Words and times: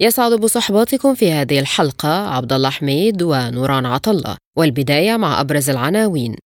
يسعد 0.00 0.32
بصحبتكم 0.32 1.14
في 1.14 1.32
هذه 1.32 1.58
الحلقة 1.58 2.08
عبد 2.08 2.52
الله 2.52 2.70
حميد 2.70 3.22
ونوران 3.22 3.86
عطلة 3.86 4.36
والبداية 4.58 5.16
مع 5.16 5.40
أبرز 5.40 5.70
العناوين. 5.70 6.36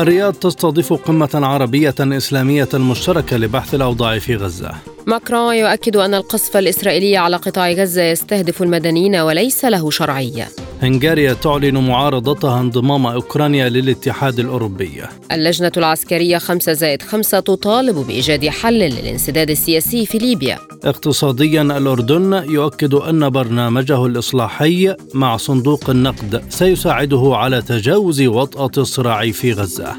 الرياض 0.00 0.34
تستضيف 0.34 0.92
قمة 0.92 1.30
عربية 1.34 1.94
إسلامية 2.00 2.68
مشتركة 2.74 3.36
لبحث 3.36 3.74
الأوضاع 3.74 4.18
في 4.18 4.36
غزة. 4.36 4.74
ماكرون 5.10 5.54
يؤكد 5.54 5.96
أن 5.96 6.14
القصف 6.14 6.56
الإسرائيلي 6.56 7.16
على 7.16 7.36
قطاع 7.36 7.72
غزة 7.72 8.02
يستهدف 8.02 8.62
المدنيين 8.62 9.16
وليس 9.16 9.64
له 9.64 9.90
شرعية 9.90 10.48
هنغاريا 10.82 11.32
تعلن 11.32 11.78
معارضتها 11.78 12.60
انضمام 12.60 13.06
أوكرانيا 13.06 13.68
للاتحاد 13.68 14.38
الأوروبي. 14.38 15.02
اللجنة 15.32 15.72
العسكرية 15.76 16.38
5 16.38 16.72
زائد 16.72 17.02
5 17.02 17.40
تطالب 17.40 17.96
بإيجاد 17.96 18.48
حل 18.48 18.78
للانسداد 18.78 19.50
السياسي 19.50 20.06
في 20.06 20.18
ليبيا. 20.18 20.58
اقتصاديا 20.84 21.62
الأردن 21.62 22.44
يؤكد 22.48 22.94
أن 22.94 23.30
برنامجه 23.30 24.06
الإصلاحي 24.06 24.94
مع 25.14 25.36
صندوق 25.36 25.90
النقد 25.90 26.44
سيساعده 26.48 27.30
على 27.34 27.62
تجاوز 27.62 28.22
وطأة 28.22 28.82
الصراع 28.82 29.30
في 29.30 29.52
غزة. 29.52 29.96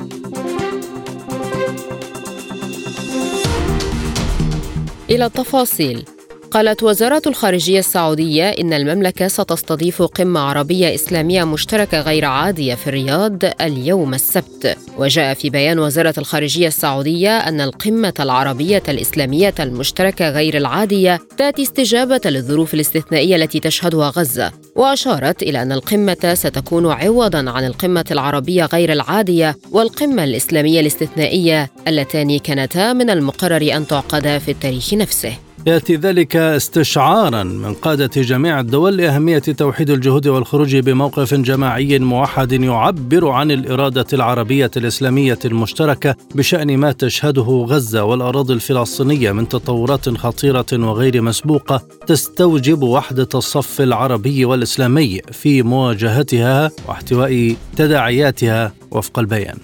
إلى 5.11 5.25
التفاصيل 5.25 6.05
قالت 6.51 6.83
وزارة 6.83 7.21
الخارجية 7.27 7.79
السعودية 7.79 8.49
إن 8.49 8.73
المملكة 8.73 9.27
ستستضيف 9.27 10.01
قمة 10.01 10.39
عربية 10.39 10.95
إسلامية 10.95 11.43
مشتركة 11.43 12.01
غير 12.01 12.25
عادية 12.25 12.75
في 12.75 12.87
الرياض 12.87 13.39
اليوم 13.61 14.13
السبت. 14.13 14.77
وجاء 14.97 15.33
في 15.33 15.49
بيان 15.49 15.79
وزارة 15.79 16.13
الخارجية 16.17 16.67
السعودية 16.67 17.37
أن 17.37 17.61
القمة 17.61 18.13
العربية 18.19 18.83
الإسلامية 18.89 19.53
المشتركة 19.59 20.29
غير 20.29 20.57
العادية 20.57 21.19
تأتي 21.37 21.61
استجابة 21.61 22.21
للظروف 22.25 22.73
الاستثنائية 22.73 23.35
التي 23.35 23.59
تشهدها 23.59 24.09
غزة. 24.09 24.51
وأشارت 24.75 25.43
إلى 25.43 25.61
أن 25.61 25.71
القمة 25.71 26.33
ستكون 26.33 26.91
عوضا 26.91 27.49
عن 27.51 27.65
القمة 27.65 28.05
العربية 28.11 28.65
غير 28.65 28.91
العادية 28.91 29.55
والقمة 29.71 30.23
الإسلامية 30.23 30.79
الاستثنائية 30.79 31.69
اللتان 31.87 32.39
كانتا 32.39 32.93
من 32.93 33.09
المقرر 33.09 33.75
أن 33.75 33.87
تعقدا 33.87 34.37
في 34.39 34.51
التاريخ 34.51 34.93
نفسه. 34.93 35.33
يأتي 35.65 35.95
ذلك 35.95 36.35
استشعارا 36.35 37.43
من 37.43 37.73
قادة 37.73 38.21
جميع 38.21 38.59
الدول 38.59 38.97
لأهمية 38.97 39.39
توحيد 39.39 39.89
الجهود 39.89 40.27
والخروج 40.27 40.75
بموقف 40.75 41.33
جماعي 41.33 41.99
موحد 41.99 42.51
يعبر 42.51 43.29
عن 43.29 43.51
الإرادة 43.51 44.05
العربية 44.13 44.71
الإسلامية 44.77 45.39
المشتركة 45.45 46.15
بشأن 46.35 46.77
ما 46.77 46.91
تشهده 46.91 47.65
غزة 47.69 48.03
والأراضي 48.03 48.53
الفلسطينية 48.53 49.31
من 49.31 49.49
تطورات 49.49 50.09
خطيرة 50.09 50.65
وغير 50.73 51.21
مسبوقة 51.21 51.81
تستوجب 52.07 52.83
وحدة 52.83 53.29
الصف 53.35 53.81
العربي 53.81 54.45
والإسلامي 54.45 55.21
في 55.31 55.63
مواجهتها 55.63 56.71
واحتواء 56.87 57.55
تداعياتها 57.77 58.73
وفق 58.91 59.19
البيان. 59.19 59.57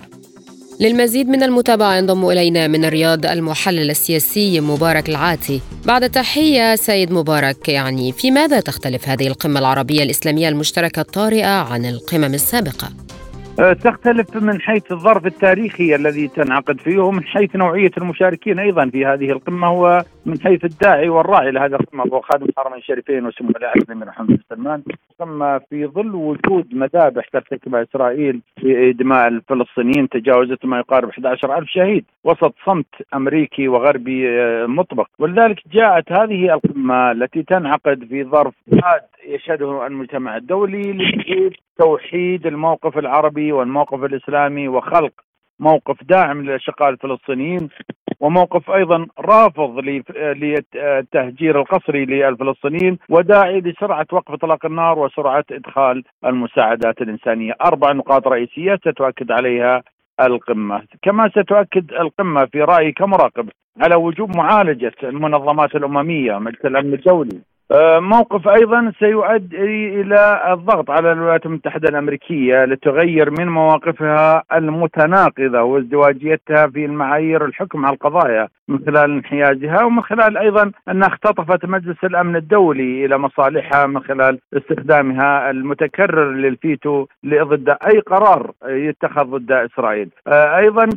للمزيد 0.80 1.30
من 1.30 1.44
المتابعة 1.44 1.96
ينضم 1.96 2.30
إلينا 2.30 2.68
من 2.68 2.86
الرياض 2.86 3.26
المحلل 3.26 3.90
السياسي 3.90 4.62
مبارك 4.62 5.10
العاتي 5.10 5.62
بعد 5.86 6.10
تحية 6.10 6.76
سيد 6.76 7.12
مبارك 7.12 7.70
يعني 7.70 8.12
في 8.12 8.32
ماذا 8.32 8.60
تختلف 8.60 9.10
هذه 9.10 9.28
القمة 9.28 9.60
العربية 9.60 10.04
الإسلامية 10.04 10.50
المشتركة 10.50 11.00
الطارئة 11.00 11.74
عن 11.74 11.86
القمم 11.86 12.34
السابقة؟ 12.34 12.88
أه، 13.60 13.74
تختلف 13.74 14.36
من 14.36 14.62
حيث 14.62 14.92
الظرف 14.92 15.26
التاريخي 15.26 15.96
الذي 15.96 16.28
تنعقد 16.28 16.80
فيه 16.80 17.00
ومن 17.00 17.24
حيث 17.24 17.56
نوعية 17.56 17.92
المشاركين 17.98 18.60
أيضا 18.60 18.90
في 18.90 19.06
هذه 19.06 19.32
القمة 19.32 20.04
ومن 20.28 20.42
حيث 20.42 20.66
الداعي 20.66 21.10
والراعي 21.10 21.52
لهذه 21.52 21.76
القمه 21.76 22.04
هو 22.04 22.22
خادم 22.22 22.46
الحرمين 22.46 22.80
الشريفين 22.80 23.26
وسمو 23.26 23.50
العهد 23.50 23.82
الامير 23.82 24.08
محمد 24.08 24.28
بن 24.28 24.40
سلمان. 24.50 24.84
قمه 25.20 25.58
في 25.70 25.86
ظل 25.86 26.16
وجود 26.16 26.76
مذابح 26.76 27.28
ترتكبها 27.28 27.84
إسرائيل 27.84 28.42
في 28.62 28.94
دماء 28.94 29.28
الفلسطينيين 29.28 30.10
تجاوزت 30.10 30.66
ما 30.66 30.80
يقارب 30.80 31.10
11000 31.10 31.70
شهيد 31.70 32.06
وسط 32.24 32.54
صمت 32.66 32.86
أمريكي 33.14 33.68
وغربي 33.68 34.30
أه، 34.30 34.66
مطبق. 34.66 35.08
ولذلك 35.20 35.60
جاءت 35.72 36.12
هذه 36.12 36.54
القمة 36.54 37.12
التي 37.12 37.44
تنعقد 37.44 38.06
في 38.10 38.24
ظرف 38.24 38.54
حاد 38.82 39.02
يشهده 39.28 39.88
المجتمع 39.88 40.38
الدولي 40.38 40.94
لتوحيد 41.80 42.48
الموقف 42.48 42.98
العربي 42.98 43.52
والموقف 43.52 44.04
الإسلامي 44.04 44.68
وخلق 44.68 45.14
موقف 45.60 46.04
داعم 46.04 46.42
للأشقاء 46.42 46.90
الفلسطينيين. 46.90 47.70
وموقف 48.20 48.72
أيضا 48.72 49.08
رافض 49.20 49.80
للتهجير 50.20 51.60
القسري 51.60 52.06
للفلسطينيين 52.06 52.98
وداعي 53.10 53.60
لسرعة 53.60 54.08
وقف 54.12 54.32
إطلاق 54.32 54.66
النار 54.66 55.00
وسرعة 55.00 55.46
إدخال 55.52 56.04
المساعدات 56.26 57.02
الإنسانية، 57.02 57.54
أربع 57.66 57.92
نقاط 57.92 58.28
رئيسية 58.28 58.76
ستؤكد 58.76 59.32
عليها 59.32 59.84
القمة، 60.22 60.82
كما 61.02 61.30
ستؤكد 61.30 61.92
القمة 61.92 62.46
في 62.46 62.62
رأيي 62.62 62.92
كمراقب 62.92 63.50
على 63.84 63.96
وجوب 63.96 64.38
معالجة 64.38 64.94
المنظمات 65.04 65.76
الأممية 65.76 66.38
مثل 66.38 66.60
الأمن 66.66 66.94
الدولي. 66.94 67.40
موقف 68.00 68.48
أيضا 68.48 68.94
سيؤدي 69.00 70.02
إلى 70.02 70.54
الضغط 70.54 70.90
على 70.90 71.12
الولايات 71.12 71.46
المتحدة 71.46 71.90
الأمريكية 71.90 72.66
لتغير 72.66 73.32
من 73.40 73.48
مواقفها 73.48 74.44
المتناقضة 74.54 75.62
وازدواجيتها 75.62 76.68
في 76.68 76.86
المعايير 76.86 77.46
الحكم 77.46 77.86
على 77.86 77.94
القضايا 77.94 78.48
من 78.68 78.80
خلال 78.86 79.12
انحيازها 79.12 79.84
ومن 79.84 80.02
خلال 80.02 80.38
أيضا 80.38 80.72
انها 80.90 81.08
اختطفت 81.08 81.66
مجلس 81.66 82.04
الأمن 82.04 82.36
الدولي 82.36 83.06
إلى 83.06 83.18
مصالحها 83.18 83.88
من 83.88 84.00
خلال 84.00 84.40
استخدامها 84.54 85.50
المتكرر 85.50 86.32
للفيتو 86.32 87.06
ضد 87.26 87.70
أي 87.70 88.00
قرار 88.00 88.52
يتخذ 88.66 89.24
ضد 89.24 89.52
إسرائيل. 89.52 90.10
آه، 90.28 90.58
أيضا 90.58 90.90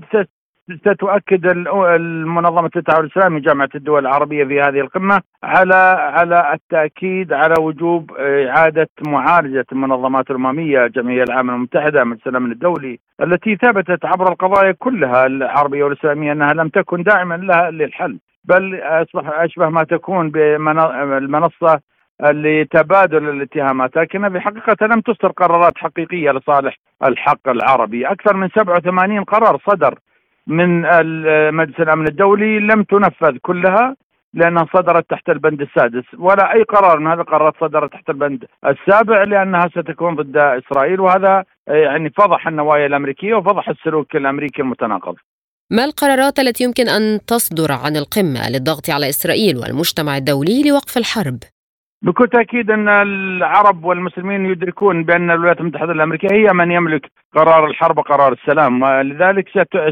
ستؤكد 0.79 1.47
المنظمة 1.47 2.71
التعاون 2.77 3.05
الإسلامي 3.05 3.41
جامعة 3.41 3.69
الدول 3.75 4.07
العربية 4.07 4.45
في 4.45 4.61
هذه 4.61 4.81
القمة 4.81 5.21
على 5.43 5.75
على 6.15 6.53
التأكيد 6.55 7.33
على 7.33 7.55
وجوب 7.61 8.11
إعادة 8.21 8.89
معالجة 9.07 9.67
المنظمات 9.73 10.31
الأممية 10.31 10.85
الجمعية 10.85 11.23
العامة 11.23 11.55
المتحدة 11.55 12.05
مجلس 12.05 12.27
الأمن 12.27 12.53
الدولي 12.53 12.99
التي 13.23 13.57
ثبتت 13.57 14.05
عبر 14.05 14.29
القضايا 14.33 14.73
كلها 14.79 15.27
العربية 15.27 15.85
والإسلامية 15.85 16.33
أنها 16.33 16.53
لم 16.53 16.69
تكن 16.69 17.03
داعما 17.03 17.35
لها 17.35 17.71
للحل 17.71 18.19
بل 18.45 18.81
أصبح 18.83 19.41
أشبه 19.41 19.69
ما 19.69 19.85
تكون 19.85 20.31
بالمنصة 20.31 21.81
لتبادل 22.23 23.29
الاتهامات 23.29 23.97
لكنها 23.97 24.29
في 24.29 24.37
الحقيقة 24.37 24.87
لم 24.87 25.01
تصدر 25.01 25.29
قرارات 25.31 25.79
حقيقية 25.79 26.31
لصالح 26.31 26.77
الحق 27.05 27.49
العربي. 27.49 28.07
أكثر 28.07 28.37
من 28.37 28.49
87 28.49 29.25
قرار 29.25 29.59
صدر 29.67 29.99
من 30.51 30.81
مجلس 31.55 31.81
الأمن 31.81 32.07
الدولي 32.09 32.61
لم 32.61 32.83
تنفذ 32.83 33.37
كلها 33.43 33.97
لأنها 34.35 34.67
صدرت 34.75 35.11
تحت 35.11 35.29
البند 35.29 35.61
السادس 35.61 36.05
ولا 36.19 36.55
أي 36.55 36.63
قرار 36.63 36.99
من 36.99 37.07
هذه 37.07 37.21
القرارات 37.21 37.55
صدرت 37.61 37.93
تحت 37.93 38.11
البند 38.11 38.45
السابع 38.67 39.25
لأنها 39.25 39.69
ستكون 39.69 40.17
ضد 40.17 40.37
إسرائيل 40.37 41.01
وهذا 41.01 41.45
يعني 41.67 42.11
فضح 42.11 42.47
النوايا 42.47 42.87
الأمريكية 42.87 43.35
وفضح 43.35 43.69
السلوك 43.69 44.17
الأمريكي 44.17 44.63
المتناقض. 44.63 45.15
ما 45.71 45.85
القرارات 45.85 46.39
التي 46.39 46.65
يمكن 46.65 46.89
أن 46.89 47.21
تصدر 47.27 47.73
عن 47.73 47.97
القمة 47.97 48.51
للضغط 48.51 48.91
على 48.91 49.09
إسرائيل 49.09 49.57
والمجتمع 49.57 50.17
الدولي 50.17 50.69
لوقف 50.69 50.97
الحرب؟ 50.99 51.39
بكل 52.03 52.29
تأكيد 52.29 52.71
أن 52.71 52.89
العرب 52.89 53.85
والمسلمين 53.85 54.47
يدركون 54.47 55.05
بأن 55.05 55.31
الولايات 55.31 55.61
المتحدة 55.61 55.93
الأمريكية 55.93 56.29
هي 56.33 56.47
من 56.53 56.71
يملك 56.71 57.11
قرار 57.35 57.67
الحرب 57.67 57.99
وقرار 57.99 58.33
السلام 58.33 58.85
لذلك 58.85 59.49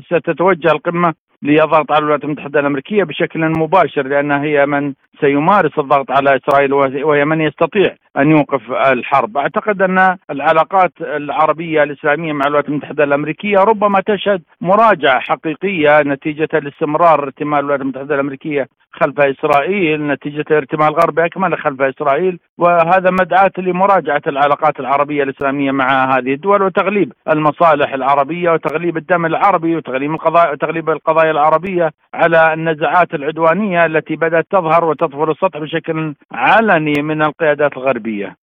ستتوجه 0.06 0.72
القمة 0.72 1.14
للضغط 1.42 1.92
على 1.92 1.98
الولايات 1.98 2.24
المتحدة 2.24 2.60
الأمريكية 2.60 3.04
بشكل 3.04 3.52
مباشر 3.58 4.06
لأنها 4.06 4.42
هي 4.42 4.66
من 4.66 4.92
سيمارس 5.20 5.78
الضغط 5.78 6.10
على 6.10 6.36
إسرائيل 6.36 6.72
وهي 7.04 7.24
من 7.24 7.40
يستطيع 7.40 7.94
أن 8.16 8.30
يوقف 8.30 8.72
الحرب، 8.72 9.36
أعتقد 9.36 9.82
أن 9.82 10.16
العلاقات 10.30 10.92
العربية 11.00 11.82
الإسلامية 11.82 12.32
مع 12.32 12.46
الولايات 12.46 12.68
المتحدة 12.68 13.04
الأمريكية 13.04 13.58
ربما 13.58 14.00
تشهد 14.06 14.42
مراجعة 14.60 15.20
حقيقية 15.20 16.02
نتيجة 16.02 16.48
لاستمرار 16.52 17.22
ارتمال 17.22 17.58
الولايات 17.58 17.80
المتحدة 17.80 18.14
الأمريكية 18.14 18.68
خلف 18.92 19.20
إسرائيل 19.20 20.06
نتيجة 20.06 20.44
الارتمال 20.50 20.88
الغرب 20.88 21.14
باكمله 21.14 21.56
خلف 21.56 21.82
إسرائيل. 21.82 22.38
وهذا 22.58 23.10
مدعاة 23.10 23.52
لمراجعة 23.58 24.22
العلاقات 24.26 24.80
العربية 24.80 25.22
الإسلامية 25.22 25.70
مع 25.70 26.16
هذه 26.16 26.34
الدول 26.34 26.62
وتغليب 26.62 27.12
المصالح 27.32 27.92
العربية 27.92 28.50
وتغليب 28.50 28.96
الدم 28.96 29.26
العربي 29.26 29.76
وتغليب 29.76 30.10
القضايا 30.10 30.50
وتغليب 30.50 30.90
القضايا 30.90 31.27
العربية 31.30 31.90
على 32.14 32.52
النزعات 32.54 33.14
العدوانية 33.14 33.86
التي 33.86 34.16
بدأت 34.16 34.46
تظهر 34.50 34.84
وتطفر 34.84 35.30
السطح 35.30 35.58
بشكل 35.58 36.14
علني 36.32 37.02
من 37.02 37.22
القيادات 37.22 37.72
الغربية. 37.76 38.36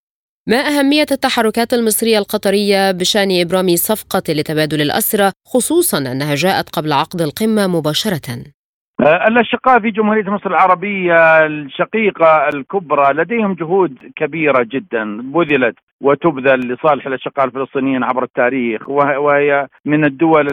ما 0.48 0.58
أهمية 0.58 1.06
التحركات 1.12 1.74
المصرية 1.74 2.18
القطرية 2.18 2.92
بشأن 2.92 3.30
إبرام 3.42 3.76
صفقة 3.76 4.24
لتبادل 4.30 4.82
الأسرى 4.82 5.32
خصوصا 5.46 5.98
أنها 5.98 6.36
جاءت 6.36 6.70
قبل 6.70 6.94
عقد 6.94 7.22
القمة 7.22 7.68
مباشرة؟ 7.68 8.44
الأشقاء 9.02 9.80
في 9.80 9.92
جمهورية 9.92 10.30
مصر 10.32 10.50
العربية 10.50 11.46
الشقيقة 11.46 12.50
الكبرى 12.54 13.14
لديهم 13.14 13.54
جهود 13.54 13.98
كبيرة 14.16 14.68
جدا 14.72 15.22
بذلت 15.22 15.76
وتبذل 16.02 16.60
لصالح 16.74 17.08
الأشقاء 17.08 17.46
الفلسطينيين 17.46 18.04
عبر 18.04 18.24
التاريخ 18.24 18.90
وهي 18.90 19.68
من 19.86 20.06
الدول 20.06 20.48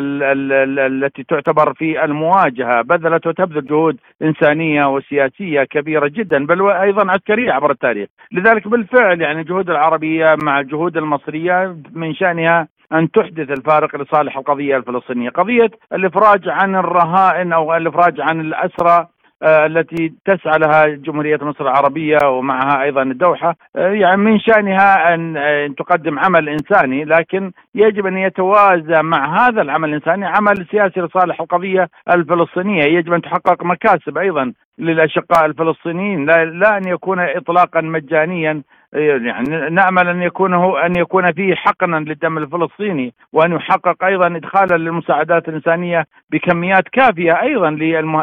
التي 0.79 1.23
تعتبر 1.23 1.75
في 1.75 2.05
المواجهة 2.05 2.83
بذلت 2.83 3.27
وتبذل 3.27 3.67
جهود 3.67 3.97
إنسانية 4.23 4.95
وسياسية 4.95 5.65
كبيرة 5.65 6.09
جدا 6.09 6.47
بل 6.47 6.63
وأيضا 6.63 7.13
عسكرية 7.13 7.53
عبر 7.53 7.71
التاريخ، 7.71 8.09
لذلك 8.33 8.69
بالفعل 8.69 9.21
يعني 9.21 9.41
الجهود 9.41 9.71
العربية 9.71 10.37
مع 10.45 10.61
الجهود 10.61 10.97
المصرية 10.97 11.77
من 11.93 12.15
شأنها 12.15 12.69
أن 12.93 13.11
تحدث 13.11 13.51
الفارق 13.51 13.97
لصالح 13.97 14.37
القضية 14.37 14.77
الفلسطينية، 14.77 15.31
قضية 15.31 15.71
الإفراج 15.93 16.49
عن 16.49 16.75
الرهائن 16.77 17.53
أو 17.53 17.77
الإفراج 17.77 18.21
عن 18.21 18.41
الأسرى 18.41 19.07
التي 19.43 20.13
تسعى 20.25 20.59
لها 20.59 20.87
جمهورية 20.87 21.39
مصر 21.43 21.65
العربية 21.65 22.19
ومعها 22.25 22.83
أيضا 22.83 23.03
الدوحة. 23.03 23.57
آه، 23.77 23.89
يعني 23.89 24.17
من 24.17 24.41
شأنها 24.41 25.15
أن 25.15 25.75
تقدم 25.79 26.19
عمل 26.19 26.49
إنساني 26.49 27.05
لكن 27.05 27.53
يجب 27.75 28.07
أن 28.07 28.19
يتوازى 28.19 29.03
مع 29.03 29.47
هذا 29.47 29.63
العمل 29.63 29.89
الإنساني 29.89 30.27
عمل 30.27 30.67
سياسي 30.71 31.01
لصالح 31.01 31.41
القضية 31.41 31.89
الفلسطينية. 32.15 32.85
يجب 32.85 33.13
أن 33.13 33.23
تحقق 33.23 33.65
مكاسب 33.65 34.19
أيضا 34.19 34.53
للأشقاء 34.79 35.47
الفلسطينيين. 35.47 36.27
لا, 36.27 36.45
لا 36.45 36.77
أن 36.77 36.89
يكون 36.89 37.21
إطلاقا 37.21 37.81
مجانيا 37.81 38.63
يعني 38.93 39.71
نأمل 39.71 40.09
أن 40.09 40.23
يكون 40.23 40.55
هو 40.55 40.77
أن 40.77 40.97
يكون 40.97 41.33
فيه 41.33 41.55
حقنا 41.55 41.97
للدم 41.97 42.39
الفلسطيني 42.39 43.15
وأن 43.33 43.53
يحقق 43.53 44.05
أيضا 44.05 44.27
ادخالا 44.27 44.77
للمساعدات 44.77 45.49
الإنسانية 45.49 46.07
بكميات 46.31 46.89
كافية 46.89 47.43
أيضا 47.43 47.71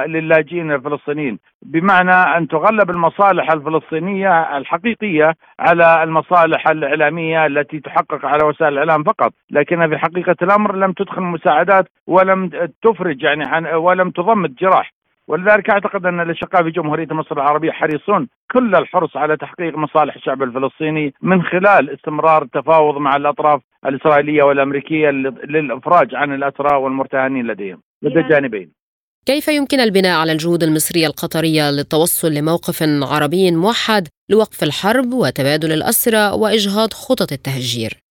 للاجئين 0.08 0.72
الفلسطينيين. 0.72 1.40
بمعنى 1.62 2.38
أن 2.38 2.48
تغلب 2.48 2.90
المصالح 2.90 3.52
الفلسطينية 3.52 4.58
الحقيقية 4.58 5.34
على 5.60 6.04
المصالح 6.04 6.68
الإعلامية 6.68 7.46
التي 7.46 7.80
تحقق 7.80 8.26
على 8.26 8.46
وسائل 8.46 8.74
الإعلام 8.74 9.04
فقط، 9.04 9.34
لكنها 9.52 9.88
في 9.88 9.98
حقيقة 9.98 10.36
الأمر 10.42 10.76
لم 10.76 10.92
تدخل 10.92 11.22
مساعدات 11.22 11.86
ولم 12.08 12.50
تفرج 12.84 13.24
يعني 13.24 13.44
عن 13.48 13.66
ولم 13.66 14.10
تضمد 14.12 14.56
جراح. 14.56 14.99
ولذلك 15.30 15.70
أعتقد 15.70 16.06
أن 16.06 16.20
الإشقاء 16.20 16.64
في 16.64 16.72
جمهورية 16.72 17.08
مصر 17.12 17.36
العربية 17.36 17.72
حريصون 17.72 18.28
كل 18.52 18.76
الحرص 18.76 19.18
على 19.18 19.38
تحقيق 19.38 19.78
مصالح 19.78 20.16
الشعب 20.16 20.44
الفلسطيني 20.44 21.14
من 21.22 21.44
خلال 21.44 21.90
استمرار 21.90 22.44
التفاوض 22.44 22.98
مع 22.98 23.16
الأطراف 23.16 23.62
الإسرائيلية 23.86 24.44
والأمريكية 24.44 25.10
للإفراج 25.54 26.16
عن 26.16 26.34
الأسرى 26.34 26.78
والمرتهنين 26.78 27.48
لديهم 27.48 27.82
لدى 28.02 28.20
الجانبين. 28.20 28.72
كيف 29.26 29.48
يمكن 29.48 29.80
البناء 29.80 30.20
على 30.20 30.32
الجهود 30.32 30.64
المصرية 30.64 31.08
القطرية 31.08 31.72
للتوصل 31.72 32.32
لموقف 32.34 32.84
عربي 33.12 33.52
موحد 33.52 34.08
لوقف 34.30 34.64
الحرب 34.64 35.14
وتبادل 35.14 35.72
الأسرى 35.72 36.32
وإجهاض 36.42 36.94
خطط 36.94 37.32
التهجير؟ 37.32 38.09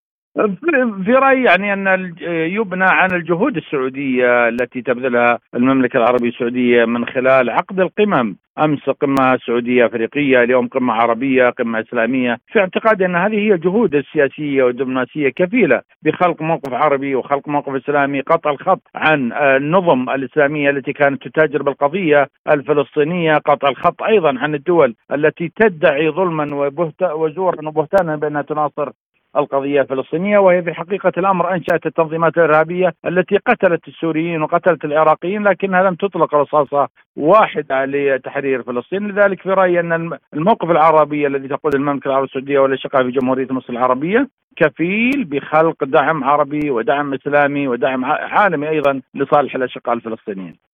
في 1.04 1.12
رأيي 1.12 1.44
يعني 1.44 1.72
أن 1.72 2.14
يبنى 2.28 2.84
عن 2.84 3.12
الجهود 3.12 3.56
السعودية 3.56 4.48
التي 4.48 4.82
تبذلها 4.82 5.38
المملكة 5.54 5.96
العربية 5.96 6.28
السعودية 6.28 6.84
من 6.84 7.06
خلال 7.06 7.50
عقد 7.50 7.80
القمم. 7.80 8.36
أمس 8.58 8.90
قمة 8.90 9.38
سعودية 9.46 9.86
أفريقية 9.86 10.42
اليوم 10.42 10.68
قمة 10.68 10.92
عربية 10.94 11.50
قمة 11.50 11.80
إسلامية. 11.80 12.38
في 12.52 12.60
اعتقادي 12.60 13.06
أن 13.06 13.16
هذه 13.16 13.34
هي 13.34 13.58
جهود 13.58 13.94
السياسية 13.94 14.62
والدبلوماسية 14.62 15.28
كفيلة 15.28 15.82
بخلق 16.02 16.42
موقف 16.42 16.72
عربي 16.72 17.14
وخلق 17.14 17.48
موقف 17.48 17.74
إسلامي 17.74 18.20
قطع 18.20 18.50
الخط 18.50 18.82
عن 18.94 19.32
النظم 19.32 20.10
الإسلامية 20.10 20.70
التي 20.70 20.92
كانت 20.92 21.28
تتاجر 21.28 21.62
بالقضية 21.62 22.28
الفلسطينية 22.50 23.34
قطع 23.34 23.68
الخط 23.68 24.02
أيضا 24.02 24.38
عن 24.38 24.54
الدول 24.54 24.94
التي 25.12 25.52
تدعي 25.56 26.10
ظلما 26.10 26.70
وزورا 27.02 27.68
وبهتانا 27.68 28.16
بأنها 28.16 28.42
تناصر 28.42 28.90
القضية 29.36 29.80
الفلسطينية 29.80 30.38
وهي 30.38 30.62
في 30.62 30.74
حقيقة 30.74 31.12
الأمر 31.18 31.54
أنشأت 31.54 31.86
التنظيمات 31.86 32.38
الإرهابية 32.38 32.94
التي 33.06 33.36
قتلت 33.36 33.88
السوريين 33.88 34.42
وقتلت 34.42 34.84
العراقيين 34.84 35.42
لكنها 35.42 35.82
لم 35.82 35.94
تطلق 35.94 36.34
رصاصة 36.34 36.88
واحدة 37.16 37.84
لتحرير 37.84 38.62
فلسطين. 38.62 39.08
لذلك 39.08 39.42
في 39.42 39.48
رأيي 39.48 39.80
أن 39.80 40.18
الموقف 40.34 40.70
العربي 40.70 41.26
الذي 41.26 41.48
تقود 41.48 41.74
المملكة 41.74 42.08
العربية 42.08 42.26
السعودية 42.26 42.58
والاشقاء 42.58 43.02
في 43.02 43.10
جمهورية 43.10 43.46
مصر 43.50 43.72
العربية 43.72 44.28
كفيل 44.56 45.24
بخلق 45.24 45.84
دعم 45.84 46.24
عربي 46.24 46.70
ودعم 46.70 47.14
إسلامي 47.14 47.68
ودعم 47.68 48.04
عالمي 48.04 48.68
أيضا 48.68 49.00
لصالح 49.14 49.54
الأشقاء 49.54 49.94
الفلسطينيين. 49.94 50.67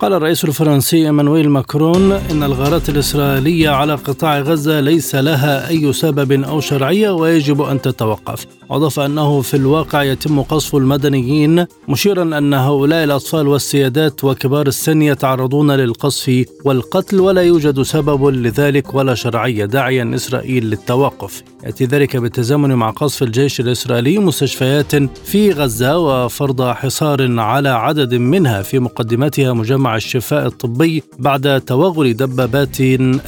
قال 0.00 0.12
الرئيس 0.12 0.44
الفرنسي 0.44 0.96
إيمانويل 0.96 1.48
ماكرون 1.48 2.12
إن 2.12 2.42
الغارات 2.42 2.88
الإسرائيلية 2.88 3.70
على 3.70 3.94
قطاع 3.94 4.40
غزة 4.40 4.80
ليس 4.80 5.14
لها 5.14 5.68
أي 5.68 5.92
سبب 5.92 6.32
أو 6.32 6.60
شرعية 6.60 7.10
ويجب 7.10 7.62
أن 7.62 7.80
تتوقف. 7.80 8.46
واضاف 8.68 9.00
أنه 9.00 9.40
في 9.40 9.56
الواقع 9.56 10.02
يتم 10.02 10.42
قصف 10.42 10.76
المدنيين 10.76 11.66
مشيرا 11.88 12.22
أن 12.22 12.54
هؤلاء 12.54 13.04
الأطفال 13.04 13.48
والسيادات 13.48 14.24
وكبار 14.24 14.66
السن 14.66 15.02
يتعرضون 15.02 15.70
للقصف 15.70 16.44
والقتل 16.64 17.20
ولا 17.20 17.42
يوجد 17.42 17.82
سبب 17.82 18.26
لذلك 18.26 18.94
ولا 18.94 19.14
شرعية 19.14 19.64
داعيا 19.64 20.10
إسرائيل 20.14 20.64
للتوقف. 20.64 21.42
يأتي 21.64 21.84
ذلك 21.84 22.16
بالتزامن 22.16 22.74
مع 22.74 22.90
قصف 22.90 23.22
الجيش 23.22 23.60
الإسرائيلي 23.60 24.18
مستشفيات 24.18 24.94
في 25.24 25.50
غزة 25.50 25.98
وفرض 25.98 26.62
حصار 26.62 27.40
على 27.40 27.68
عدد 27.68 28.14
منها 28.14 28.62
في 28.62 28.78
مقدمتها 28.78 29.52
مجمع 29.52 29.89
مع 29.90 29.96
الشفاء 29.96 30.46
الطبي 30.46 31.02
بعد 31.18 31.60
توغل 31.60 32.14
دبابات 32.14 32.80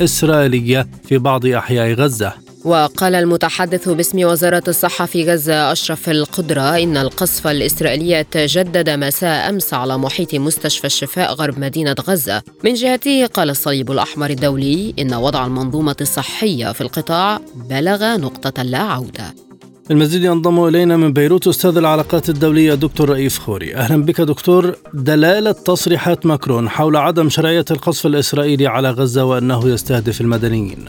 إسرائيلية 0.03 0.89
في 1.05 1.19
بعض 1.19 1.47
أحياء 1.47 1.93
غزة. 1.93 2.33
وقال 2.65 3.15
المتحدث 3.15 3.89
باسم 3.89 4.19
وزارة 4.25 4.63
الصحة 4.69 5.07
في 5.07 5.33
غزة 5.33 5.73
أشرف 5.73 6.09
القدرة 6.09 6.83
إن 6.83 6.97
القصف 6.97 7.47
الإسرائيلي 7.47 8.25
تجدد 8.25 8.91
مساء 8.91 9.49
أمس 9.49 9.75
على 9.75 9.99
محيط 9.99 10.35
مستشفى 10.35 10.87
الشفاء 10.87 11.33
غرب 11.35 11.59
مدينة 11.59 11.97
غزة. 12.09 12.43
من 12.65 12.75
جهته 12.75 13.27
قال 13.27 13.51
الصليب 13.51 13.91
الأحمر 13.91 14.31
الدولي 14.31 14.95
إن 14.99 15.15
وضع 15.15 15.47
المنظومة 15.47 15.97
الصحية 16.01 16.73
في 16.73 16.81
القطاع 16.81 17.41
بلغ 17.71 18.17
نقطة 18.17 18.63
لا 18.63 18.79
عودة. 18.79 19.35
المزيد 19.93 20.25
ينضم 20.25 20.65
إلينا 20.69 20.97
من 20.97 21.13
بيروت 21.13 21.47
أستاذ 21.47 21.77
العلاقات 21.77 22.29
الدولية 22.29 22.75
دكتور 22.75 23.09
رئيف 23.09 23.39
خوري. 23.39 23.75
أهلا 23.75 24.05
بك 24.05 24.21
دكتور. 24.21 24.75
دلالة 24.95 25.53
تصريحات 25.53 26.27
ماكرون 26.27 26.69
حول 26.69 26.97
عدم 26.97 27.29
شرعية 27.29 27.65
القصف 27.71 28.07
الإسرائيلي 28.07 28.67
على 28.67 28.91
غزة 28.91 29.25
وأنه 29.25 29.69
يستهدف 29.69 30.21
المدنيين. 30.21 30.85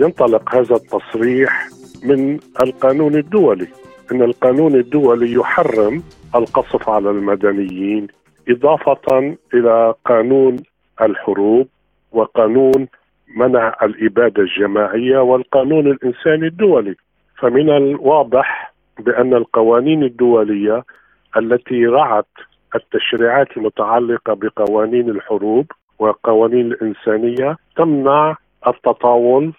ينطلق 0.00 0.54
هذا 0.54 0.76
التصريح 0.76 1.68
من 2.02 2.38
القانون 2.62 3.14
الدولي 3.14 3.66
إن 4.12 4.22
القانون 4.22 4.74
الدولي 4.74 5.32
يحرم 5.32 6.02
القصف 6.34 6.88
على 6.88 7.10
المدنيين 7.10 8.06
إضافة 8.48 9.36
إلى 9.54 9.94
قانون 10.06 10.56
الحروب 11.02 11.66
وقانون 12.12 12.88
منع 13.36 13.76
الإبادة 13.82 14.42
الجماعية 14.42 15.18
والقانون 15.18 15.86
الإنساني 15.86 16.46
الدولي. 16.46 16.94
فمن 17.38 17.70
الواضح 17.76 18.74
بأن 18.98 19.34
القوانين 19.34 20.02
الدولية 20.02 20.82
التي 21.36 21.86
رعت 21.86 22.26
التشريعات 22.74 23.56
المتعلقة 23.56 24.34
بقوانين 24.34 25.10
الحروب 25.10 25.66
وقوانين 25.98 26.72
الإنسانية 26.72 27.56
تمنع 27.76 28.36
التطاول 28.66 29.52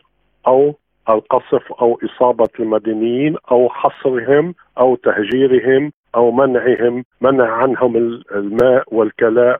أو 0.48 0.76
القصف 1.10 1.74
أو 1.82 2.00
إصابة 2.06 2.50
المدنيين 2.60 3.36
أو 3.52 3.70
حصرهم 3.70 4.56
أو 4.78 4.96
تهجيرهم 4.96 5.92
أو 6.16 6.32
منعهم 6.32 7.04
منع 7.22 7.52
عنهم 7.52 7.98
الماء 8.32 8.84
والكلاء 8.88 9.60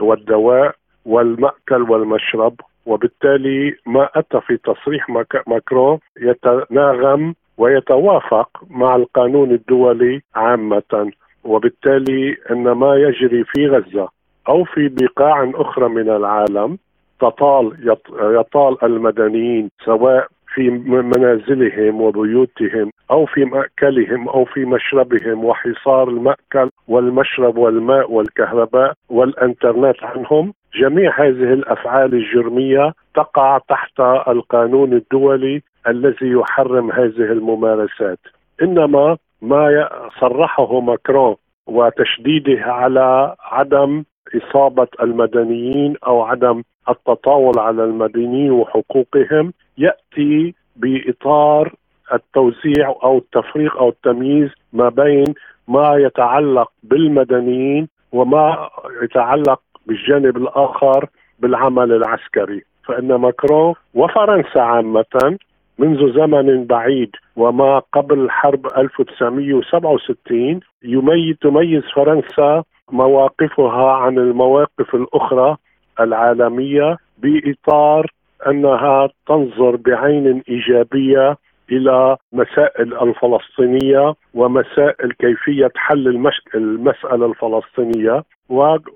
والدواء 0.00 0.74
والمأكل 1.04 1.82
والمشرب. 1.90 2.54
وبالتالي 2.86 3.76
ما 3.86 4.08
أتى 4.14 4.40
في 4.40 4.56
تصريح 4.56 5.06
ماكرون 5.46 5.98
يتناغم 6.20 7.34
ويتوافق 7.60 8.48
مع 8.70 8.96
القانون 8.96 9.50
الدولي 9.50 10.20
عامة 10.34 11.12
وبالتالي 11.44 12.36
إن 12.50 12.62
ما 12.62 12.94
يجري 12.94 13.44
في 13.44 13.66
غزة 13.66 14.08
أو 14.48 14.64
في 14.64 14.88
بقاع 14.88 15.50
أخرى 15.54 15.88
من 15.88 16.10
العالم 16.10 16.78
تطال 17.20 17.96
يطال 18.20 18.84
المدنيين 18.84 19.70
سواء 19.84 20.26
في 20.54 20.70
منازلهم 20.70 22.00
وبيوتهم 22.00 22.90
أو 23.10 23.26
في 23.26 23.44
مأكلهم 23.44 24.28
أو 24.28 24.44
في 24.44 24.64
مشربهم 24.64 25.44
وحصار 25.44 26.08
المأكل 26.08 26.70
والمشرب 26.88 27.56
والماء 27.58 28.12
والكهرباء 28.12 28.92
والإنترنت 29.10 30.04
عنهم. 30.04 30.52
جميع 30.80 31.20
هذه 31.20 31.52
الأفعال 31.52 32.14
الجرمية 32.14 32.92
تقع 33.14 33.58
تحت 33.68 34.00
القانون 34.28 34.92
الدولي 34.92 35.62
الذي 35.88 36.30
يحرم 36.30 36.92
هذه 36.92 37.32
الممارسات. 37.32 38.18
إنما 38.62 39.16
ما 39.42 39.88
صرحه 40.20 40.80
ماكرون 40.80 41.36
وتشديده 41.66 42.60
على 42.60 43.34
عدم 43.40 44.04
إصابة 44.36 44.88
المدنيين 45.02 45.96
أو 46.06 46.22
عدم 46.22 46.62
التطاول 46.88 47.58
على 47.58 47.84
المدنيين 47.84 48.50
وحقوقهم 48.50 49.52
يأتي 49.78 50.54
بإطار 50.76 51.72
التوزيع 52.12 52.94
أو 53.02 53.18
التفريق 53.18 53.76
أو 53.76 53.88
التمييز 53.88 54.50
ما 54.72 54.88
بين 54.88 55.34
ما 55.68 55.96
يتعلق 55.96 56.70
بالمدنيين 56.82 57.88
وما 58.12 58.68
يتعلق 59.02 59.60
بالجانب 59.86 60.36
الآخر 60.36 61.08
بالعمل 61.38 61.92
العسكري. 61.92 62.62
فإن 62.84 63.14
ماكرون 63.14 63.74
وفرنسا 63.94 64.58
عامة 64.60 65.38
منذ 65.80 66.12
زمن 66.12 66.64
بعيد 66.64 67.10
وما 67.36 67.78
قبل 67.92 68.30
حرب 68.30 68.66
1967 68.66 70.60
يميز 70.84 71.36
تميز 71.42 71.82
فرنسا 71.94 72.64
مواقفها 72.92 73.92
عن 73.92 74.18
المواقف 74.18 74.94
الأخرى 74.94 75.56
العالمية 76.00 76.96
بإطار 77.18 78.06
أنها 78.46 79.08
تنظر 79.26 79.76
بعين 79.76 80.42
إيجابية 80.48 81.36
إلى 81.70 82.16
مسائل 82.32 82.94
الفلسطينية 83.02 84.14
ومسائل 84.34 85.12
كيفية 85.12 85.70
حل 85.76 86.08
المسألة 86.54 87.26
الفلسطينية. 87.26 88.22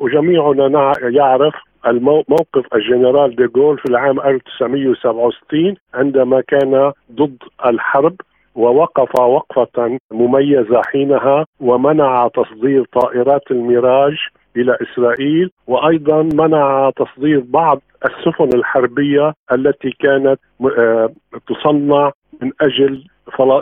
وجميعنا 0.00 0.92
يعرف 1.02 1.54
الموقف 1.86 2.74
الجنرال 2.74 3.36
ديغول 3.36 3.78
في 3.78 3.90
العام 3.90 4.20
1967 4.20 5.74
عندما 5.94 6.40
كان 6.40 6.92
ضد 7.12 7.36
الحرب 7.66 8.14
ووقف 8.54 9.20
وقفة 9.20 9.98
مميزة 10.12 10.82
حينها 10.86 11.46
ومنع 11.60 12.28
تصدير 12.28 12.84
طائرات 12.92 13.50
الميراج 13.50 14.16
إلى 14.56 14.78
إسرائيل. 14.82 15.50
وأيضا 15.66 16.22
منع 16.22 16.90
تصدير 16.96 17.44
بعض 17.46 17.80
السفن 18.04 18.58
الحربية 18.58 19.32
التي 19.52 19.90
كانت 19.90 20.40
آه، 20.78 21.10
تصنع 21.48 22.10
من 22.42 22.52
أجل 22.60 23.04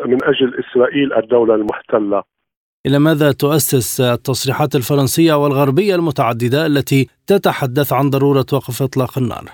من 0.06 0.18
أجل 0.24 0.54
إسرائيل 0.64 1.12
الدولة 1.12 1.54
المحتلة. 1.54 2.22
إلى 2.86 2.98
ماذا 2.98 3.32
تؤسس 3.32 4.00
التصريحات 4.00 4.74
الفرنسية 4.74 5.34
والغربية 5.34 5.94
المتعددة 5.94 6.66
التي 6.66 7.08
تتحدث 7.26 7.92
عن 7.92 8.10
ضرورة 8.10 8.46
وقف 8.52 8.82
إطلاق 8.82 9.18
النار؟ 9.18 9.44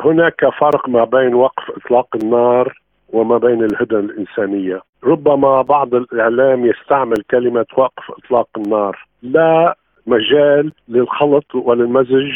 هناك 0.00 0.40
فرق 0.60 0.88
ما 0.88 1.04
بين 1.04 1.34
وقف 1.34 1.62
إطلاق 1.76 2.08
النار 2.22 2.78
وما 3.08 3.38
بين 3.38 3.64
الهدن 3.64 3.98
الإنسانية، 3.98 4.82
ربما 5.04 5.62
بعض 5.62 5.94
الإعلام 5.94 6.66
يستعمل 6.66 7.16
كلمة 7.30 7.66
وقف 7.76 8.10
إطلاق 8.24 8.48
النار، 8.56 9.06
لا 9.22 9.76
مجال 10.06 10.72
للخلط 10.88 11.54
وللمزج 11.54 12.32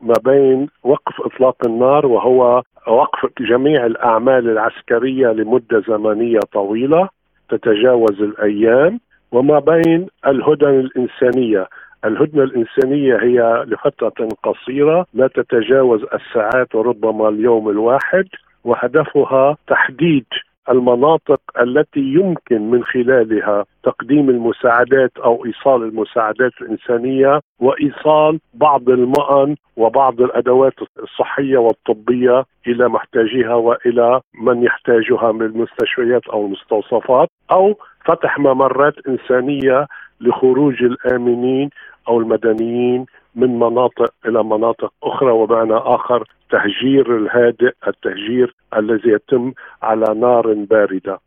ما 0.00 0.14
بين 0.24 0.68
وقف 0.82 1.20
إطلاق 1.20 1.56
النار 1.66 2.06
وهو 2.06 2.62
وقف 2.88 3.28
جميع 3.40 3.86
الأعمال 3.86 4.48
العسكرية 4.50 5.28
لمدة 5.28 5.82
زمنية 5.88 6.40
طويلة 6.52 7.08
تتجاوز 7.48 8.22
الأيام 8.22 9.00
وما 9.32 9.58
بين 9.58 10.06
الهدن 10.26 10.70
الإنسانية. 10.80 11.66
الهدنة 12.04 12.42
الإنسانية 12.42 13.16
هي 13.16 13.64
لفترة 13.66 14.28
قصيرة 14.42 15.06
لا 15.14 15.28
تتجاوز 15.28 16.00
الساعات 16.14 16.74
وربما 16.74 17.28
اليوم 17.28 17.68
الواحد 17.68 18.24
وهدفها 18.64 19.56
تحديد 19.66 20.24
المناطق 20.70 21.40
التي 21.60 22.00
يمكن 22.00 22.70
من 22.70 22.84
خلالها 22.84 23.64
تقديم 23.82 24.30
المساعدات 24.30 25.12
أو 25.24 25.44
إيصال 25.44 25.82
المساعدات 25.82 26.52
الإنسانية 26.60 27.40
وإيصال 27.60 28.40
بعض 28.54 28.88
المأن 28.88 29.56
وبعض 29.76 30.20
الأدوات 30.20 30.74
الصحية 31.02 31.58
والطبية 31.58 32.44
إلى 32.66 32.88
محتاجيها 32.88 33.54
وإلى 33.54 34.20
من 34.40 34.62
يحتاجها 34.62 35.32
من 35.32 35.42
المستشفيات 35.42 36.26
أو 36.28 36.46
المستوصفات 36.46 37.28
أو 37.50 37.78
فتح 38.04 38.38
ممرات 38.38 38.94
إنسانية 39.08 39.86
لخروج 40.20 40.82
الآمنين 40.82 41.70
أو 42.08 42.20
المدنيين 42.20 43.06
من 43.36 43.58
مناطق 43.58 44.12
إلى 44.26 44.44
مناطق 44.44 44.92
أخرى 45.04 45.30
ومعنى 45.30 45.74
آخر 45.74 46.28
تهجير 46.50 47.16
الهادئ 47.16 47.72
التهجير 47.88 48.54
الذي 48.76 49.10
يتم 49.10 49.52
على 49.82 50.14
نار 50.14 50.52
باردة. 50.54 51.18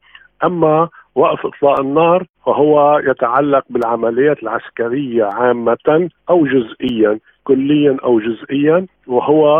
أما 0.44 0.90
وقف 1.16 1.46
إطلاق 1.46 1.80
النار 1.80 2.26
فهو 2.46 3.00
يتعلق 3.00 3.64
بالعمليات 3.70 4.44
العسكرية 4.44 5.26
عامة 5.26 6.10
أو 6.30 6.46
جزئيا 6.46 7.20
كليا 7.44 7.98
أو 8.04 8.20
جزئيا 8.20 8.86
وهو 9.08 9.60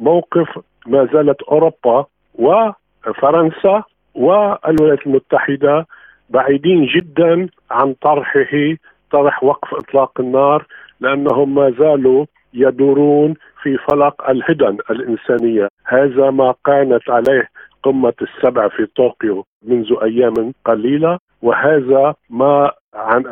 موقف 0.00 0.58
ما 0.86 1.08
زالت 1.12 1.42
أوروبا 1.42 2.06
وفرنسا 2.34 3.82
والولايات 4.14 5.06
المتحدة 5.06 5.86
بعيدين 6.30 6.86
جدا 6.86 7.48
عن 7.70 7.94
طرحه 7.94 8.76
طرح 9.10 9.44
وقف 9.44 9.74
إطلاق 9.74 10.20
النار 10.20 10.66
لأنهم 11.00 11.54
ما 11.54 11.70
زالوا 11.70 12.26
يدورون 12.54 13.34
في 13.62 13.76
فلق 13.90 14.30
الهدن 14.30 14.78
الإنسانية، 14.90 15.68
هذا 15.86 16.30
ما 16.30 16.54
كانت 16.66 17.10
عليه 17.10 17.48
قمة 17.82 18.12
السبع 18.22 18.68
في 18.68 18.86
طوكيو 18.86 19.44
منذ 19.66 19.92
أيام 20.02 20.52
قليلة 20.64 21.18
وهذا 21.42 22.14
ما 22.30 22.70
عن 22.94 23.24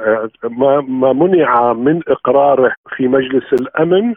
ما, 0.44 0.80
ما 0.80 1.12
منع 1.12 1.72
من 1.72 2.00
إقراره 2.08 2.72
في 2.96 3.08
مجلس 3.08 3.52
الأمن 3.52 4.14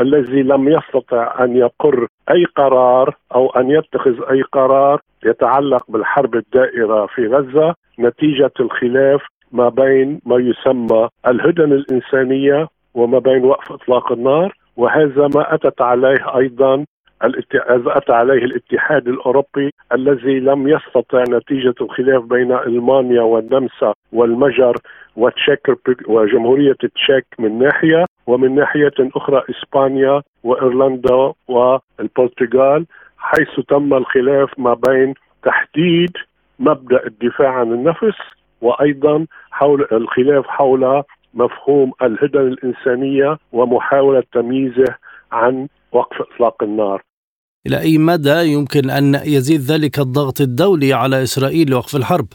الذي 0.00 0.42
لم 0.42 0.68
يستطع 0.68 1.44
أن 1.44 1.56
يقر 1.56 2.06
أي 2.30 2.44
قرار 2.44 3.16
أو 3.34 3.50
أن 3.50 3.70
يتخذ 3.70 4.30
أي 4.30 4.42
قرار 4.42 5.00
يتعلق 5.24 5.84
بالحرب 5.88 6.34
الدائرة 6.34 7.06
في 7.06 7.26
غزة. 7.26 7.74
نتيجة 7.98 8.52
الخلاف 8.60 9.22
ما 9.52 9.68
بين 9.68 10.20
ما 10.26 10.36
يسمى 10.36 11.08
الهدن 11.26 11.72
الإنسانية 11.72 12.68
وما 12.94 13.18
بين 13.18 13.44
وقف 13.44 13.72
إطلاق 13.72 14.12
النار 14.12 14.54
وهذا 14.76 15.28
ما 15.34 15.54
أتت 15.54 15.80
عليه 15.80 16.36
أيضا 16.36 16.84
أتى 17.86 18.12
عليه 18.12 18.44
الاتحاد 18.44 19.08
الأوروبي 19.08 19.70
الذي 19.92 20.40
لم 20.40 20.68
يستطع 20.68 21.22
نتيجة 21.28 21.74
الخلاف 21.80 22.24
بين 22.24 22.52
ألمانيا 22.52 23.22
والنمسا 23.22 23.94
والمجر 24.12 24.76
وتشيك 25.16 25.60
وجمهورية 26.08 26.76
تشيك 26.94 27.26
من 27.38 27.58
ناحية 27.58 28.04
ومن 28.26 28.54
ناحية 28.54 28.94
أخرى 29.00 29.42
إسبانيا 29.50 30.22
وإيرلندا 30.44 31.32
والبرتغال 31.48 32.86
حيث 33.18 33.60
تم 33.68 33.94
الخلاف 33.94 34.58
ما 34.58 34.74
بين 34.74 35.14
تحديد 35.42 36.12
مبدأ 36.58 37.06
الدفاع 37.06 37.50
عن 37.50 37.72
النفس 37.72 38.18
وأيضا 38.60 39.26
حول 39.50 39.86
الخلاف 39.92 40.46
حول 40.46 41.02
مفهوم 41.34 41.92
الهدن 42.02 42.40
الإنسانية 42.40 43.38
ومحاولة 43.52 44.22
تمييزه 44.32 44.94
عن 45.32 45.68
وقف 45.92 46.16
إطلاق 46.20 46.62
النار 46.62 47.02
إلى 47.66 47.80
أي 47.80 47.98
مدى 47.98 48.52
يمكن 48.52 48.90
أن 48.90 49.14
يزيد 49.14 49.60
ذلك 49.60 49.98
الضغط 49.98 50.40
الدولي 50.40 50.92
على 50.92 51.22
إسرائيل 51.22 51.70
لوقف 51.70 51.96
الحرب؟ 51.96 52.26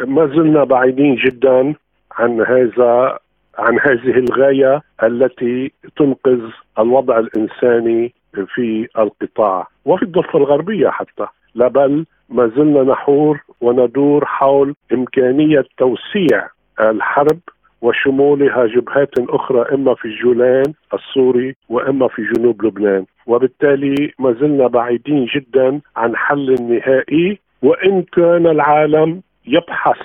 ما 0.00 0.26
زلنا 0.26 0.64
بعيدين 0.64 1.14
جدا 1.14 1.74
عن 2.12 2.40
هذا 2.40 3.18
عن 3.58 3.78
هذه 3.80 4.18
الغاية 4.18 4.82
التي 5.02 5.72
تنقذ 5.96 6.40
الوضع 6.78 7.18
الإنساني 7.18 8.14
في 8.54 8.88
القطاع 8.98 9.68
وفي 9.84 10.02
الضفة 10.02 10.38
الغربية 10.38 10.88
حتى 10.88 11.26
لا 11.54 11.68
بل 11.68 12.06
ما 12.28 12.48
زلنا 12.56 12.82
نحور 12.82 13.40
وندور 13.60 14.24
حول 14.24 14.74
إمكانية 14.92 15.64
توسيع 15.78 16.48
الحرب 16.80 17.38
وشمولها 17.82 18.66
جبهات 18.66 19.18
أخرى 19.18 19.74
إما 19.74 19.94
في 19.94 20.04
الجولان 20.04 20.72
السوري 20.94 21.54
وإما 21.68 22.08
في 22.08 22.22
جنوب 22.34 22.64
لبنان، 22.64 23.04
وبالتالي 23.26 24.12
ما 24.18 24.32
زلنا 24.32 24.66
بعيدين 24.66 25.26
جدا 25.34 25.80
عن 25.96 26.16
حل 26.16 26.54
نهائي 26.60 27.38
وإن 27.62 28.02
كان 28.02 28.46
العالم 28.46 29.22
يبحث 29.46 29.98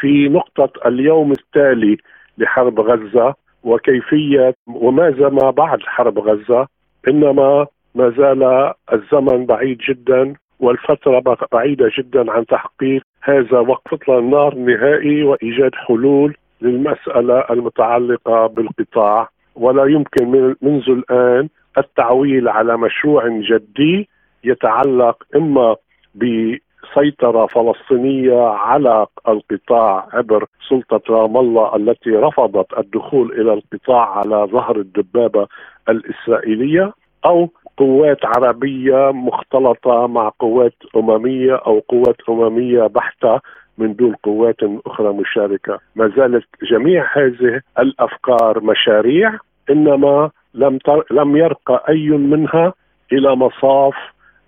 في 0.00 0.28
نقطة 0.28 0.88
اليوم 0.88 1.32
التالي 1.32 1.96
لحرب 2.38 2.80
غزة 2.80 3.34
وكيفية 3.64 4.54
وماذا 4.66 5.28
ما 5.28 5.50
بعد 5.50 5.80
حرب 5.82 6.18
غزة 6.18 6.66
إنما 7.08 7.66
ما 7.94 8.10
زال 8.10 8.72
الزمن 8.92 9.46
بعيد 9.46 9.78
جدا 9.88 10.34
والفترة 10.60 11.36
بعيدة 11.52 11.90
جدا 11.98 12.32
عن 12.32 12.46
تحقيق 12.46 13.02
هذا 13.22 13.58
وقف 13.58 13.94
إطلاق 13.94 14.18
النار 14.18 14.52
النهائي 14.52 15.22
وإيجاد 15.22 15.74
حلول 15.74 16.36
للمسألة 16.60 17.44
المتعلقة 17.50 18.46
بالقطاع 18.46 19.28
ولا 19.56 19.84
يمكن 19.84 20.54
منذ 20.62 20.88
الآن 20.88 21.48
التعويل 21.78 22.48
على 22.48 22.76
مشروع 22.76 23.28
جدي 23.28 24.08
يتعلق 24.44 25.22
إما 25.36 25.76
بسيطرة 26.14 27.46
فلسطينية 27.46 28.48
على 28.48 29.06
القطاع 29.28 30.08
عبر 30.12 30.44
سلطة 30.68 31.14
رام 31.14 31.36
الله 31.36 31.76
التي 31.76 32.10
رفضت 32.10 32.78
الدخول 32.78 33.32
إلى 33.40 33.52
القطاع 33.52 34.18
على 34.18 34.48
ظهر 34.52 34.76
الدبابة 34.76 35.46
الإسرائيلية 35.88 36.92
أو 37.26 37.50
قوات 37.76 38.18
عربية 38.24 39.10
مختلطة 39.12 40.06
مع 40.06 40.32
قوات 40.38 40.74
أممية 40.96 41.54
أو 41.54 41.78
قوات 41.78 42.16
أممية 42.28 42.86
بحتة 42.86 43.40
من 43.78 43.94
دون 43.94 44.14
قوات 44.22 44.56
أخرى 44.86 45.12
مشاركة. 45.12 45.78
ما 45.96 46.12
زالت 46.16 46.44
جميع 46.70 47.06
هذه 47.12 47.60
الأفكار 47.78 48.60
مشاريع 48.60 49.38
إنما 49.70 50.30
لم, 50.54 50.78
تر... 50.78 51.04
لم 51.10 51.36
يرقى 51.36 51.84
أي 51.88 52.08
منها 52.08 52.72
إلى 53.12 53.36
مصاف 53.36 53.94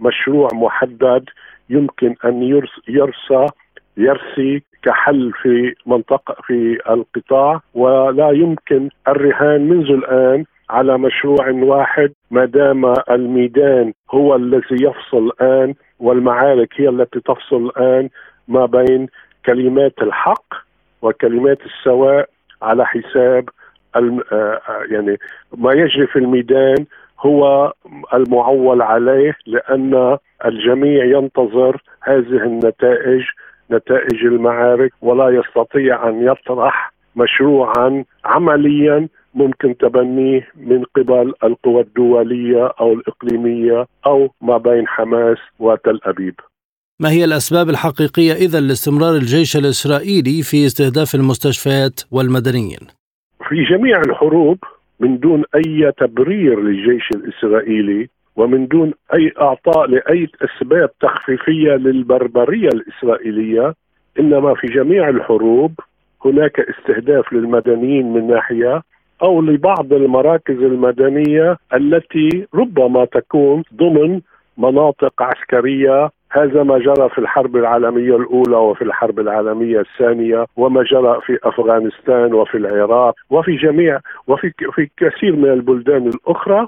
مشروع 0.00 0.49
محدد 0.52 1.25
يمكن 1.70 2.14
أن 2.25 2.42
يرس... 2.42 2.70
يرسى 2.88 3.46
يرسي 3.96 4.62
كحل 4.82 5.32
في 5.42 5.75
منطقة 5.87 6.37
في 6.46 6.78
القطاع 6.90 7.60
ولا 7.75 8.30
يمكن 8.30 8.88
الرهان 9.08 9.68
منذ 9.68 9.90
الآن 9.90 10.44
على 10.70 10.99
مشروع 10.99 11.50
واحد 11.50 12.12
ما 12.30 12.44
دام 12.44 12.94
الميدان 13.10 13.92
هو 14.10 14.37
الذي 14.37 14.76
يفصل 14.80 15.26
الآن 15.26 15.75
والمعارك 16.00 16.68
هي 16.76 16.88
التي 16.88 17.20
تفصل 17.20 17.66
الآن 17.66 18.08
ما 18.50 18.66
بين 18.66 19.07
كلمات 19.47 19.95
الحق 20.02 20.54
وكلمات 21.02 21.59
السواء 21.66 22.28
على 22.62 22.87
حساب 22.87 23.49
آه، 23.97 24.61
يعني 24.90 25.16
ما 25.57 25.73
يجري 25.73 26.07
في 26.07 26.19
الميدان 26.19 26.87
هو 27.21 27.73
المعول 28.14 28.83
عليه 28.83 29.37
لأن 29.47 30.19
الجميع 30.45 31.04
ينتظر 31.04 31.83
هذه 32.02 32.45
النتائج 32.45 33.23
نتائج 33.71 34.25
المعارك 34.25 34.92
ولا 35.02 35.28
يستطيع 35.28 36.09
أن 36.09 36.26
يطرح 36.26 36.92
مشروعا 37.16 38.04
عمليا 38.25 39.09
ممكن 39.35 39.76
تبنيه 39.76 40.49
من 40.57 40.85
قبل 40.97 41.35
القوى 41.45 41.80
الدولية 41.80 42.66
أو 42.80 42.92
الإقليمية 42.92 43.87
أو 44.07 44.30
ما 44.40 44.59
بين 44.59 44.88
حماس 44.88 45.38
وتل 45.59 46.00
أبيب. 46.04 46.35
ما 47.00 47.11
هي 47.11 47.25
الأسباب 47.25 47.69
الحقيقية 47.69 48.33
إذا 48.33 48.61
لاستمرار 48.61 49.14
الجيش 49.14 49.57
الإسرائيلي 49.57 50.42
في 50.42 50.66
استهداف 50.66 51.14
المستشفيات 51.14 52.00
والمدنيين؟ 52.11 52.85
في 53.49 53.64
جميع 53.71 54.00
الحروب 54.00 54.59
من 55.00 55.19
دون 55.19 55.45
أي 55.54 55.92
تبرير 55.99 56.61
للجيش 56.61 57.09
الإسرائيلي 57.14 58.09
ومن 58.37 58.66
دون 58.66 58.92
أي 59.14 59.33
إعطاء 59.40 59.87
لأي 59.87 60.28
أسباب 60.42 60.90
تخفيفية 61.00 61.73
للبربرية 61.73 62.69
الإسرائيلية 62.69 63.75
إنما 64.21 64.54
في 64.54 64.66
جميع 64.66 65.09
الحروب 65.09 65.73
هناك 66.25 66.61
استهداف 66.61 67.33
للمدنيين 67.33 68.12
من 68.12 68.26
ناحية 68.26 68.83
أو 69.23 69.42
لبعض 69.42 69.92
المراكز 69.92 70.57
المدنية 70.57 71.57
التي 71.75 72.47
ربما 72.54 73.04
تكون 73.04 73.63
ضمن 73.75 74.21
مناطق 74.58 75.23
عسكرية 75.23 76.10
هذا 76.32 76.62
ما 76.62 76.78
جرى 76.78 77.08
في 77.08 77.19
الحرب 77.19 77.56
العالمية 77.56 78.16
الأولى 78.16 78.56
وفي 78.56 78.82
الحرب 78.82 79.21
العالمية 79.21 79.80
الثانية 79.80 80.47
وما 80.56 80.82
جرى 80.82 81.21
في 81.26 81.38
أفغانستان 81.45 82.34
وفي 82.34 82.56
العراق 82.56 83.14
وفي 83.30 83.56
جميع 83.56 83.99
وفي 84.26 84.52
في 84.75 84.90
كثير 84.97 85.36
من 85.36 85.52
البلدان 85.52 86.06
الأخرى 86.08 86.66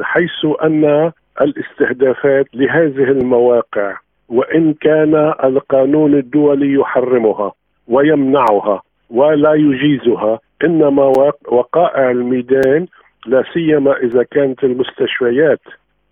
حيث 0.00 0.46
أن 0.62 1.12
الاستهدافات 1.40 2.46
لهذه 2.54 3.10
المواقع 3.10 3.96
وإن 4.28 4.74
كان 4.74 5.34
القانون 5.44 6.14
الدولي 6.14 6.72
يحرمها 6.72 7.52
ويمنعها 7.88 8.82
ولا 9.10 9.54
يجيزها 9.54 10.38
إنما 10.64 11.32
وقائع 11.48 12.10
الميدان 12.10 12.86
لا 13.26 13.44
سيما 13.54 13.96
إذا 13.96 14.22
كانت 14.22 14.64
المستشفيات 14.64 15.60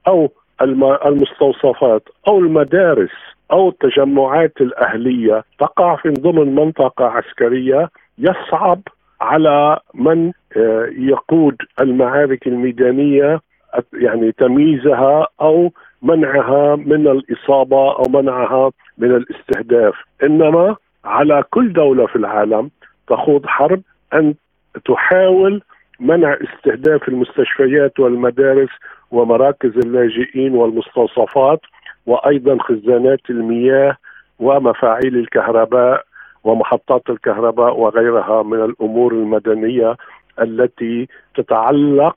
أو 0.09 0.31
المستوصفات 1.07 2.03
أو 2.29 2.39
المدارس 2.39 3.11
أو 3.53 3.69
التجمعات 3.69 4.53
الأهلية 4.61 5.45
تقع 5.59 5.97
في 5.97 6.09
ضمن 6.09 6.55
منطقة 6.55 7.05
عسكرية 7.05 7.91
يصعب 8.19 8.81
على 9.21 9.79
من 9.95 10.33
آه، 10.57 10.89
يقود 10.99 11.57
المعارك 11.81 12.47
الميدانية 12.47 13.41
يعني 13.93 14.33
تمييزها 14.33 15.27
أو 15.41 15.73
منعها 16.03 16.77
من 16.77 17.09
الإصابة 17.09 17.93
أو 17.93 18.03
منعها 18.09 18.71
من 18.99 19.17
الاستهداف. 19.17 19.95
إنما 20.23 20.77
على 21.05 21.45
كل 21.51 21.73
دولة 21.73 22.07
في 22.07 22.17
العالم 22.17 22.71
تخوض 23.09 23.47
حرب 23.47 23.83
أن 24.15 24.35
تحاول 24.85 25.63
منع 26.01 26.37
استهداف 26.43 27.09
المستشفيات 27.09 28.01
والمدارس 28.01 28.71
ومراكز 29.11 29.77
اللاجئين 29.77 30.55
والمستوصفات 30.55 31.61
وأيضا 32.07 32.59
خزانات 32.61 33.21
المياه 33.31 33.97
ومفاعيل 34.39 35.17
الكهرباء 35.17 36.05
ومحطات 36.45 37.11
الكهرباء 37.11 37.81
وغيرها 37.81 38.43
من 38.43 38.65
الأمور 38.65 39.13
المدنية 39.13 39.97
التي 40.43 41.09
تتعلق 41.35 42.17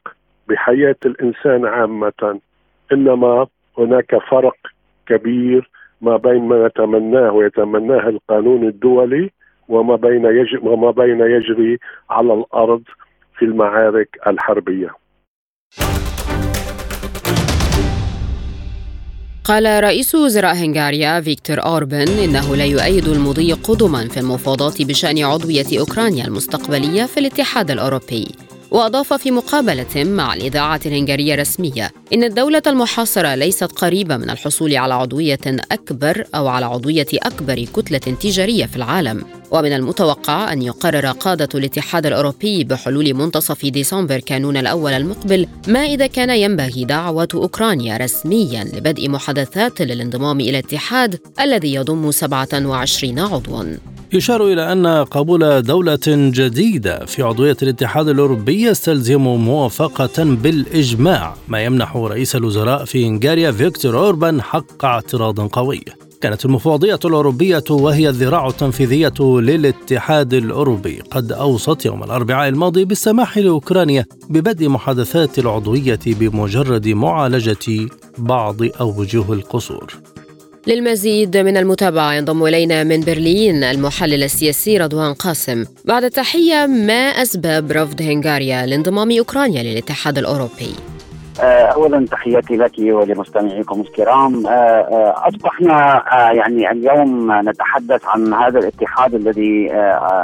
بحياة 0.50 0.96
الإنسان 1.06 1.66
عامة. 1.66 2.40
إنما 2.92 3.48
هناك 3.78 4.16
فرق 4.30 4.56
كبير 5.08 5.70
ما 6.02 6.18
بين 6.18 6.48
ما 6.48 6.68
نتمناه 6.68 7.32
ويتمناه 7.32 8.10
القانون 8.10 8.68
الدولي 8.68 9.30
وما 9.70 9.96
بين 9.96 10.26
يجري 10.26 10.60
وما 10.62 10.92
بين 10.92 11.22
يجري 11.22 11.78
على 12.10 12.34
الأرض 12.34 12.84
في 13.40 13.46
المعارك 13.46 14.10
الحربية. 14.28 14.90
قال 19.44 19.84
رئيس 19.84 20.16
وزراء 20.16 20.56
هنغاريا 20.56 21.22
فيكتور 21.22 21.66
أوربن 21.66 22.08
إنه 22.24 22.56
لا 22.56 22.66
يؤيد 22.66 23.08
المضي 23.08 23.54
قدما 23.54 24.08
في 24.08 24.20
المفاوضات 24.20 24.82
بشأن 24.82 25.24
عضوية 25.24 25.80
أوكرانيا 25.80 26.26
المستقبلية 26.26 27.04
في 27.06 27.20
الاتحاد 27.20 27.72
الأوروبي 27.72 28.28
وأضاف 28.72 29.14
في 29.14 29.32
مقابلة 29.32 30.04
مع 30.04 30.34
الإذاعة 30.34 30.80
الهنغارية 30.86 31.34
الرسمية 31.34 31.92
إن 32.14 32.24
الدولة 32.24 32.62
المحاصرة 32.68 33.36
ليست 33.36 33.64
قريبة 33.64 34.18
من 34.18 34.30
الحصول 34.30 34.76
على 34.76 34.94
عضوية 34.94 35.40
أكبر 35.72 36.24
أو 36.36 36.48
على 36.48 36.66
عضوية 36.66 37.08
أكبر 37.14 37.66
كتلة 37.76 37.98
تجارية 37.98 38.66
في 38.66 38.76
العالم. 38.76 39.24
ومن 39.52 39.74
المتوقع 39.74 40.54
أن 40.54 40.62
يقرر 40.62 41.08
قادة 41.12 41.50
الاتحاد 41.56 42.06
الأوروبي 42.06 42.64
بحلول 42.64 43.14
منتصف 43.14 43.66
ديسمبر 43.66 44.20
كانون 44.20 44.58
الأول 44.58 44.94
المقبل 44.94 45.48
ما 45.68 45.80
إذا 45.80 46.08
كان 46.08 46.30
ينبغي 46.30 46.86
دعوة 46.86 47.28
أوكرانيا 47.34 47.98
رسميا 47.98 48.64
لبدء 48.64 49.10
محادثات 49.10 49.82
للانضمام 49.82 50.40
إلى 50.40 50.50
الاتحاد 50.50 51.20
الذي 51.40 51.74
يضم 51.74 52.12
27 52.12 53.20
عضوا. 53.20 53.64
يشار 54.14 54.48
إلى 54.48 54.72
أن 54.72 54.88
قبول 54.88 55.62
دولة 55.62 56.00
جديدة 56.08 57.06
في 57.06 57.24
عضوية 57.24 57.58
الاتحاد 57.64 58.08
الأوروبي 58.08 58.62
يستلزم 58.62 59.22
موافقة 59.22 60.24
بالإجماع 60.24 61.36
ما 61.48 61.64
يمنح 61.64 61.96
رئيس 61.96 62.36
الوزراء 62.36 62.86
في 62.86 63.08
إنغاريا 63.08 63.52
فيكتور 63.52 63.98
أوربان 63.98 64.42
حق 64.42 64.86
اعتراض 64.86 65.40
قوي. 65.40 65.82
كانت 66.22 66.46
المفوضية 66.46 67.00
الأوروبية 67.06 67.64
وهي 67.70 68.10
الذراع 68.10 68.48
التنفيذية 68.48 69.14
للاتحاد 69.20 70.34
الأوروبي. 70.34 71.02
قد 71.12 71.32
أوصت 71.32 71.86
يوم 71.86 72.04
الأربعاء 72.04 72.50
الماضي 72.50 72.86
بالسماح 72.86 73.38
لأوكرانيا 73.38 74.06
ببدء 74.30 74.70
محادثات 74.70 75.40
العضوية 75.40 76.00
بمجرد 76.06 76.88
معالجة 76.88 77.88
بعض 78.18 78.58
أوجه 78.82 79.34
القصور. 79.34 79.94
للمزيد 80.68 81.38
من 81.38 81.58
المتابعة 81.58 82.14
ينضم 82.14 82.46
إلينا 82.46 82.84
من 82.84 83.02
برلين 83.02 83.64
المحلل 83.64 84.24
السياسي 84.24 84.78
رضوان 84.78 85.14
قاسم 85.14 85.66
بعد 85.86 86.04
التحية 86.04 86.66
ما 86.66 86.94
أسباب 86.94 87.72
رفض 87.72 88.02
هنغاريا 88.02 88.66
لانضمام 88.66 89.18
أوكرانيا 89.18 89.64
للاتحاد 89.64 90.18
الأوروبي؟ 90.18 90.72
آه، 91.44 91.66
اولا 91.76 92.06
تحياتي 92.06 92.58
لك 92.58 92.72
ولمستمعيكم 92.80 93.82
الكرام. 93.82 94.48
آه، 94.48 94.50
آه، 94.50 95.28
أصبحنا 95.28 96.04
يعني 96.34 96.72
اليوم 96.72 97.32
نتحدث 97.50 98.08
عن 98.08 98.34
هذا 98.34 98.60
الاتحاد 98.60 99.14
الذي 99.14 99.70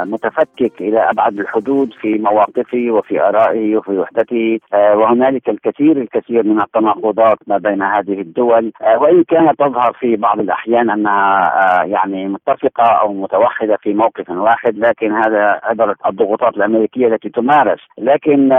متفكك 0.04 0.72
إلى 0.80 1.10
أبعد 1.10 1.38
الحدود 1.38 1.92
في 2.00 2.18
مواقفه 2.18 2.86
وفي 2.90 3.20
آرائه 3.20 3.76
وفي 3.76 3.98
وحدته. 3.98 4.58
وهنالك 4.72 5.48
الكثير 5.48 5.96
الكثير 5.96 6.42
من 6.42 6.60
التناقضات 6.60 7.38
ما 7.46 7.58
بين 7.58 7.82
هذه 7.82 8.20
الدول. 8.20 8.72
وإن 8.96 9.24
كانت 9.24 9.58
تظهر 9.58 9.92
في 10.00 10.16
بعض 10.16 10.40
الأحيان 10.40 10.90
أنها 10.90 11.52
يعني 11.84 12.28
متفقة 12.28 12.84
أو 12.84 13.12
متوحدة 13.12 13.76
في 13.82 13.94
موقف 13.94 14.30
واحد 14.30 14.78
لكن 14.78 15.12
هذا 15.12 15.60
عبر 15.62 15.94
الضغوطات 16.06 16.56
الأمريكية 16.56 17.06
التي 17.06 17.28
تمارس. 17.28 17.80
لكن 17.98 18.52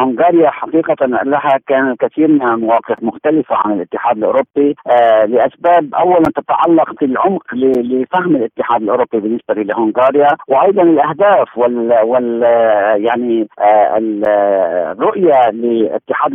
هنغاريا 0.00 0.50
حقيقة 0.50 1.06
لها 1.06 1.58
كان 1.68 1.90
الكثير 1.90 2.28
من 2.28 2.42
المواقف 2.42 3.02
مختلفة 3.02 3.56
عن 3.56 3.72
الاتحاد 3.72 4.16
الأوروبي. 4.18 4.74
آه 4.86 5.24
لأسباب 5.24 5.94
أولا 5.94 6.22
تتعلق 6.36 6.98
في 6.98 7.04
العمق 7.04 7.54
لفهم 7.54 8.36
الاتحاد 8.36 8.82
الأوروبي 8.82 9.20
بالنسبة 9.20 9.54
لهنغاريا 9.54 10.28
وأيضا 10.48 10.82
الأهداف 10.82 11.58
وال, 11.58 11.92
وال 12.04 12.42
يعني 13.04 13.48
آه 13.58 13.98
الرؤية 14.92 15.50
للاتحاد 15.50 16.32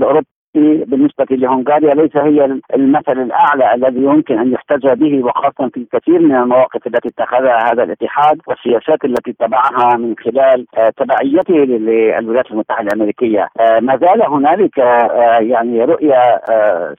الأوروبي 0.55 0.85
بالنسبة 0.85 1.25
لهنغاريا 1.31 1.93
ليس 1.93 2.17
هي 2.17 2.59
المثل 2.75 3.21
الأعلى 3.21 3.73
الذي 3.73 4.03
يمكن 4.03 4.39
أن 4.39 4.53
يحتذى 4.53 4.95
به 4.95 5.25
وخاصة 5.25 5.69
في 5.73 5.77
الكثير 5.77 6.19
من 6.19 6.35
المواقف 6.35 6.87
التي 6.87 7.09
اتخذها 7.09 7.71
هذا 7.71 7.83
الاتحاد 7.83 8.41
والسياسات 8.47 9.05
التي 9.05 9.31
اتبعها 9.31 9.97
من 9.97 10.15
خلال 10.23 10.65
آه، 10.77 10.89
تبعيته 10.97 11.53
للولايات 11.53 12.51
المتحدة 12.51 12.87
الأمريكية. 12.87 13.47
آه، 13.59 13.79
ما 13.79 13.97
زال 13.97 14.21
هنالك 14.21 14.79
آه، 14.79 15.39
يعني 15.39 15.85
رؤية 15.85 16.41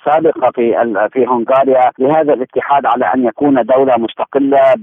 سابقة 0.05 0.51
في 0.55 0.95
في 1.13 1.27
هنغاريا 1.27 1.91
لهذا 1.99 2.33
الاتحاد 2.33 2.87
على 2.87 3.05
أن 3.15 3.25
يكون 3.25 3.63
دولة 3.63 3.97
مستقلة 3.99 4.75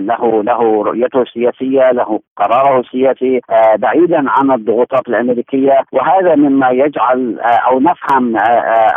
له 0.00 0.42
له 0.42 0.82
رؤيته 0.82 1.22
السياسية 1.22 1.90
له 1.90 2.20
قراره 2.36 2.80
السياسي 2.80 3.40
بعيدا 3.76 4.24
عن 4.30 4.50
الضغوطات 4.50 5.08
الأمريكية. 5.08 5.78
وهذا 5.92 6.34
مما 6.34 6.70
يجعل 6.70 7.38
أو 7.40 7.80
نفهم 7.80 8.19
نعم 8.20 8.36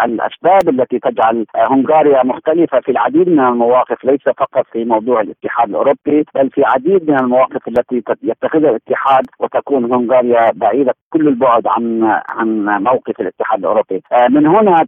الأسباب 0.06 0.70
التي 0.70 1.00
تجعل 1.00 1.46
هنغاريا 1.56 2.24
مختلفة 2.24 2.80
في 2.80 2.92
العديد 2.92 3.30
من 3.30 3.40
المواقف 3.40 4.06
ليس 4.06 4.22
فقط 4.24 4.66
في 4.72 4.86
موضوع 4.86 5.22
الاتحاد 5.22 5.70
الأوروبي 5.70 6.26
بل 6.36 6.50
في 6.50 6.64
عديد 6.66 7.10
من 7.10 7.20
المواقف 7.20 7.68
التي 7.68 8.04
يتخذها 8.24 8.70
الاتحاد 8.70 9.26
وتكون 9.40 9.94
هنغاريا 9.94 10.52
بعيدة 10.54 10.94
كل 11.10 11.28
البعد 11.28 11.68
عن 11.68 12.04
عن 12.30 12.66
موقف 12.84 13.20
الاتحاد 13.20 13.60
الأوروبي. 13.60 14.02
آه، 14.12 14.28
من 14.28 14.48
هنا 14.48 14.86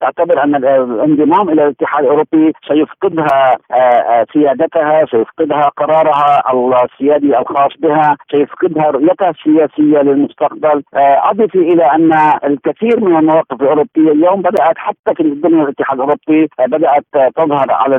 تعتبر 0.00 0.42
أن 0.44 0.54
الانضمام 0.54 1.48
إلى 1.48 1.64
الاتحاد 1.64 2.04
الأوروبي 2.04 2.52
سيفقدها 2.68 3.56
آه، 3.72 4.26
سيادتها 4.32 5.06
سيفقدها 5.10 5.62
قرارها 5.76 6.42
السيادي 6.84 7.38
الخاص 7.38 7.72
بها 7.78 8.16
سيفقدها 8.30 8.90
رؤيتها 8.90 9.30
السياسية 9.30 10.02
للمستقبل. 10.02 10.82
آه، 10.94 11.30
أضف 11.30 11.54
إلى 11.54 11.84
أن 11.84 12.12
الكثير 12.44 13.00
من 13.00 13.16
المواقف 13.16 13.53
المواقف 13.54 13.62
الاوروبيه 13.62 14.12
اليوم 14.12 14.42
بدأت 14.42 14.78
حتى 14.78 15.14
في 15.14 15.20
الدنيا 15.20 15.64
الاتحاد 15.64 15.96
الاوروبي 16.00 16.48
بدأت 16.58 17.34
تظهر 17.36 17.72
على 17.72 17.96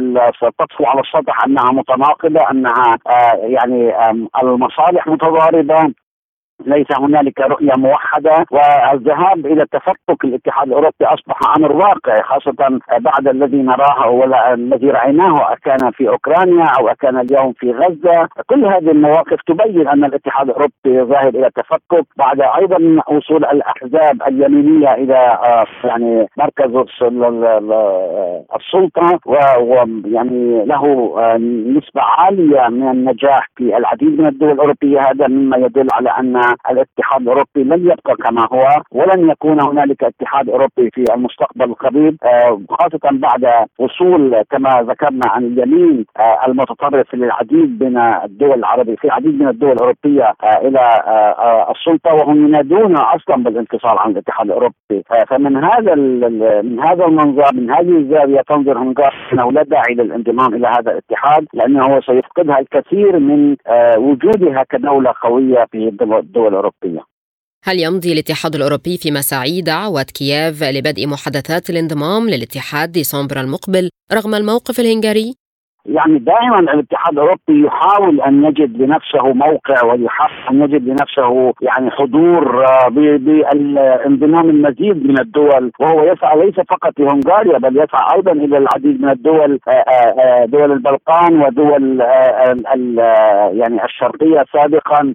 تطفو 0.60 0.86
على 0.86 1.02
السطح 1.02 1.46
أنها 1.46 1.72
متناقضة 1.72 2.52
أنها 2.52 2.98
آه، 3.08 3.36
يعني 3.36 3.94
المصالح 4.44 5.08
متضاربة. 5.08 5.94
ليس 6.66 6.88
هنالك 7.00 7.40
رؤية 7.40 7.74
موحدة 7.78 8.46
والذهاب 8.52 9.46
إلى 9.46 9.66
تفكك 9.72 10.24
الاتحاد 10.24 10.68
الأوروبي 10.68 11.06
أصبح 11.06 11.56
أمر 11.58 11.72
واقع 11.72 12.22
خاصة 12.22 12.80
بعد 13.00 13.28
الذي 13.28 13.58
نراه 13.58 14.10
ولا 14.10 14.54
الذي 14.54 14.90
رأيناه 14.90 15.54
أكان 15.54 15.92
في 15.92 16.10
أوكرانيا 16.10 16.66
أو 16.80 16.88
أكان 16.88 17.20
اليوم 17.20 17.54
في 17.54 17.72
غزة. 17.72 18.28
كل 18.50 18.66
هذه 18.66 18.92
المواقف 18.92 19.38
تبين 19.48 19.88
أن 19.88 20.06
الاتحاد 20.06 20.50
الأوروبي 20.50 21.14
ذاهب 21.14 21.36
إلى 21.36 21.50
تفكك 21.56 22.06
بعد 22.18 22.42
أيضا 22.42 23.02
وصول 23.08 23.46
الأحزاب 23.46 24.22
اليمينية 24.28 24.94
إلى 24.94 25.18
آه، 25.18 25.66
يعني 25.88 26.28
مركز 26.38 26.76
السلطة 28.56 29.20
ويعني 29.26 30.66
له 30.66 31.16
آه، 31.20 31.38
نسبة 31.78 32.02
عالية 32.02 32.68
من 32.70 32.90
النجاح 32.90 33.50
في 33.56 33.78
العديد 33.78 34.22
من 34.22 34.28
الدول 34.28 34.52
الأوروبية. 34.52 35.00
هذا 35.00 35.28
مما 35.28 35.58
يدل 35.58 35.88
على 35.94 36.10
أن 36.10 36.45
الاتحاد 36.72 37.22
الأوروبي 37.22 37.64
لن 37.64 37.86
يبقى 37.86 38.16
كما 38.24 38.48
هو 38.54 38.82
ولن 38.92 39.30
يكون 39.30 39.62
هنالك 39.62 40.04
اتحاد 40.04 40.50
أوروبي 40.50 40.90
في 40.94 41.14
المستقبل 41.14 41.64
القريب 41.64 42.18
آه، 42.24 42.62
خاصة 42.70 43.00
بعد 43.12 43.68
وصول 43.80 44.44
كما 44.52 44.86
ذكرنا 44.90 45.28
عن 45.28 45.44
اليمين 45.44 46.06
آه، 46.20 46.46
المتطرف 46.48 47.16
للعديد 47.16 47.84
من 47.84 47.98
الدول 47.98 48.60
العربية 48.60 48.96
في 48.96 49.06
العديد 49.06 49.42
من 49.42 49.48
الدول 49.48 49.72
الأوروبية 49.72 50.34
آه، 50.44 50.58
إلى 50.68 51.04
السلطة 51.72 52.14
وهم 52.14 52.46
ينادون 52.46 52.96
أصلا 52.98 53.44
بالانفصال 53.44 54.00
عن 54.00 54.12
الاتحاد 54.12 54.46
الأوروبي. 54.46 54.76
فمن 55.30 55.64
هذا 55.64 55.96
من 56.62 56.80
هذا 56.80 57.06
المنظر 57.06 57.54
من 57.54 57.72
هذه 57.72 57.98
الزاوية 57.98 58.42
تنظر 58.42 58.78
هنغاريا 58.78 59.12
أنه 59.34 59.52
لا 59.52 59.64
داعي 59.64 59.94
للانضمام 59.94 60.54
إلى 60.54 60.68
هذا 60.68 60.92
الاتحاد 60.92 61.46
لأنه 61.54 62.02
سيفقدها 62.02 62.60
الكثير 62.60 63.20
من 63.20 63.56
وجودها 63.98 64.64
كدولة 64.70 65.14
قوية 65.22 65.66
في 65.72 65.90
الدول 66.36 66.48
الأوروبية 66.48 67.06
هل 67.64 67.80
يمضي 67.80 68.14
الاتحاد 68.14 68.56
الأوروبي 68.56 68.98
في 68.98 69.12
مساعي 69.12 69.62
دعوة 69.62 70.04
كييف 70.04 70.64
لبدء 70.64 71.08
محادثات 71.08 71.70
الانضمام 71.70 72.30
للاتحاد 72.30 72.92
ديسمبر 72.92 73.42
المقبل 73.42 73.90
رغم 74.14 74.36
الموقف 74.36 74.80
الهنغاري؟ 74.80 75.36
يعني 75.86 76.20
دائما 76.20 76.60
الاتحاد 76.60 77.14
الأوروبي 77.14 77.66
يحاول 77.66 78.22
أن 78.22 78.46
يجد 78.46 78.82
لنفسه 78.82 79.34
موقع 79.34 79.84
ويحاول 79.84 80.32
أن 80.52 80.62
يجد 80.62 80.88
لنفسه 80.88 81.54
يعني 81.62 81.92
حضور 81.92 82.66
آه، 82.66 82.88
بانضمام 82.90 84.50
المزيد 84.50 85.08
من 85.08 85.20
الدول. 85.20 85.72
وهو 85.80 86.04
يسعى 86.04 86.40
ليس 86.46 86.56
فقط 86.56 87.00
لهنغاريا 87.00 87.58
بل 87.58 87.78
يسعى 87.78 88.16
أيضا 88.16 88.32
إلى 88.32 88.58
العديد 88.58 89.02
من 89.02 89.10
الدول 89.10 89.60
آه، 89.68 89.72
آه، 89.72 90.46
دول 90.46 90.72
البلقان 90.72 91.42
ودول 91.42 92.02
يعني 93.60 93.84
الشرقية 93.86 94.46
سابقا 94.54 95.14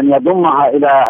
أن 0.00 0.12
يضمها 0.12 0.68
إلى 0.68 1.04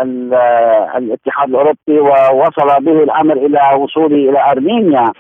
الاتحاد 0.96 1.48
الأوروبي. 1.48 1.72
ووصل 1.88 2.85
به 2.85 3.02
الأمر 3.02 3.37
إلى 3.37 3.61
وصوله 3.78 4.31
إلى 4.31 4.50
أرمينيا 4.50 5.12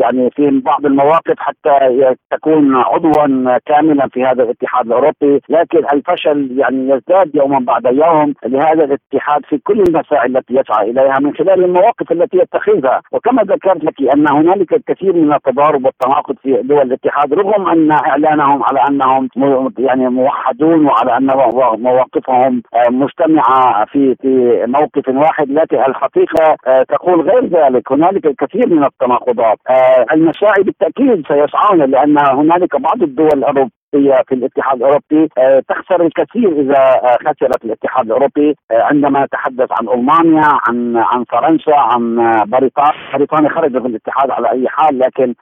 يعني 0.00 0.30
في 0.30 0.60
بعض 0.64 0.86
المواقف 0.86 1.34
حتى 1.38 2.14
تكون 2.30 2.61
يكون 2.62 2.76
عضوا 2.76 3.58
كاملا 3.66 4.08
في 4.08 4.24
هذا 4.24 4.42
الاتحاد 4.42 4.86
الأوروبي 4.86 5.40
لكن 5.48 5.78
الفشل 5.92 6.58
يعني 6.58 6.88
يزداد 6.90 7.34
يوما 7.34 7.58
بعد 7.58 7.84
يوم 7.84 8.34
لهذا 8.46 8.84
الاتحاد 8.84 9.44
في 9.48 9.58
كل 9.58 9.80
المسائل 9.88 10.36
التي 10.36 10.54
يسعى 10.54 10.90
إليها 10.90 11.18
من 11.20 11.34
خلال 11.34 11.64
المواقف 11.64 12.12
التي 12.12 12.36
يتخذها. 12.38 13.00
وكما 13.12 13.42
ذكرت 13.42 13.84
لك 13.84 13.94
أن 14.14 14.28
هنالك 14.30 14.72
الكثير 14.72 15.12
من 15.14 15.32
التضارب 15.32 15.84
والتناقض 15.84 16.34
في 16.42 16.62
دول 16.62 16.80
الاتحاد 16.82 17.34
رغم 17.34 17.68
أن 17.68 17.92
إعلانهم 17.92 18.62
على 18.62 18.80
أنهم 18.88 19.28
يعني 19.78 20.08
موحدون 20.08 20.86
وعلى 20.86 21.16
أن 21.16 21.26
مواقفهم 21.82 22.62
مجتمعة 22.90 23.84
في 23.84 24.14
في 24.22 24.64
موقف 24.68 25.08
واحد 25.08 25.50
لكن 25.50 25.76
الحقيقة 25.76 26.56
تقول 26.88 27.20
غير 27.20 27.44
ذلك. 27.46 27.92
هنالك 27.92 28.26
الكثير 28.26 28.68
من 28.68 28.84
التناقضات. 28.84 29.58
المساعي 30.12 30.62
بالتأكيد 30.62 31.26
سيسعون 31.28 31.78
لأن 31.90 32.18
هناك 32.18 32.51
هنالك 32.52 32.76
بعض 32.76 33.02
الدول 33.02 33.28
الأوروبية 33.34 34.22
في 34.28 34.34
الاتحاد 34.34 34.76
الأوروبي 34.76 35.28
آه، 35.38 35.62
تخسر 35.68 36.06
الكثير 36.06 36.60
إذا 36.60 36.78
آه، 36.78 37.16
خسرت 37.20 37.64
الاتحاد 37.64 38.06
الأوروبي 38.06 38.54
آه، 38.70 38.82
عندما 38.82 39.24
نتحدث 39.24 39.68
عن 39.70 39.88
ألمانيا 39.88 40.48
عن 40.68 40.96
عن 40.96 41.24
فرنسا 41.24 41.76
عن 41.76 42.16
بريطانيا. 42.46 42.92
بريطانيا 43.14 43.48
خرجت 43.48 43.76
من 43.76 43.86
الاتحاد 43.86 44.30
على 44.30 44.50
أي 44.50 44.68
حال 44.68 44.98
لكن 44.98 45.34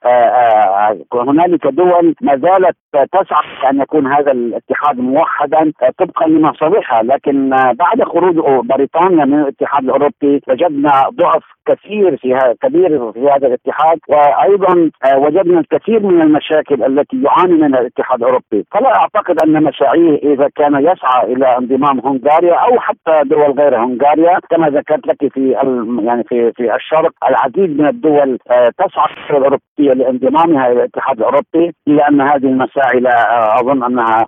هنالك 1.14 1.66
دول 1.66 2.14
ما 2.20 2.36
زالت 2.36 2.76
تسعى 3.12 3.70
أن 3.70 3.80
يكون 3.80 4.12
هذا 4.12 4.32
الاتحاد 4.32 4.98
موحدا 4.98 5.72
طبقا 5.98 6.26
لمصالحها 6.26 7.02
لكن 7.02 7.50
بعد 7.50 8.02
خروج 8.02 8.66
بريطانيا 8.66 9.24
من 9.24 9.40
الاتحاد 9.40 9.84
الأوروبي 9.84 10.40
وجدنا 10.48 11.08
ضعف 11.12 11.42
كثير 11.66 12.16
في 12.16 12.34
هذا 12.34 12.54
كبير 12.62 13.12
في 13.12 13.20
هذا 13.28 13.46
الاتحاد 13.46 13.98
وأيضا 14.08 14.90
وجدنا 15.16 15.60
الكثير 15.60 16.00
من 16.00 16.22
المشاكل 16.22 16.84
التي 16.84 17.22
يعاني 17.22 17.52
منها 17.52 17.80
الاتحاد 17.80 18.18
الأوروبي. 18.22 18.64
فلا 18.72 18.96
أعتقد 18.96 19.42
أن 19.44 19.62
مساعيه 19.64 20.18
إذا 20.34 20.48
كان 20.56 20.74
يسعى 20.74 21.32
إلى 21.32 21.56
انضمام 21.58 22.00
هنغاريا 22.00 22.54
أو 22.54 22.80
حتى 22.80 23.22
دول 23.24 23.50
غير 23.60 23.76
هنغاريا 23.84 24.38
كما 24.50 24.68
ذكرت 24.68 25.06
لك 25.06 25.32
في 25.32 25.50
يعني 26.02 26.24
في 26.24 26.52
في 26.52 26.74
الشرق 26.74 27.12
العديد 27.28 27.80
من 27.80 27.86
الدول 27.86 28.38
تسعى 28.78 29.06
الأوروبية 29.30 29.92
لانضمامها 29.92 30.66
إلى 30.66 30.72
الاتحاد 30.72 31.16
الأوروبي 31.18 31.72
إلا 31.88 32.08
أن 32.08 32.20
هذه 32.20 32.46
المساعي 32.46 33.00
لا 33.00 33.60
أظن 33.60 33.84
أنها 33.84 34.26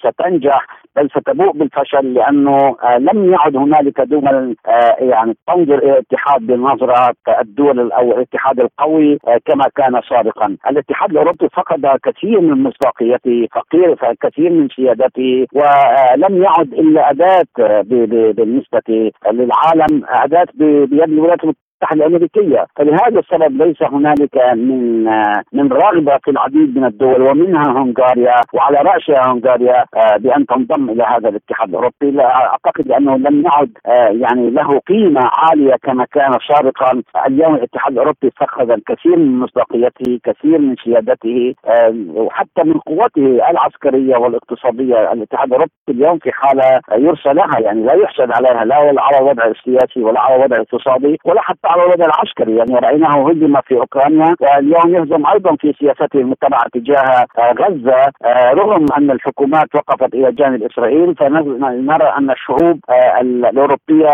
ستنجح 0.00 0.66
بل 0.96 1.10
ستبوء 1.10 1.52
بالفشل 1.52 2.14
لأنه 2.14 2.76
آه، 2.82 2.98
لم 2.98 3.32
يعد 3.32 3.56
هنالك 3.56 4.00
دول 4.00 4.56
آه، 4.66 4.96
يعني 5.00 5.36
تنظر 5.46 5.78
إلى 5.78 5.92
الاتحاد 5.92 6.46
بنظره 6.48 7.14
الدول 7.40 7.92
أو 7.92 8.12
الاتحاد 8.12 8.60
القوي 8.60 9.18
آه، 9.28 9.40
كما 9.44 9.64
كان 9.76 10.00
سابقا، 10.08 10.56
الاتحاد 10.70 11.10
الأوروبي 11.10 11.48
فقد 11.48 11.86
كثير 12.02 12.40
من 12.40 12.62
مصداقيته، 12.62 13.46
فقير 13.54 13.96
كثير 14.22 14.50
من 14.50 14.68
سيادته 14.68 15.46
ولم 15.54 16.42
يعد 16.42 16.72
إلا 16.72 17.10
أداة 17.10 17.46
بالنسبة 18.32 19.10
للعالم 19.32 20.02
أداة 20.08 20.46
بيد 20.54 21.02
الولايات 21.02 21.44
المتحده 21.82 22.06
الأمريكية، 22.06 22.66
فلهذا 22.76 23.20
السبب 23.20 23.62
ليس 23.62 23.82
هنالك 23.82 24.36
من 24.54 25.04
من 25.52 25.72
رغبة 25.72 26.18
في 26.24 26.30
العديد 26.30 26.78
من 26.78 26.84
الدول 26.84 27.22
ومنها 27.22 27.62
هنغاريا 27.62 28.34
وعلى 28.54 28.78
راسها 28.78 29.32
هنغاريا 29.32 29.84
آه، 29.96 30.16
بأن 30.16 30.46
تنضم 30.46 30.90
إلى 30.90 31.02
هذا 31.02 31.28
الاتحاد 31.28 31.68
الأوروبي، 31.68 32.10
لا 32.10 32.36
أعتقد 32.36 32.90
انه 32.90 33.16
لم 33.16 33.44
يعد 33.44 33.70
آه، 33.86 34.08
يعني 34.08 34.50
له 34.50 34.78
قيمة 34.88 35.20
عالية 35.32 35.74
كما 35.82 36.04
كان 36.04 36.38
سابقا، 36.48 37.02
اليوم 37.26 37.54
الاتحاد 37.54 37.92
الأوروبي 37.92 38.30
فقد 38.36 38.70
الكثير 38.70 39.16
من 39.16 39.38
مصداقيته، 39.38 40.20
كثير 40.24 40.58
من 40.58 40.74
سيادته 40.84 41.54
آه، 41.66 41.94
وحتى 42.14 42.62
من 42.64 42.78
قوته 42.78 43.50
العسكرية 43.50 44.16
والاقتصادية، 44.16 45.12
الاتحاد 45.12 45.46
الأوروبي 45.46 45.72
اليوم 45.88 46.18
في 46.18 46.32
حالة 46.32 46.80
يرسى 46.92 47.28
لها 47.28 47.60
يعني 47.60 47.82
لا 47.82 47.92
يحسد 47.92 48.30
عليها 48.32 48.64
لا 48.64 49.02
على 49.02 49.18
الوضع 49.18 49.44
السياسي 49.44 50.02
ولا 50.02 50.20
على 50.20 50.36
الوضع 50.36 50.56
الاقتصادي 50.56 51.18
ولا 51.24 51.40
حتى 51.40 51.67
على 51.68 51.82
الوضع 51.82 52.04
العسكري. 52.04 52.56
يعني 52.56 52.74
رأيناه 52.74 53.30
هزم 53.30 53.60
في 53.60 53.74
أوكرانيا 53.74 54.34
واليوم 54.40 54.94
يهزم 54.94 55.26
أيضا 55.26 55.56
في 55.56 55.72
سياسته 55.80 56.18
المتبعة 56.18 56.68
تجاه 56.72 57.26
آه، 57.38 57.52
غزة 57.52 58.12
آه، 58.24 58.52
رغم 58.52 58.86
أن 58.98 59.10
الحكومات 59.10 59.74
وقفت 59.74 60.14
إلى 60.14 60.32
جانب 60.32 60.62
إسرائيل 60.62 61.14
فنرى 61.14 62.08
أن 62.18 62.30
الشعوب 62.30 62.80
آه، 62.90 63.20
الأوروبية 63.20 64.10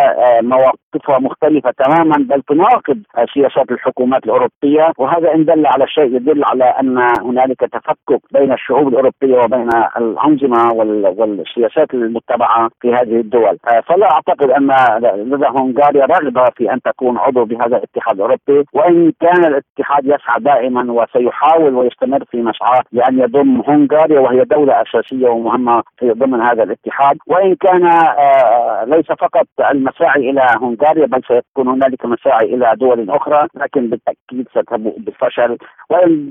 مواقفها 0.94 1.18
مختلفة 1.18 1.70
تماما 1.70 2.16
بل 2.18 2.42
تناقض 2.42 2.98
سياسات 3.35 3.70
الحكومات 3.70 4.24
الأوروبية. 4.24 4.92
وهذا 4.98 5.35
إن 5.35 5.44
دل 5.44 5.66
على 5.66 5.87
شيء 5.88 6.16
يدل 6.16 6.44
على 6.44 6.64
أن 6.64 6.98
هنالك 6.98 7.61
تفكك 7.61 8.20
بين 8.33 8.52
الشعوب 8.52 8.88
الأوروبية 8.88 9.38
وبين 9.38 9.68
الأنظمة 9.96 10.72
والسياسات 10.72 11.94
المتبعة 11.94 12.70
في 12.80 12.94
هذه 12.94 13.20
الدول. 13.20 13.59
فلا 13.88 14.11
أعتقد 14.11 14.50
أن 14.50 14.76
لدى 15.14 15.46
هنغاريا 15.46 16.07
رغبه 16.07 16.44
في 16.57 16.72
أن 16.72 16.80
تكون 16.83 17.18
عضو 17.18 17.44
بهذا 17.44 17.76
الاتحاد 17.76 18.14
الأوروبي. 18.14 18.64
وإن 18.72 19.12
كان 19.20 19.44
الاتحاد 19.44 20.04
يسعى 20.04 20.40
دائما 20.40 20.92
وسيحاول 20.92 21.74
ويستمر 21.74 22.24
في 22.30 22.42
مسعاه 22.42 22.83
لأن 22.92 23.18
يضم 23.18 23.62
هنغاريا 23.68 24.20
وهي 24.20 24.44
دولة 24.44 24.83
أساسية 24.83 25.28
ومهمة 25.28 25.83
في 25.98 26.11
ضمن 26.11 26.40
هذا 26.42 26.62
الاتحاد. 26.62 27.16
وإن 27.26 27.54
كان 27.54 27.87
آه، 27.87 28.85
ليس 28.85 29.07
فقط 29.07 29.46
المساعي 29.70 30.30
إلى 30.30 30.46
هنغاريا 30.62 30.84
بل 30.92 31.20
سيكون 31.29 31.68
هنالك 31.68 32.05
مساعي 32.07 32.55
إلى 32.55 32.73
دول 32.77 33.11
أخرى 33.11 33.47
لكن 33.55 33.90
بالتأكيد 33.90 34.47
ستبوء 34.51 34.99
بالفشل. 34.99 35.59
وإن 35.90 36.31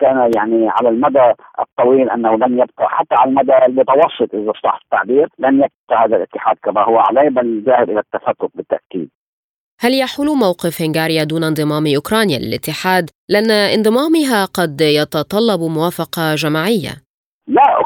كان 0.00 0.30
يعني 0.36 0.68
على 0.68 0.88
المدى 0.88 1.32
الطويل 1.60 2.10
أنه 2.10 2.36
لن 2.36 2.52
يبقى 2.52 2.88
حتى 2.88 3.14
على 3.14 3.30
المدى 3.30 3.52
المتوسط 3.66 4.34
إذا 4.34 4.52
صح 4.64 4.80
التعبير 4.84 5.28
لن 5.38 5.54
يبقى 5.54 6.04
هذا 6.04 6.16
الاتحاد 6.16 6.56
كما 6.62 6.84
هو 6.84 6.98
عليه 6.98 7.28
بل 7.28 7.62
ذاهب 7.66 7.90
إلى 7.90 8.00
التفكك 8.00 8.50
بالتأكيد. 8.54 9.08
هل 9.80 9.94
يحول 10.00 10.26
موقف 10.26 10.82
هنغاريا 10.82 11.24
دون 11.24 11.44
انضمام 11.44 11.84
أوكرانيا 11.96 12.38
للاتحاد؟ 12.38 13.10
لأن 13.28 13.50
انضمامها 13.50 14.44
قد 14.44 14.80
يتطلب 14.80 15.60
موافقة 15.60 16.34
جماعية؟ 16.34 17.07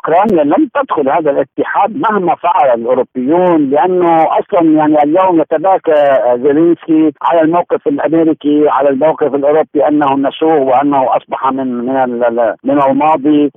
أوكرانيا 0.09 0.45
لن 0.45 0.69
تدخل 0.75 1.09
هذا 1.09 1.31
الاتحاد 1.31 1.97
مهما 1.97 2.35
فعل 2.35 2.81
الأوروبيون 2.81 3.71
لأنه 3.71 4.23
أصلا 4.23 4.71
يعني 4.71 5.03
اليوم 5.03 5.41
يتباكى 5.41 5.95
زيلينسكي 6.43 7.13
على 7.23 7.41
الموقف 7.41 7.87
الأمريكي 7.87 8.69
على 8.69 8.89
الموقف 8.89 9.35
الأوروبي 9.35 9.89
أنه 9.89 10.15
نسوه 10.15 10.57
وأنه 10.57 11.17
أصبح 11.17 11.53
من 11.53 11.67
من 11.67 12.19
من 12.65 12.83
الماضي. 12.83 13.51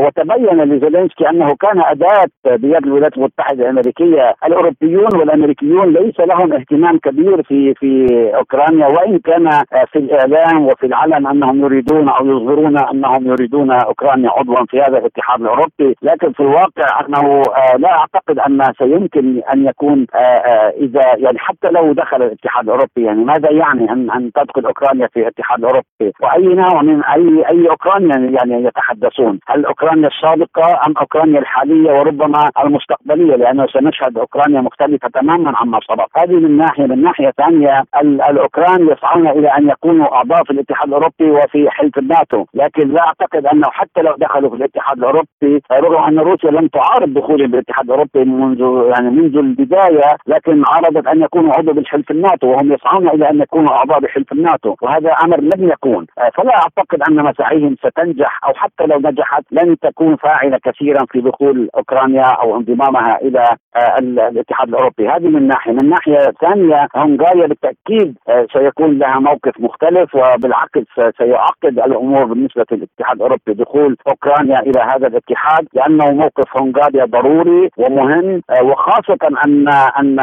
وتبين 0.00 0.60
لزيلينسكي 0.62 1.28
أنه 1.30 1.54
كان 1.60 1.80
أداة 1.80 2.26
بيد 2.46 2.86
الولايات 2.86 3.16
المتحدة 3.16 3.64
الأمريكية. 3.64 4.34
الأوروبيون 4.46 5.16
والأمريكيون 5.16 5.92
ليس 5.92 6.20
لهم 6.20 6.52
اهتمام 6.52 6.98
كبير 6.98 7.42
في 7.42 7.74
في 7.74 8.06
أوكرانيا 8.36 8.86
وإن 8.86 9.18
كان 9.18 9.50
في 9.92 9.98
الإعلام 9.98 10.66
وفي 10.66 10.86
العلن 10.86 11.26
أنهم 11.26 11.60
يريدون 11.64 12.08
أو 12.08 12.26
يظهرون 12.26 12.78
أنهم 12.78 13.26
يريدون 13.26 13.70
أوكرانيا 13.70 14.30
عضوا 14.30 14.64
في 14.68 14.80
هذا 14.80 14.98
الاتحاد 14.98 15.20
الاتحاد 15.20 15.40
الاوروبي 15.80 15.96
لكن 16.02 16.32
في 16.32 16.40
الواقع 16.40 17.00
أنه 17.00 17.42
آه، 17.42 17.76
لا 17.76 17.88
أعتقد 17.88 18.38
أن 18.38 18.72
سيمكن 18.78 19.42
أن 19.52 19.66
يكون 19.66 20.06
آه، 20.14 20.18
آه، 20.18 20.70
إذا 20.76 21.02
يعني 21.16 21.38
حتى 21.38 21.68
لو 21.70 21.92
دخل 21.92 22.22
الاتحاد 22.22 22.64
الأوروبي 22.64 23.04
يعني 23.04 23.24
ماذا 23.24 23.50
يعني 23.50 23.92
أن 23.92 24.10
أن 24.10 24.32
تدخل 24.32 24.66
أوكرانيا 24.66 25.06
في 25.06 25.20
الاتحاد 25.20 25.58
الأوروبي؟ 25.58 26.12
واي 26.20 26.54
نوع 26.54 26.82
من 26.82 27.04
أي 27.04 27.48
أي 27.48 27.70
أوكرانيا 27.70 28.16
يعني 28.16 28.64
يتحدثون؟ 28.64 29.38
هل 29.48 29.64
أوكرانيا 29.64 30.08
السابقة 30.08 30.80
أم 30.86 30.94
أوكرانيا 31.00 31.40
الحالية 31.40 31.92
وربما 31.92 32.50
المستقبلية؟ 32.64 33.36
لأنه 33.36 33.66
سنشهد 33.66 34.18
أوكرانيا 34.18 34.60
مختلفة 34.60 35.08
تماما 35.08 35.52
عما 35.56 35.80
سبق. 35.88 36.18
هذه 36.18 36.34
من 36.34 36.56
ناحية 36.56 36.86
من 36.86 37.02
ناحية 37.02 37.30
ثانية 37.30 37.84
الأوكران 38.30 38.88
يسعون 38.88 39.28
إلى 39.28 39.48
أن 39.48 39.68
يكونوا 39.68 40.14
أعضاء 40.14 40.44
في 40.44 40.50
الاتحاد 40.50 40.88
الأوروبي 40.88 41.30
وفي 41.30 41.70
حلف 41.70 41.98
الناتو. 41.98 42.44
لكن 42.54 42.88
لا 42.88 43.00
أعتقد 43.00 43.46
أنه 43.46 43.70
حتى 43.70 44.02
لو 44.02 44.14
دخلوا 44.18 44.50
في 44.50 44.56
الاتحاد 44.56 44.98
الأوروبي 44.98 45.60
رغم 45.72 46.04
أن 46.04 46.18
روسيا 46.18 46.50
لم 46.50 46.68
تعارض 46.68 47.14
دخولهم 47.14 47.50
بالاتحاد 47.50 47.84
الأوروبي 47.84 48.24
منذ 48.24 48.90
يعني 48.94 49.10
منذ 49.10 49.36
البداية 49.36 50.16
لكن 50.26 50.62
عرضت 50.66 51.06
أن 51.06 51.22
يكونوا 51.22 51.52
عضو 51.54 51.72
بالحلف 51.72 52.10
الناتو 52.10 52.46
وهم 52.46 52.72
يسعون 52.72 53.08
إلى 53.08 53.30
أن 53.30 53.40
يكونوا 53.40 53.70
أعضاء 53.72 54.00
بحلف 54.00 54.32
الناتو 54.32 54.74
وهذا 54.82 55.10
أمر 55.10 55.40
لم 55.40 55.68
يكون. 55.68 56.06
فلا 56.34 56.52
أعتقد 56.56 57.02
أن 57.08 57.24
مساعيهم 57.24 57.76
ستنجح 57.76 58.40
أو 58.44 58.54
حتى 58.54 58.86
لو 58.86 58.98
نجحت 58.98 59.42
لن 59.52 59.76
تكون 59.78 60.16
فاعلة 60.16 60.58
كثيرا 60.64 61.06
في 61.10 61.20
دخول 61.20 61.68
أوكرانيا 61.74 62.22
أو 62.22 62.56
انضمامها 62.56 63.18
إلى 63.22 63.44
آه، 63.76 63.98
الاتحاد 63.98 64.68
الأوروبي. 64.68 65.08
هذه 65.08 65.28
من 65.28 65.46
ناحية. 65.48 65.72
من 65.72 65.88
ناحية 65.88 66.18
ثانية 66.40 66.88
هنغاريا 66.94 67.46
بالتأكيد 67.46 68.16
آه، 68.28 68.46
سيكون 68.52 68.98
لها 68.98 69.18
موقف 69.18 69.60
مختلف 69.60 70.14
وبالعكس 70.14 71.16
سيعقد 71.18 71.78
الأمور 71.78 72.24
بالنسبة 72.24 72.64
للاتحاد 72.72 73.16
الأوروبي 73.16 73.54
دخول 73.54 73.96
أوكرانيا 74.08 74.60
إلى 74.60 74.80
هذا 74.80 75.06
الاتحاد. 75.06 75.59
لأنه 75.74 76.10
موقف 76.10 76.56
هنغاريا 76.56 77.04
ضروري 77.04 77.70
ومهم 77.78 78.42
آه، 78.50 78.62
وخاصة 78.62 79.18
ان 79.44 79.68
أن 79.68 80.16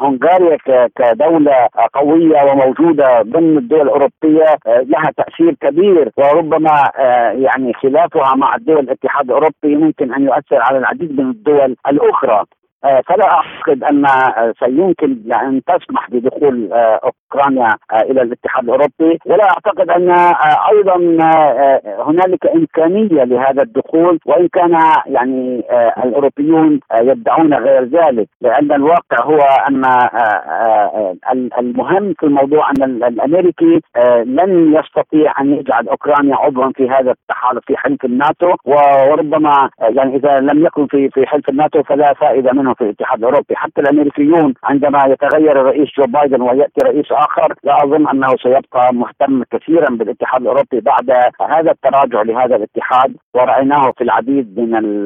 هنغاريا 0.00 0.56
كدولة 0.96 1.68
قوية 1.94 2.42
وموجودة 2.42 3.22
ضمن 3.22 3.58
الدول 3.58 3.80
الأوروبية 3.80 4.58
لها 4.66 5.10
تأثير 5.16 5.54
كبير. 5.60 6.10
وربما 6.16 6.90
يعني 7.32 7.72
خلافها 7.72 8.34
مع 8.36 8.54
الدول 8.54 8.78
الاتحاد 8.78 9.24
الأوروبي 9.24 9.76
ممكن 9.76 10.14
أن 10.14 10.22
يؤثر 10.22 10.62
على 10.62 10.78
العديد 10.78 11.20
من 11.20 11.30
الدول 11.30 11.76
الأخرى. 11.88 12.38
آه، 12.38 12.57
فلا 12.82 13.30
أعتقد 13.30 13.84
أن 13.84 14.06
آه، 14.06 14.54
سيمكن 14.64 15.32
أن 15.32 15.60
تسمح 15.64 16.10
بدخول 16.10 16.72
آه، 16.72 17.00
أوكرانيا 17.04 17.76
إلى 17.92 18.22
الاتحاد 18.22 18.64
الأوروبي. 18.64 19.18
ولا 19.26 19.44
أعتقد 19.44 19.90
أن 19.90 20.10
أيضا 20.72 20.96
هنالك 22.04 22.46
إمكانية 22.46 23.24
لهذا 23.24 23.62
الدخول. 23.62 24.18
وإن 24.26 24.48
كان 24.48 24.72
يعني 25.06 25.62
الأوروبيون 26.04 26.80
يدعون 26.94 27.54
غير 27.54 27.84
ذلك 27.84 28.28
لأن 28.40 28.72
الواقع 28.72 29.24
هو 29.24 29.38
أن 29.68 29.84
المهم 31.58 32.14
في 32.18 32.26
الموضوع 32.26 32.70
أن 32.70 32.82
الأمريكي 33.04 33.80
لن 34.24 34.74
يستطيع 34.76 35.40
أن 35.40 35.54
يجعل 35.54 35.88
أوكرانيا 35.88 36.36
عضوا 36.36 36.72
في 36.76 36.90
هذا 36.90 37.10
التحالف 37.10 37.64
في 37.66 37.76
حلف 37.76 38.04
الناتو. 38.04 38.54
وربما 38.64 39.70
يعني 39.80 40.16
إذا 40.16 40.40
لم 40.40 40.66
يكن 40.66 40.86
في 40.86 41.08
في 41.10 41.26
حلف 41.26 41.48
الناتو 41.48 41.82
فلا 41.82 42.14
فائدة 42.14 42.52
منه. 42.52 42.67
عنه 42.68 42.74
في 42.74 42.84
الاتحاد 42.84 43.18
الأوروبي. 43.18 43.56
حتى 43.56 43.80
الأمريكيون 43.80 44.54
عندما 44.64 44.98
يتغير 45.06 45.60
الرئيس 45.60 45.88
جو 45.98 46.04
بايدن 46.08 46.40
ويأتي 46.42 46.80
رئيس 46.84 47.12
آخر 47.12 47.54
لا 47.64 47.84
أظن 47.84 48.08
أنه 48.08 48.26
سيبقى 48.42 48.94
مهتم 48.94 49.42
كثيرا 49.52 49.90
بالاتحاد 49.90 50.40
الأوروبي 50.40 50.80
بعد 50.80 51.10
هذا 51.50 51.70
التراجع 51.70 52.22
لهذا 52.22 52.56
الاتحاد. 52.56 53.16
ورأيناه 53.34 53.92
في 53.96 54.04
العديد 54.04 54.60
من 54.60 55.02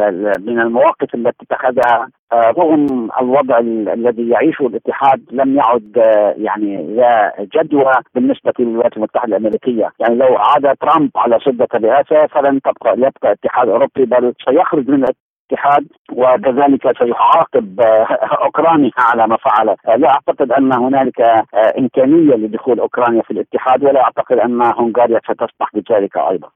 من 0.46 0.60
المواقف 0.60 1.14
التي 1.14 1.46
اتخذها. 1.50 2.08
آه، 2.32 2.50
رغم 2.50 3.08
الوضع 3.20 3.58
الذي 3.94 4.28
يعيشه 4.28 4.66
الاتحاد 4.66 5.20
لم 5.32 5.56
يعد 5.56 5.98
آه، 5.98 6.34
يعني 6.38 6.96
لا 6.96 7.34
جدوى 7.54 7.92
بالنسبة 8.14 8.52
للولايات 8.58 8.96
المتحدة 8.96 9.36
الأمريكية، 9.36 9.90
يعني 10.00 10.14
لو 10.14 10.36
عاد 10.36 10.76
ترامب 10.76 11.10
على 11.16 11.38
سده 11.44 11.68
الرئاسه 11.74 12.26
فلن 12.26 12.60
تبقى 12.60 12.92
يبقى 12.92 13.32
اتحاد 13.32 13.68
اوروبي 13.68 14.04
بل 14.04 14.34
سيخرج 14.48 14.88
من 14.88 15.04
الاتحاد 15.52 15.86
وكذلك 16.12 16.98
سيعاقب 16.98 17.80
آه، 17.80 18.06
أوكرانيا 18.44 18.90
على 18.98 19.26
ما 19.26 19.36
فعل، 19.36 19.76
لا 20.00 20.08
أعتقد 20.08 20.52
أن 20.52 20.72
هنالك 20.72 21.20
إمكانية 21.78 22.34
لدخول 22.34 22.80
أوكرانيا 22.80 23.22
في 23.22 23.30
الاتحاد 23.30 23.84
ولا 23.84 24.02
أعتقد 24.02 24.38
أن 24.38 24.62
هنغاريا 24.62 25.20
ستسمح 25.24 25.68
بذلك 25.74 26.16
أيضا. 26.16 26.48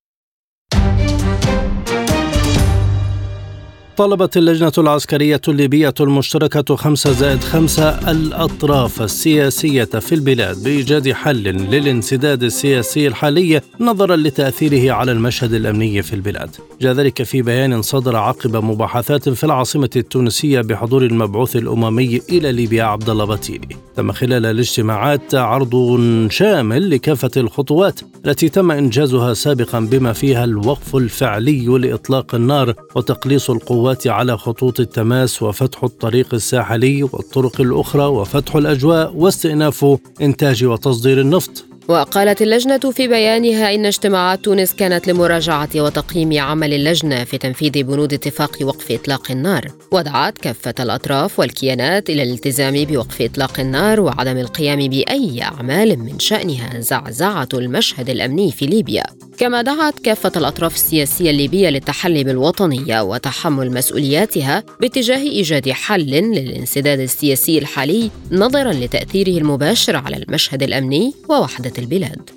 طلبت 3.97 4.37
اللجنة 4.37 4.73
العسكرية 4.79 5.41
الليبية 5.49 5.95
المشتركة 6.01 6.77
خمسة 6.77 7.11
زائد 7.13 7.41
خمسة 7.41 8.11
الأطراف 8.11 9.03
السياسية 9.03 9.85
في 9.85 10.15
البلاد 10.15 10.57
بإيجاد 10.65 11.13
حل 11.13 11.43
للانسداد 11.43 12.43
السياسي 12.43 13.07
الحالي 13.07 13.61
نظرا 13.81 14.17
لتأثيره 14.17 14.95
على 14.95 15.13
المشهد 15.13 15.53
الأمني 15.53 16.03
في 16.03 16.15
البلاد 16.15 16.51
جاء 16.81 16.93
ذلك 16.93 17.23
في 17.23 17.43
بيان 17.43 17.83
صدر 17.83 18.17
عقب 18.17 18.57
مباحثات 18.57 19.29
في 19.29 19.45
العاصمة 19.45 19.91
التونسية 19.97 20.61
بحضور 20.61 21.03
المبعوث 21.05 21.57
الأممي 21.57 22.21
إلى 22.31 22.53
ليبيا 22.53 22.85
عبد 22.85 23.11
الله 23.11 23.25
باتيلي. 23.25 23.77
تم 23.97 24.13
خلال 24.13 24.47
الاجتماعات 24.47 25.35
عرض 25.35 25.99
شامل 26.31 26.91
لكافة 26.91 27.31
الخطوات 27.37 28.01
التي 28.27 28.49
تم 28.49 28.71
إنجازها 28.71 29.35
سابقا 29.35 29.81
بما 29.81 30.13
فيها 30.13 30.45
الوقف 30.45 30.97
الفعلي 30.97 31.67
لإطلاق 31.67 32.35
النار 32.35 32.75
وتقليص 32.95 33.51
القوات 33.51 34.07
على 34.07 34.39
خطوط 34.39 34.81
التماس 34.81 35.43
وفتح 35.43 35.85
الطريق 35.85 36.35
الساحلي 36.35 37.03
والطرق 37.03 37.61
الأخرى 37.61 38.05
وفتح 38.05 38.57
الأجواء 38.57 39.17
واستئناف 39.17 39.87
إنتاج 40.23 40.65
وتصدير 40.65 41.21
النفط. 41.21 41.65
وقالت 41.89 42.43
اللجنة 42.43 42.79
في 42.79 43.09
بيانها 43.09 43.75
إن 43.75 43.87
اجتماعات 43.87 44.45
تونس 44.45 44.75
كانت 44.75 45.09
لمراجعة 45.09 45.69
وتقييم 45.77 46.41
عمل 46.41 46.75
اللجنة 46.75 47.25
في 47.25 47.39
تنفيذ 47.39 47.83
بنود 47.83 48.13
اتفاق 48.13 48.59
وقف 48.63 48.93
إطلاق 48.93 49.31
النار 49.31 49.69
ودعت 49.93 50.39
كافة 50.39 50.75
الأطراف 50.81 51.39
والكيانات 51.39 52.11
إلى 52.11 52.23
الالتزام 52.23 52.85
بوقف 52.85 53.23
إطلاق 53.23 53.61
النار 53.61 54.01
وعدم 54.01 54.39
القيام 54.39 54.89
بأي 54.89 55.43
أعمال 55.43 55.99
من 55.99 56.19
شأنها 56.19 56.81
زعزعة 56.81 57.49
المشهد 57.55 58.11
الأمني 58.11 58.53
في 58.53 58.67
ليبيا. 58.67 59.05
كما 59.39 59.63
دعت 59.63 59.99
كافة 59.99 60.33
الأطراف 60.37 60.75
السياسية 60.75 61.31
الليبية 61.31 61.69
للتحلي 61.69 62.25
بالوطنية 62.25 63.01
وتحمل 63.01 63.73
مسؤولياتها 63.73 64.65
باتجاه 64.81 65.19
إيجاد 65.19 65.71
حل 65.71 66.07
للانسداد 66.07 67.01
السياسي 67.01 67.59
الحالي 67.59 68.11
نظرا 68.33 68.73
لتأثيره 68.73 69.39
المباشر 69.39 69.97
على 69.97 70.17
المشهد 70.17 70.63
الأمني 70.63 71.15
ووحدة 71.29 71.73
البلاد. 71.79 72.31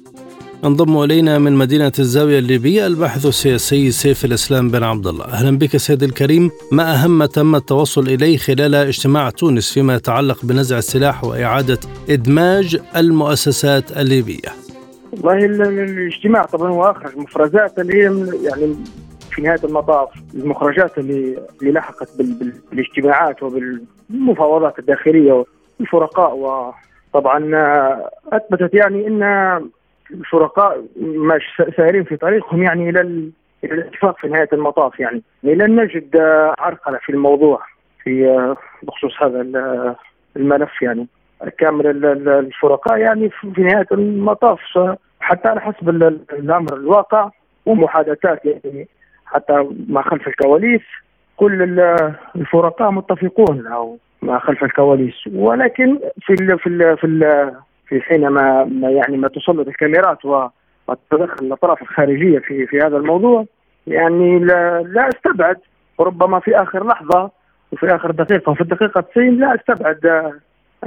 انضم 0.66 1.04
إلينا 1.04 1.40
من 1.40 1.54
مدينة 1.54 1.92
الزاوية 2.00 2.40
الليبية 2.40 2.88
الباحث 2.88 3.26
السياسي 3.26 3.92
سيف 3.92 4.26
الإسلام 4.26 4.70
بن 4.70 4.84
عبد 4.84 5.08
الله. 5.08 5.26
أهلا 5.26 5.58
بك 5.58 5.78
سيد 5.78 6.04
الكريم. 6.04 6.52
ما 6.72 6.94
أهم 6.94 7.18
ما 7.18 7.26
تم 7.26 7.56
التوصل 7.56 8.08
إليه 8.08 8.38
خلال 8.38 8.76
اجتماع 8.76 9.30
تونس 9.30 9.74
فيما 9.74 9.96
يتعلق 9.96 10.46
بنزع 10.46 10.78
السلاح 10.78 11.24
وإعادة 11.24 11.80
إدماج 12.10 12.82
المؤسسات 12.96 13.98
الليبية؟ 13.98 14.50
والله 15.12 15.46
الاجتماع 15.46 16.46
طبعا 16.46 16.70
هو 16.70 16.84
اخرج 16.84 17.18
مفرزات 17.18 17.80
اللي 17.80 17.94
هي 17.94 18.04
يعني 18.44 18.76
في 19.32 19.42
نهاية 19.42 19.60
المطاف 19.64 20.10
المخرجات 20.34 20.98
اللي 20.98 21.38
اللي 21.62 21.72
لحقت 21.72 22.10
بالاجتماعات 22.72 23.44
وبالمفاوضات 23.44 24.80
الداخلية 24.80 25.46
والفرقاء 25.80 26.36
وطبعا 27.14 27.52
أثبتت 28.34 28.74
يعني 28.74 29.08
إن 29.08 29.24
الشركاء 30.12 30.86
مش 31.02 31.62
سائرين 31.78 32.04
في 32.04 32.18
طريقهم 32.18 32.64
يعني 32.64 32.90
إلى 32.90 33.02
إلى 33.64 33.74
الاتفاق 33.74 34.20
في 34.20 34.28
نهاية 34.28 34.50
المطاف 34.54 35.00
يعني. 35.00 35.22
لن 35.44 35.76
نجد 35.82 36.18
عرقلة 36.60 36.98
في 36.98 37.12
الموضوع 37.12 37.62
في 38.04 38.56
بخصوص 38.84 39.22
هذا 39.22 39.42
الملف 40.36 40.82
يعني. 40.82 41.08
كامل 41.58 42.06
الشركاء 42.28 42.98
يعني 42.98 43.30
في 43.30 43.62
نهاية 43.62 43.88
المطاف 43.92 44.60
حتى 45.20 45.48
على 45.48 45.62
حسب 45.62 45.90
الأمر 46.34 46.74
الواقع 46.74 47.30
ومحادثات 47.66 48.46
يعني 48.46 48.88
حتى 49.26 49.68
ما 49.88 50.02
خلف 50.02 50.28
الكواليس 50.28 50.82
كل 51.38 51.80
الفرقاء 52.36 52.92
متفقون 52.92 53.68
أو 53.68 53.98
ما 54.22 54.40
خلف 54.40 54.64
الكواليس 54.64 55.16
ولكن 55.34 56.00
في 56.22 56.34
ال 56.34 56.60
في 56.60 56.68
ال 56.68 56.98
في 56.98 57.08
ال 57.08 57.52
في 57.88 58.02
حينما 58.02 58.64
ما 58.64 58.90
يعني 58.90 59.18
ما 59.18 59.28
تسلط 59.28 59.68
الكاميرات 59.68 60.26
وتتدخل 60.26 61.46
الأطراف 61.46 61.82
الخارجية 61.82 62.40
في 62.40 62.68
في 62.68 62.80
هذا 62.80 62.98
الموضوع 62.98 63.46
يعني 63.88 64.40
لا, 64.40 64.82
لا 64.82 65.10
أستبعد 65.10 65.58
ربما 66.00 66.40
في 66.40 66.56
آخر 66.56 66.88
لحظة 66.88 67.32
وفي 67.72 67.96
آخر 67.96 68.12
دقيقة 68.12 68.50
وفي 68.50 68.62
الدقيقه 68.62 69.02
90 69.02 69.30
لا 69.30 69.56
أستبعد 69.56 70.06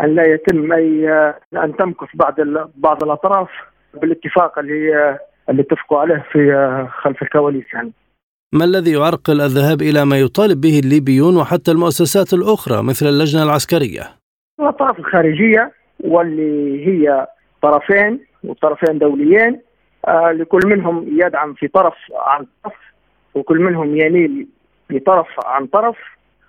أن 0.01 0.15
لا 0.15 0.25
يتم 0.25 0.73
أي 0.73 1.11
أن 1.55 1.77
تمكث 1.77 2.09
بعض 2.15 2.35
بعض 2.77 3.05
الأطراف 3.05 3.49
بالاتفاق 3.95 4.59
اللي 4.59 5.19
اللي 5.49 5.63
اتفقوا 5.63 6.01
عليه 6.01 6.25
في 6.33 6.87
خلف 6.93 7.23
الكواليس 7.23 7.65
يعني. 7.75 7.93
ما 8.53 8.65
الذي 8.65 8.93
يعرقل 8.93 9.41
الذهاب 9.41 9.83
إلى 9.83 10.05
ما 10.05 10.21
يطالب 10.21 10.61
به 10.61 10.79
الليبيون 10.79 11.37
وحتى 11.37 11.71
المؤسسات 11.71 12.33
الأخرى 12.33 12.83
مثل 12.83 13.07
اللجنة 13.07 13.43
العسكرية؟ 13.43 14.03
الاطراف 14.61 14.99
الخارجية 14.99 15.73
واللي 16.01 16.87
هي 16.87 17.27
طرفين 17.63 18.21
وطرفين 18.45 18.99
دوليين 18.99 19.61
آه 20.09 20.33
لكل 20.33 20.61
منهم 20.65 21.07
يدعم 21.13 21.55
في 21.55 21.69
طرف 21.69 21.95
عن 22.15 22.47
طرف 22.65 22.75
وكل 23.35 23.59
منهم 23.59 23.97
يميل 23.97 24.49
لطرف 24.91 25.27
عن 25.45 25.67
طرف 25.67 25.97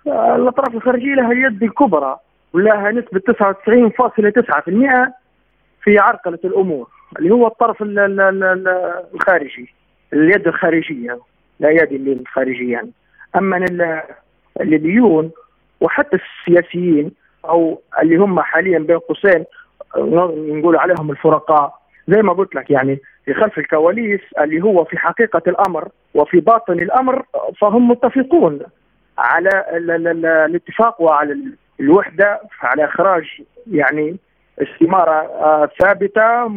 آه 0.06 0.36
الأطراف 0.36 0.74
الخارجية 0.74 1.14
لها 1.14 1.32
اليد 1.32 1.62
الكبرى 1.62 2.16
ولها 2.52 2.90
نسبة 2.90 3.20
99.9% 3.32 5.12
في 5.84 5.98
عرقلة 5.98 6.38
الأمور 6.44 6.88
اللي 7.18 7.30
هو 7.30 7.46
الطرف 7.46 7.76
الخارجي 9.14 9.74
اليد 10.12 10.48
الخارجية 10.48 11.18
لا 11.72 11.88
الخارجيه 11.92 12.72
يعني 12.72 12.90
أما 13.36 13.66
الليبيون 14.60 15.30
وحتى 15.80 16.16
السياسيين 16.16 17.10
أو 17.44 17.80
اللي 18.02 18.16
هم 18.16 18.40
حاليا 18.40 18.78
بين 18.78 18.98
قوسين 18.98 19.44
نقول 19.96 20.76
عليهم 20.76 21.10
الفرقاء. 21.10 21.84
زي 22.08 22.22
ما 22.22 22.32
قلت 22.32 22.54
لك 22.54 22.70
يعني 22.70 23.00
في 23.24 23.34
خلف 23.34 23.58
الكواليس 23.58 24.20
اللي 24.40 24.62
هو 24.62 24.84
في 24.84 24.98
حقيقة 24.98 25.42
الأمر 25.46 25.88
وفي 26.14 26.40
باطن 26.40 26.72
الأمر 26.72 27.22
فهم 27.60 27.88
متفقون 27.90 28.60
على 29.18 29.64
الاتفاق 30.48 31.02
وعلى 31.02 31.36
الوحدة 31.80 32.40
على 32.62 32.84
إخراج 32.84 33.42
يعني 33.72 34.16
استمارة 34.58 35.12
آه، 35.12 35.70
ثابتة 35.80 36.50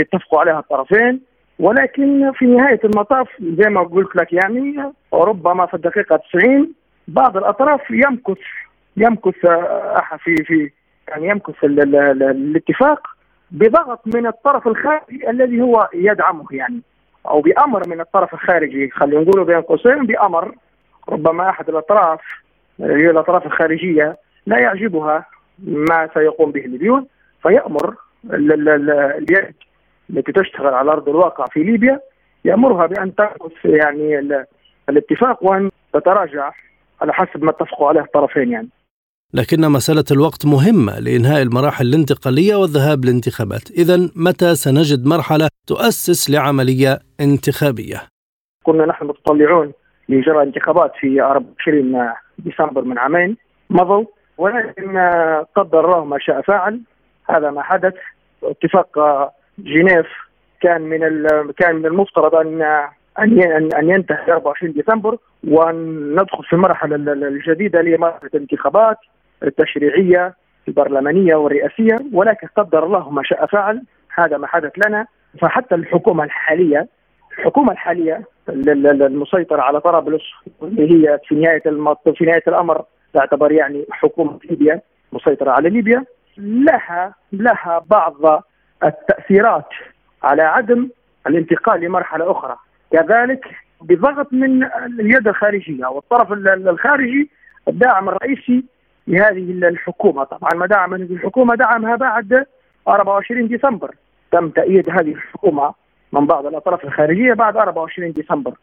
يتفقوا 0.00 0.40
عليها 0.40 0.58
الطرفين. 0.58 1.20
ولكن 1.62 2.32
في 2.32 2.44
نهاية 2.44 2.80
المطاف 2.84 3.28
زي 3.40 3.70
ما 3.70 3.82
قلت 3.82 4.16
لك 4.16 4.32
يعني 4.32 4.92
ربما 5.12 5.66
في 5.66 5.74
الدقيقة 5.74 6.16
90 6.16 6.72
بعض 7.08 7.36
الأطراف 7.36 7.90
يمكث 7.90 8.38
يمكث 8.96 9.44
آه، 9.44 10.18
في 10.24 10.34
في 10.44 10.70
يعني 11.08 11.28
يمكث 11.28 11.64
الاتفاق 11.64 13.06
بضغط 13.50 14.00
من 14.14 14.26
الطرف 14.26 14.68
الخارجي 14.68 15.30
الذي 15.30 15.60
هو 15.60 15.88
يدعمه 15.94 16.46
يعني 16.50 16.80
أو 17.28 17.40
بأمر 17.40 17.88
من 17.88 18.00
الطرف 18.00 18.34
الخارجي 18.34 18.90
خلينا 18.90 19.22
نقول 19.22 19.44
بين 19.44 19.60
قوسين 19.60 20.06
بأمر 20.06 20.54
ربما 21.08 21.50
أحد 21.50 21.68
الأطراف 21.68 22.20
هي 22.80 23.10
الأطراف 23.10 23.46
الخارجية 23.46 24.16
لا 24.46 24.58
يعجبها 24.58 25.26
ما 25.58 26.08
سيقوم 26.14 26.52
به 26.52 26.64
الليبيون 26.64 27.06
فيأمر 27.42 27.94
اليد 28.24 29.54
التي 30.12 30.32
تشتغل 30.32 30.74
على 30.74 30.90
أرض 30.90 31.08
الواقع 31.08 31.46
في 31.46 31.62
ليبيا 31.62 32.00
يأمرها 32.44 32.86
بأن 32.86 33.14
تنقص 33.14 33.52
يعني 33.64 34.20
الاتفاق 34.88 35.44
وأن 35.44 35.70
تتراجع 35.92 36.52
على 37.00 37.12
حسب 37.12 37.44
ما 37.44 37.50
اتفقوا 37.50 37.88
عليه 37.88 38.00
الطرفين 38.00 38.50
يعني. 38.50 38.68
لكن 39.34 39.60
مسألة 39.60 40.04
الوقت 40.12 40.46
مهمة 40.46 41.00
لإنهاء 41.00 41.42
المراحل 41.42 41.86
الانتقالية 41.86 42.56
والذهاب 42.56 43.04
للانتخابات 43.04 43.70
إذا 43.70 43.96
متى 44.16 44.54
سنجد 44.54 45.06
مرحلة 45.06 45.48
تؤسس 45.66 46.30
لعملية 46.30 46.98
انتخابية؟ 47.20 47.96
كنا 48.64 48.86
نحن 48.86 49.06
متطلعون 49.06 49.72
لإجراء 50.08 50.42
انتخابات 50.42 50.92
في 51.00 51.22
24 51.22 52.12
ديسمبر 52.38 52.82
من 52.84 52.98
عامين 52.98 53.36
مضوا 53.70 54.04
ولكن 54.38 54.98
قدر 55.56 55.84
الله 55.84 56.04
ما 56.04 56.18
شاء 56.18 56.40
فعل 56.42 56.80
هذا 57.30 57.50
ما 57.50 57.62
حدث 57.62 57.94
اتفاق 58.42 58.98
جنيف 59.58 60.06
كان 60.60 60.82
من 60.82 60.98
كان 61.52 61.76
من 61.76 61.86
المفترض 61.86 62.34
ان 62.34 62.62
أن 63.18 63.42
ان 63.74 63.90
ينتهي 63.90 64.32
24 64.32 64.72
ديسمبر 64.72 65.16
وندخل 65.48 66.44
في 66.44 66.52
المرحلة 66.52 66.96
الجديدة 67.12 67.82
لمرحلة 67.82 68.30
الانتخابات 68.34 68.96
التشريعية 69.42 70.34
البرلمانية 70.68 71.34
والرئاسية 71.34 71.96
ولكن 72.12 72.46
قدر 72.56 72.84
الله 72.84 73.10
ما 73.10 73.22
شاء 73.22 73.46
فعل 73.46 73.82
هذا 74.14 74.36
ما 74.36 74.46
حدث 74.46 74.72
لنا. 74.86 75.06
فحتى 75.40 75.74
الحكومة 75.74 76.24
الحاليه 76.24 76.88
الحكومة 77.38 77.72
الحالية 77.72 78.22
المسيطره 78.48 79.62
على 79.62 79.80
طرابلس 79.80 80.22
اللي 80.62 80.92
هي 80.92 81.18
في 81.28 81.34
نهاية 81.34 81.62
في 82.16 82.24
نهاية 82.24 82.42
الأمر 82.48 82.84
تعتبر 83.14 83.52
يعني 83.52 83.86
حكومة 83.90 84.38
ليبيا 84.50 84.80
مسيطرة 85.12 85.50
على 85.50 85.70
ليبيا 85.70 86.04
لها 86.38 87.14
لها 87.32 87.84
بعض 87.90 88.44
التأثيرات 88.84 89.68
على 90.22 90.42
عدم 90.42 90.88
الانتقال 91.26 91.80
لمرحلة 91.80 92.30
أخرى. 92.30 92.56
كذلك 92.92 93.46
بضغط 93.82 94.32
من 94.32 94.64
اليد 95.00 95.28
الخارجية 95.28 95.86
والطرف 95.86 96.32
الخارجي 96.32 97.30
الداعم 97.68 98.08
الرئيسي 98.08 98.64
لهذه 99.06 99.68
الحكومة. 99.68 100.24
طبعا 100.24 100.50
ما 100.54 100.66
دعم 100.66 100.94
هذه 100.94 101.12
الحكومة 101.12 101.54
دعمها 101.54 101.96
بعد 101.96 102.46
24 102.88 103.48
ديسمبر. 103.48 103.94
تم 104.32 104.48
تأييد 104.48 104.90
هذه 104.90 105.12
الحكومة 105.12 105.74
من 106.12 106.26
بعض 106.26 106.46
الأطراف 106.46 106.84
الخارجية 106.84 107.32
بعد 107.34 107.56
24 107.56 108.12
ديسمبر. 108.12 108.54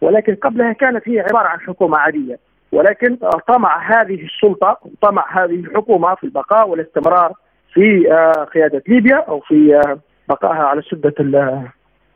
ولكن 0.00 0.34
قبلها 0.34 0.72
كانت 0.72 1.08
هي 1.08 1.20
عبارة 1.20 1.48
عن 1.48 1.60
حكومة 1.60 1.98
عادية. 1.98 2.38
ولكن 2.72 3.16
طمع 3.48 3.78
هذه 3.82 4.24
السلطة 4.24 4.78
طمع 5.00 5.44
هذه 5.44 5.54
الحكومة 5.54 6.14
في 6.14 6.24
البقاء 6.24 6.68
والاستمرار 6.68 7.32
في 7.72 8.12
آه، 8.12 8.44
قيادة 8.44 8.82
ليبيا 8.88 9.16
أو 9.16 9.40
في 9.40 9.76
آه، 9.76 9.98
بقائها 10.28 10.62
على 10.62 10.82
سدة 10.82 11.14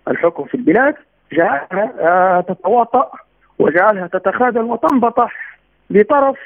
الحكم 0.09 0.45
في 0.45 0.55
البلاد 0.55 0.95
جعلها 1.33 1.93
آه، 2.01 2.41
تتواطأ 2.41 3.11
وجعلها 3.59 4.07
تتخاذل 4.07 4.63
وتنبطح 4.63 5.59
لطرف 5.91 6.39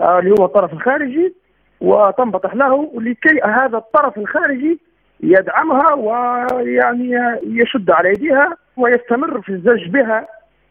اللي 0.00 0.34
هو 0.40 0.44
الطرف 0.44 0.72
الخارجي 0.72 1.34
وتنبطح 1.80 2.54
له 2.54 2.90
لكي 2.94 3.40
هذا 3.44 3.78
الطرف 3.78 4.18
الخارجي 4.18 4.80
يدعمها 5.20 5.94
ويعني 5.94 7.12
يشد 7.42 7.90
على 7.90 8.08
يديها 8.08 8.56
ويستمر 8.76 9.42
في 9.42 9.48
الزج 9.48 9.88
بها 9.88 10.28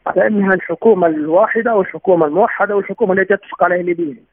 على 0.08 0.28
أنها 0.28 0.54
الحكومة 0.54 1.08
الواحدة 1.08 1.76
والحكومة 1.76 2.26
الموحدة 2.26 2.76
والحكومة 2.76 3.14
التي 3.14 3.34
يتفق 3.34 3.64
عليها 3.64 3.80
الليبيين. 3.80 4.26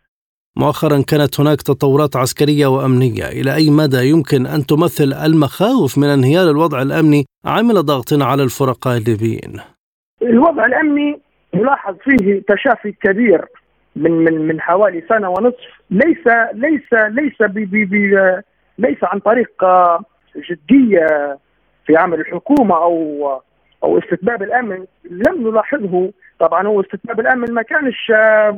مؤخرا 0.58 1.02
كانت 1.10 1.40
هناك 1.40 1.62
تطورات 1.62 2.16
عسكرية 2.16 2.66
وأمنية، 2.66 3.26
إلى 3.28 3.54
أي 3.54 3.70
مدى 3.70 4.10
يمكن 4.10 4.46
أن 4.46 4.66
تمثل 4.66 5.12
المخاوف 5.26 5.98
من 5.98 6.08
انهيار 6.08 6.50
الوضع 6.50 6.82
الأمني 6.82 7.24
عامل 7.44 7.74
ضغط 7.74 8.12
على 8.12 8.42
الفرقاء 8.42 8.96
الليبيين؟ 8.96 9.60
الوضع 10.22 10.64
الأمني 10.64 11.20
يلاحظ 11.54 11.94
فيه 12.04 12.42
تعافي 12.48 12.92
كبير 12.92 13.44
من 13.96 14.10
من 14.10 14.48
من 14.48 14.60
حوالي 14.60 15.02
سنة 15.08 15.28
ونصف. 15.28 15.64
ليس 15.90 16.26
ليس 16.54 16.92
ليس 16.92 17.42
بي 17.42 17.64
بي 17.64 17.84
بي 17.84 18.16
ليس 18.78 18.98
عن 19.02 19.18
طريق 19.18 19.50
جدية 20.50 21.38
في 21.86 21.96
عمل 21.96 22.20
الحكومة 22.20 22.76
أو 22.76 22.92
أو 23.84 23.98
استتباب 23.98 24.42
الأمن. 24.42 24.84
لم 25.10 25.48
نلاحظه 25.48 26.12
طبعا. 26.40 26.66
هو 26.66 26.80
استتباب 26.80 27.20
الأمن 27.20 27.52
ما 27.54 27.62
كانش 27.62 28.12
آه، 28.14 28.50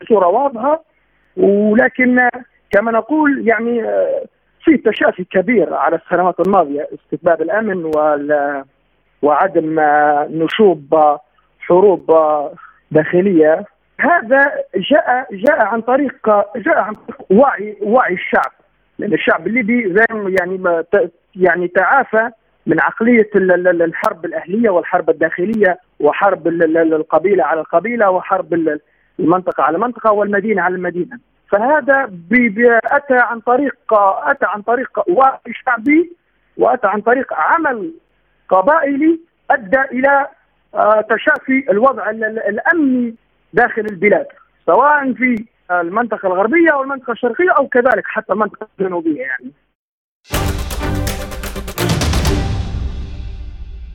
بصورة 0.00 0.26
واضحة. 0.26 0.84
ولكن 1.38 2.28
كما 2.70 2.92
نقول 2.92 3.48
يعني 3.48 3.84
آه، 3.84 4.24
في 4.64 4.76
تشافي 4.76 5.24
كبير 5.24 5.74
على 5.74 5.96
السنوات 5.96 6.40
الماضية 6.40 6.88
استتباب 6.94 7.42
الأمن 7.42 7.90
وعدم 9.22 9.78
آه، 9.78 10.28
نشوب 10.30 10.94
حروب 11.60 12.12
داخلية. 12.90 13.64
هذا 14.00 14.52
جاء 14.74 15.26
جاء 15.32 15.62
عن 15.62 15.80
طريق 15.80 16.28
جاء 16.56 16.78
عن 16.78 16.94
طريق 16.94 17.26
وعي 17.30 17.76
وعي 17.82 18.14
الشعب. 18.14 18.52
لأن 18.98 19.12
الشعب 19.12 19.46
الليبي 19.46 19.94
يعني 20.40 20.84
يعني 21.36 21.68
تعافى 21.68 22.30
من 22.66 22.80
عقلية 22.80 23.30
الحرب 23.34 24.24
الأهلية 24.24 24.70
والحرب 24.70 25.10
الداخلية 25.10 25.78
وحرب 26.00 26.48
القبيلة 26.48 27.44
على 27.44 27.60
القبيلة 27.60 28.10
وحرب 28.10 28.54
المنطقة 29.20 29.62
على 29.62 29.76
المنطقة 29.76 30.12
والمدينة 30.12 30.62
على 30.62 30.74
المدينة. 30.74 31.18
فهذا 31.50 32.10
أتى 32.84 33.14
عن 33.14 33.40
طريق 33.40 33.74
أتى 34.24 34.46
عن 34.46 34.62
طريق 34.62 35.02
وعي 35.08 35.52
شعبي 35.64 36.12
وأتى 36.56 36.86
عن 36.86 37.00
طريق 37.00 37.34
عمل 37.34 37.94
قبائلي 38.48 39.20
أدى 39.50 39.80
إلى 39.80 40.26
آه، 40.74 41.00
تشافي 41.00 41.70
الوضع 41.70 42.10
الأمني 42.10 43.14
داخل 43.52 43.82
البلاد 43.82 44.26
سواء 44.66 45.12
في 45.12 45.44
المنطقة 45.70 46.26
الغربية 46.26 46.70
أو 46.72 46.82
المنطقة 46.82 47.12
الشرقية 47.12 47.50
أو 47.58 47.68
كذلك 47.68 48.04
حتى 48.06 48.32
المنطقة 48.32 48.68
الجنوبية 48.80 49.20
يعني. 49.20 49.52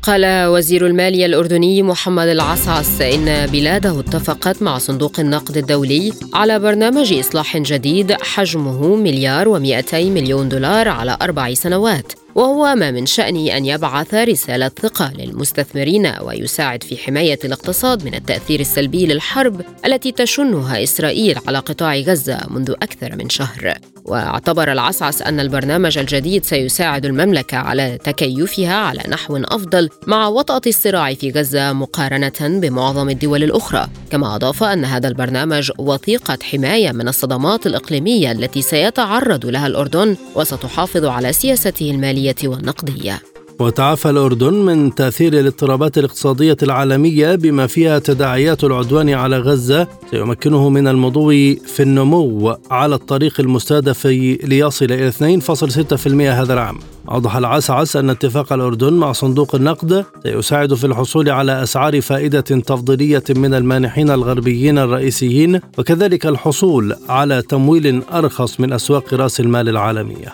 قال 0.04 0.46
وزير 0.48 0.88
المالية 0.88 1.26
الأردني 1.26 1.84
محمد 1.84 2.28
العصعص 2.28 3.02
إن 3.02 3.48
بلاده 3.48 4.00
اتفقت 4.00 4.62
مع 4.62 4.78
صندوق 4.78 5.20
النقد 5.20 5.58
الدولي 5.58 6.14
على 6.34 6.60
برنامج 6.60 7.14
إصلاح 7.14 7.58
جديد 7.58 8.12
حجمه 8.12 8.96
مليار 8.96 9.48
ومئتي 9.48 10.10
مليون 10.10 10.50
دولار 10.50 10.88
على 10.88 11.18
أربع 11.22 11.54
سنوات. 11.54 12.23
وهو 12.36 12.76
ما 12.76 12.92
من 12.92 13.06
شأنه 13.06 13.58
أن 13.58 13.66
يبعث 13.66 14.14
رسالة 14.14 14.68
ثقة 14.68 15.14
للمستثمرين 15.18 16.12
ويساعد 16.22 16.84
في 16.84 16.98
حماية 16.98 17.40
الاقتصاد 17.46 18.06
من 18.06 18.16
التأثير 18.16 18.60
السلبي 18.60 19.06
للحرب 19.06 19.62
التي 19.86 20.12
تشنها 20.12 20.84
إسرائيل 20.84 21.40
على 21.48 21.58
قطاع 21.58 21.96
غزة 21.96 22.40
منذ 22.50 22.72
أكثر 22.72 23.16
من 23.16 23.30
شهر. 23.30 23.78
واعتبر 24.06 24.72
العصعص 24.72 25.22
أن 25.22 25.40
البرنامج 25.40 25.98
الجديد 25.98 26.46
سيساعد 26.46 27.06
المملكة 27.06 27.58
على 27.58 27.98
تكيفها 28.04 28.74
على 28.74 29.02
نحو 29.10 29.38
أفضل 29.38 29.90
مع 30.08 30.28
وطأة 30.28 30.62
الصراع 30.68 31.14
في 31.14 31.32
غزة 31.32 31.74
مقارنة 31.74 32.60
بمعظم 32.60 33.10
الدول 33.10 33.44
الأخرى 33.44 33.88
كما 34.12 34.36
أضاف 34.36 34.64
أن 34.64 34.86
هذا 34.86 35.08
البرنامج 35.08 35.72
وثيقة 35.78 36.38
حماية 36.44 36.92
من 36.92 37.08
الصدمات 37.08 37.68
الإقليمية 37.68 38.32
التي 38.32 38.62
سيتعرض 38.62 39.46
لها 39.46 39.68
الأردن 39.68 40.18
وستحافظ 40.36 41.06
على 41.06 41.34
سياسته 41.34 41.92
المالية 41.92 42.23
والنقدية. 42.44 43.22
وتعافى 43.60 44.10
الأردن 44.10 44.54
من 44.54 44.96
تأثير 44.96 45.40
الاضطرابات 45.40 45.98
الاقتصادية 45.98 46.58
العالمية 46.64 47.36
بما 47.36 47.68
فيها 47.68 48.00
تداعيات 48.00 48.64
العدوان 48.64 49.10
على 49.10 49.38
غزة. 49.38 49.88
سيمكنه 50.12 50.70
من 50.70 50.88
المضو 50.88 51.30
في 51.66 51.80
النمو 51.80 52.58
على 52.72 52.96
الطريق 52.96 53.40
المستهدف 53.40 54.06
ليصل 54.44 54.86
إلى 54.86 55.12
2.6% 55.12 56.32
هذا 56.32 56.54
العام. 56.54 56.80
أوضح 57.12 57.36
العسعس 57.36 57.96
أن 57.96 58.10
اتفاق 58.10 58.54
الأردن 58.54 58.94
مع 58.94 59.12
صندوق 59.12 59.56
النقد 59.56 60.06
سيساعد 60.24 60.74
في 60.74 60.88
الحصول 60.88 61.30
على 61.30 61.64
أسعار 61.64 62.02
فائدة 62.02 62.42
تفضيلية 62.42 63.24
من 63.30 63.54
المانحين 63.54 64.10
الغربيين 64.10 64.78
الرئيسيين 64.78 65.60
وكذلك 65.78 66.26
الحصول 66.26 66.96
على 67.10 67.42
تمويل 67.42 68.02
أرخص 68.14 68.60
من 68.60 68.74
أسواق 68.74 69.14
رأس 69.14 69.40
المال 69.40 69.70
العالمية. 69.70 70.34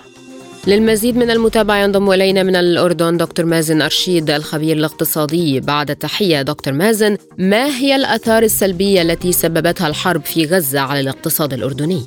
للمزيد 0.70 1.17
من 1.17 1.30
المتابعة 1.32 1.78
ينضم 1.78 2.11
إلينا 2.11 2.43
من 2.43 2.55
الأردن 2.55 3.17
دكتور 3.17 3.45
مازن 3.45 3.82
أرشيد 3.82 4.30
الخبير 4.30 4.78
الاقتصادي 4.78 5.59
بعد 5.59 5.95
تحية 5.95 6.41
دكتور 6.41 6.74
مازن 6.74 7.17
ما 7.38 7.65
هي 7.65 7.95
الآثار 7.95 8.43
السلبية 8.43 9.01
التي 9.01 9.32
سببتها 9.32 9.88
الحرب 9.88 10.22
في 10.22 10.45
غزة 10.45 10.80
على 10.80 10.99
الاقتصاد 10.99 11.53
الأردني؟ 11.53 12.03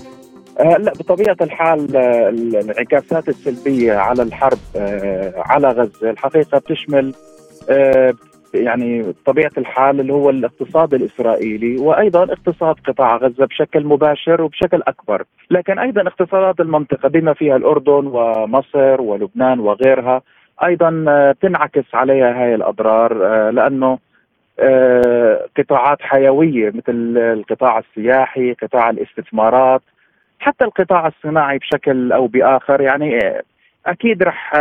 آه 0.60 0.76
لا 0.76 0.92
بطبيعة 0.92 1.36
الحال 1.40 1.96
آه 1.96 2.28
الانعكاسات 2.28 3.28
السلبية 3.28 3.92
على 3.92 4.22
الحرب 4.22 4.58
آه 4.76 5.34
على 5.36 5.68
غزة 5.68 6.10
الحقيقة 6.10 6.58
بتشمل 6.58 7.14
آه 7.70 8.14
يعني 8.55 9.03
بطبيعه 9.03 9.53
الحال 9.59 10.00
اللي 10.00 10.12
هو 10.12 10.30
الاقتصاد 10.30 10.94
الإسرائيلي 10.94 11.76
وأيضا 11.76 12.24
اقتصاد 12.24 12.74
قطاع 12.86 13.16
غزة 13.16 13.46
بشكل 13.46 13.84
مباشر 13.84 14.42
وبشكل 14.42 14.82
أكبر، 14.86 15.24
لكن 15.50 15.78
أيضا 15.78 16.03
اقتصادات 16.03 16.61
المنطقة 16.61 17.09
بما 17.09 17.32
فيها 17.32 17.57
الأردن 17.57 18.07
ومصر 18.07 19.00
ولبنان 19.00 19.61
وغيرها 19.61 20.22
أيضا 20.64 21.05
آه، 21.09 21.34
تنعكس 21.40 21.94
عليها 21.94 22.42
هاي 22.42 22.55
الأضرار 22.55 23.26
آه، 23.26 23.50
لأنه 23.50 23.98
آه، 24.59 25.46
قطاعات 25.59 26.03
حيوية 26.03 26.70
مثل 26.70 27.18
القطاع 27.18 27.78
السياحي، 27.78 28.53
قطاع 28.53 28.90
الاستثمارات، 28.90 29.82
حتى 30.38 30.64
القطاع 30.64 31.07
الصناعي 31.07 31.59
بشكل 31.59 32.12
أو 32.12 32.26
بآخر 32.26 32.80
يعني 32.80 33.42
أكيد 33.86 34.22
رح 34.22 34.53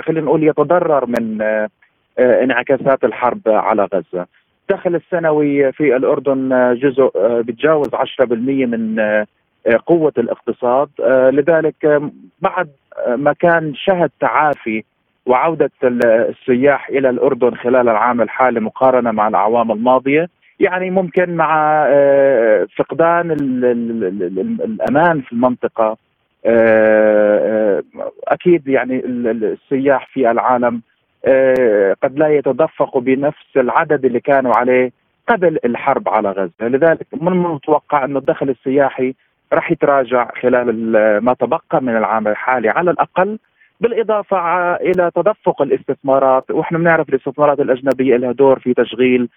خلينا 0.00 0.20
نقول 0.20 0.44
يتضرر 0.44 1.06
من 1.06 1.38
انعكاسات 2.18 3.04
الحرب 3.04 3.40
على 3.46 3.88
غزة. 3.94 4.26
الدخل 4.70 4.94
السنوي 4.94 5.72
في 5.72 5.96
الأردن 5.96 6.74
جزء 6.82 7.10
بتجاوز 7.42 7.88
10% 7.94 8.66
من 8.66 9.00
قوة 9.86 10.12
الاقتصاد 10.18 10.88
لذلك 11.32 12.02
بعد 12.42 12.68
ما 13.16 13.32
كان 13.32 13.74
شهد 13.74 14.10
تعافي 14.20 14.84
وعودة 15.26 15.70
السياح 15.84 16.88
إلى 16.88 17.10
الأردن 17.10 17.54
خلال 17.54 17.88
العام 17.88 18.20
الحالي 18.20 18.60
مقارنة 18.60 19.10
مع 19.10 19.28
الأعوام 19.28 19.72
الماضية 19.72 20.28
يعني 20.60 20.90
ممكن 20.90 21.36
مع 21.36 21.84
آه، 21.88 22.66
فقدان 22.76 23.30
الأمان 24.64 25.20
في 25.20 25.32
المنطقة 25.32 25.96
آه، 26.46 27.82
آه، 27.98 28.12
أكيد 28.28 28.68
يعني 28.68 29.02
السياح 29.06 30.08
في 30.12 30.30
العالم 30.30 30.82
قد 32.02 32.18
لا 32.18 32.28
يتدفقوا 32.28 33.00
بنفس 33.00 33.56
العدد 33.56 34.04
اللي 34.04 34.20
كانوا 34.20 34.52
عليه 34.56 34.90
قبل 35.28 35.58
الحرب 35.64 36.08
على 36.08 36.30
غزة، 36.30 36.68
لذلك 36.68 37.06
من 37.12 37.28
المتوقع 37.28 38.04
انه 38.04 38.18
الدخل 38.18 38.48
السياحي 38.50 39.14
راح 39.52 39.70
يتراجع 39.70 40.28
خلال 40.42 40.92
ما 41.24 41.34
تبقى 41.34 41.82
من 41.82 41.96
العام 41.96 42.28
الحالي. 42.28 42.68
على 42.68 42.90
الأقل 42.90 43.38
بالإضافة 43.80 44.74
إلى 44.74 45.10
تدفق 45.14 45.62
الاستثمارات. 45.62 46.50
وإحنا 46.50 46.78
بنعرف 46.78 47.08
الاستثمارات 47.08 47.60
الأجنبية 47.60 48.16
لها 48.16 48.32
دور 48.32 48.58
في 48.58 48.74
تشغيل 48.74 49.28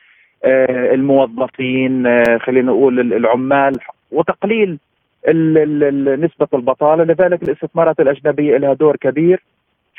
آه، 0.46 0.94
الموظفين 0.94 2.08
آه، 2.08 2.38
خلينا 2.38 2.72
نقول 2.72 3.00
العمال 3.14 3.80
وتقليل 4.12 4.80
نسبة 6.20 6.48
البطالة. 6.54 7.04
لذلك 7.04 7.44
الاستثمارات 7.44 8.00
الأجنبية 8.00 8.58
لها 8.58 8.74
دور 8.74 8.96
كبير. 8.96 9.44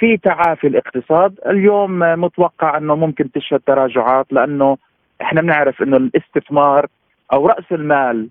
في 0.00 0.16
تعافي 0.16 0.66
الاقتصاد. 0.66 1.38
اليوم 1.46 1.98
متوقع 1.98 2.76
أنه 2.76 2.94
ممكن 2.94 3.32
تشهد 3.32 3.60
تراجعات 3.60 4.26
لأنه 4.32 4.76
إحنا 5.22 5.40
بنعرف 5.40 5.82
أنه 5.82 5.96
الاستثمار 5.96 6.86
أو 7.32 7.46
رأس 7.46 7.64
المال 7.72 8.28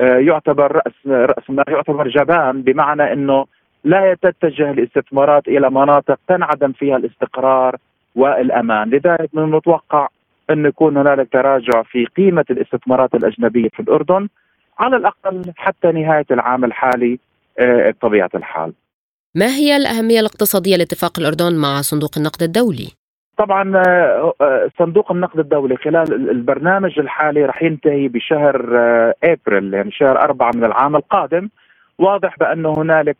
آه، 0.00 0.16
يعتبر 0.16 0.72
رأس 0.72 1.06
رأس 1.06 1.50
المال 1.50 1.64
يعتبر 1.68 2.08
جبان 2.08 2.62
بمعنى 2.62 3.12
أنه 3.12 3.46
لا 3.84 4.16
تتجه 4.22 4.70
الاستثمارات 4.70 5.48
إلى 5.48 5.70
مناطق 5.70 6.18
تنعدم 6.28 6.72
فيها 6.72 6.96
الاستقرار 6.96 7.76
والأمان. 8.16 8.90
لذلك 8.90 9.28
من 9.32 9.42
المتوقع 9.42 10.08
أن 10.50 10.66
يكون 10.66 10.96
هنالك 10.96 11.28
تراجع 11.32 11.82
في 11.82 12.04
قيمة 12.04 12.44
الاستثمارات 12.50 13.14
الأجنبية 13.14 13.68
في 13.68 13.80
الأردن 13.80 14.28
على 14.78 14.96
الأقل 14.96 15.42
حتى 15.56 15.92
نهاية 15.92 16.26
العام 16.30 16.64
الحالي 16.64 17.18
آه، 17.58 17.90
بطبيعة 17.90 18.30
الحال. 18.34 18.72
ما 19.34 19.46
هي 19.46 19.76
الأهمية 19.76 20.20
الاقتصادية 20.20 20.76
لاتفاق 20.76 21.18
الأردن 21.18 21.56
مع 21.56 21.80
صندوق 21.80 22.10
النقد 22.16 22.42
الدولي؟ 22.42 22.88
طبعا 23.36 23.76
آه، 23.76 24.34
آه، 24.40 24.70
صندوق 24.78 25.12
النقد 25.12 25.38
الدولي 25.38 25.76
خلال 25.76 26.30
البرنامج 26.30 26.98
الحالي 26.98 27.44
رح 27.44 27.62
ينتهي 27.62 28.08
بشهر 28.08 28.56
أبريل 29.24 29.74
يعني 29.74 29.90
شهر 29.90 30.20
أربعة 30.20 30.50
من 30.54 30.64
العام 30.64 30.96
القادم. 30.96 31.48
واضح 31.98 32.38
بأنه 32.38 32.74
هنالك 32.76 33.16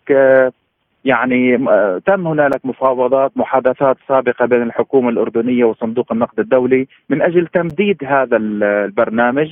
يعني 1.04 1.58
تم 2.06 2.26
هنالك 2.26 2.66
مفاوضات 2.66 3.32
محادثات 3.36 3.96
سابقة 4.08 4.46
بين 4.46 4.62
الحكومة 4.62 5.08
الأردنية 5.08 5.64
وصندوق 5.64 6.12
النقد 6.12 6.40
الدولي 6.40 6.86
من 7.08 7.22
أجل 7.22 7.46
تمديد 7.46 8.04
هذا 8.04 8.36
البرنامج. 8.36 9.48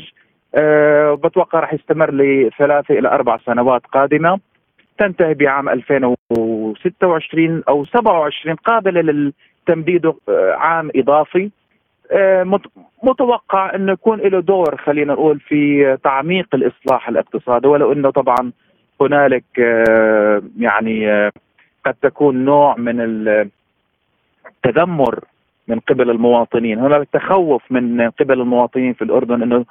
أه 0.55 1.15
بتوقع 1.15 1.61
راح 1.61 1.75
يستمر 1.75 2.15
لثلاثة 2.15 2.99
إلى 2.99 3.09
أربع 3.09 3.39
سنوات 3.47 3.83
قادمة. 3.87 4.41
تنتهي 5.01 5.35
بعام 5.35 5.69
2026 5.69 7.63
أو 7.69 7.85
27 7.85 8.57
قابلة 8.57 9.01
للتمديد 9.01 10.07
آه، 10.07 10.15
عام 10.55 10.91
إضافي. 10.97 11.51
أه 12.13 12.61
متوقع 13.03 13.75
انه 13.75 13.93
يكون 13.93 14.21
له 14.21 14.41
دور 14.41 14.77
خلينا 14.77 15.13
نقول 15.13 15.41
في 15.41 15.97
تعميق 16.05 16.55
الإصلاح 16.55 17.09
الاقتصادي. 17.09 17.69
ولو 17.69 17.93
أنه 17.93 18.11
طبعا 18.11 18.53
هنالك 19.01 19.45
آه، 19.59 20.43
يعني 20.59 21.11
آه، 21.13 21.33
قد 21.87 21.95
تكون 22.03 22.45
نوع 22.45 22.77
من 22.77 23.01
التذمر 24.65 25.25
من 25.69 25.79
قبل 25.81 26.11
المواطنين. 26.11 26.79
هنالك 26.79 27.09
تخوف 27.13 27.63
من 27.71 28.11
قبل 28.11 28.41
المواطنين 28.41 28.93
في 28.93 29.05
الأردن 29.05 29.43
أنه 29.43 29.65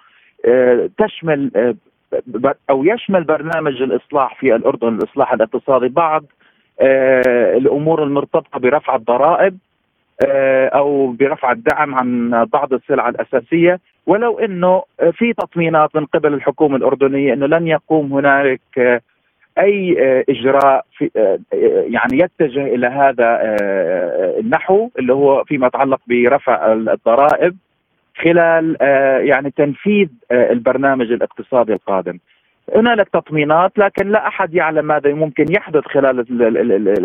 آه، 0.45 0.89
تشمل 0.97 1.75
أو 2.69 2.83
يشمل 2.83 3.23
برنامج 3.23 3.81
الإصلاح 3.81 4.39
في 4.39 4.55
الأردن 4.55 4.87
الإصلاح 4.87 5.33
الاقتصادي. 5.33 5.87
بعض 5.87 6.23
الأمور 7.57 8.03
المرتبطة 8.03 8.59
برفع 8.59 8.95
الضرائب 8.95 9.57
أو 10.73 11.11
برفع 11.11 11.51
الدعم 11.51 11.95
عن 11.95 12.29
بعض 12.53 12.73
السلع 12.73 13.09
الأساسية. 13.09 13.79
ولو 14.07 14.39
إنه 14.39 14.83
في 15.11 15.33
تطمينات 15.33 15.95
من 15.95 16.05
قبل 16.05 16.33
الحكومة 16.33 16.75
الأردنية 16.75 17.33
إنه 17.33 17.45
لن 17.45 17.67
يقوم 17.67 18.13
هنالك 18.13 19.01
أي 19.59 19.95
آه، 19.99 20.23
إجراء 20.29 20.85
في 20.97 21.11
آه، 21.15 21.39
آه، 21.53 21.85
يعني 21.87 22.19
يتجه 22.19 22.75
إلى 22.75 22.87
هذا 22.87 23.39
النحو 24.39 24.89
اللي 24.99 25.13
هو 25.13 25.43
فيما 25.43 25.67
يتعلق 25.67 25.99
برفع 26.07 26.73
الضرائب. 26.73 27.57
خلال 28.23 28.77
يعني 29.27 29.51
تنفيذ 29.51 30.07
البرنامج 30.31 31.11
الاقتصادي 31.11 31.73
القادم. 31.73 32.19
هنالك 32.75 33.09
تطمينات 33.09 33.71
لكن 33.77 34.11
لا 34.11 34.27
أحد 34.27 34.53
يعلم 34.53 34.85
ماذا 34.85 35.13
ممكن 35.13 35.45
يحدث 35.51 35.83
خلال 35.85 36.25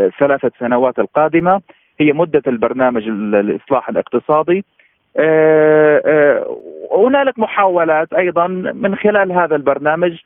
الثلاثة 0.00 0.50
سنوات 0.58 0.98
القادمة 0.98 1.60
هي 2.00 2.12
مدة 2.12 2.42
البرنامج 2.46 3.08
الإصلاح 3.08 3.88
الاقتصادي. 3.88 4.64
هنالك 6.96 7.38
محاولات 7.38 8.12
أيضا 8.12 8.46
من 8.74 8.96
خلال 8.96 9.32
هذا 9.32 9.56
البرنامج 9.56 10.18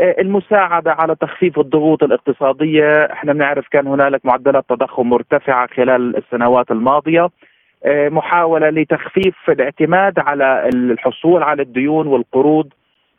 آه، 0.00 0.16
المساعدة 0.20 0.92
على 0.92 1.14
تخفيف 1.14 1.58
الضغوط 1.58 2.02
الاقتصادية 2.02 3.04
إحنا 3.04 3.32
بنعرف 3.32 3.68
كان 3.68 3.86
هنالك 3.86 4.26
معدلات 4.26 4.64
تضخم 4.68 5.08
مرتفعة 5.08 5.66
خلال 5.66 6.16
السنوات 6.16 6.70
الماضية 6.70 7.28
آه، 7.84 8.08
محاولة 8.08 8.68
لتخفيف 8.70 9.36
الاعتماد 9.50 10.18
على 10.18 10.68
الحصول 10.74 11.42
على 11.42 11.62
الديون 11.62 12.06
والقروض 12.06 12.68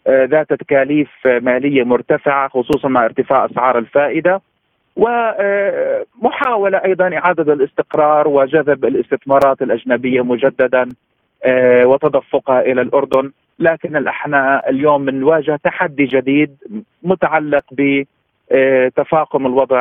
آه، 0.08 0.26
ذات 0.26 0.54
تكاليف 0.54 1.10
مالية 1.26 1.84
مرتفعة 1.84 2.50
خصوصا 2.50 2.88
مع 2.88 3.06
ارتفاع 3.06 3.46
أسعار 3.46 3.78
الفائدة. 3.78 4.42
ومحاولة 4.96 6.78
أيضا 6.86 7.18
إعادة 7.18 7.54
الاستقرار 7.54 8.28
وجذب 8.28 8.86
الاستثمارات 8.86 9.62
الأجنبية 9.62 10.22
مجددا 10.22 10.90
وتدفقها 11.86 12.62
إلى 12.62 12.82
الأردن. 12.82 13.32
لكن 13.60 14.08
إحنا 14.08 14.70
اليوم 14.70 15.06
بنواجه 15.06 15.60
تحدي 15.64 16.06
جديد 16.06 16.56
متعلق 17.04 17.64
بتفاقم 17.72 19.46
الوضع 19.46 19.80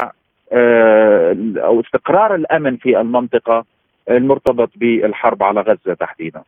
آه، 0.53 1.37
أو 1.57 1.81
استقرار 1.81 2.35
الأمن 2.35 2.76
في 2.76 3.01
المنطقة. 3.01 3.64
المرتبط 4.11 4.71
بالحرب 4.77 5.43
على 5.43 5.61
غزة 5.61 5.95
تحديدا. 5.95 6.43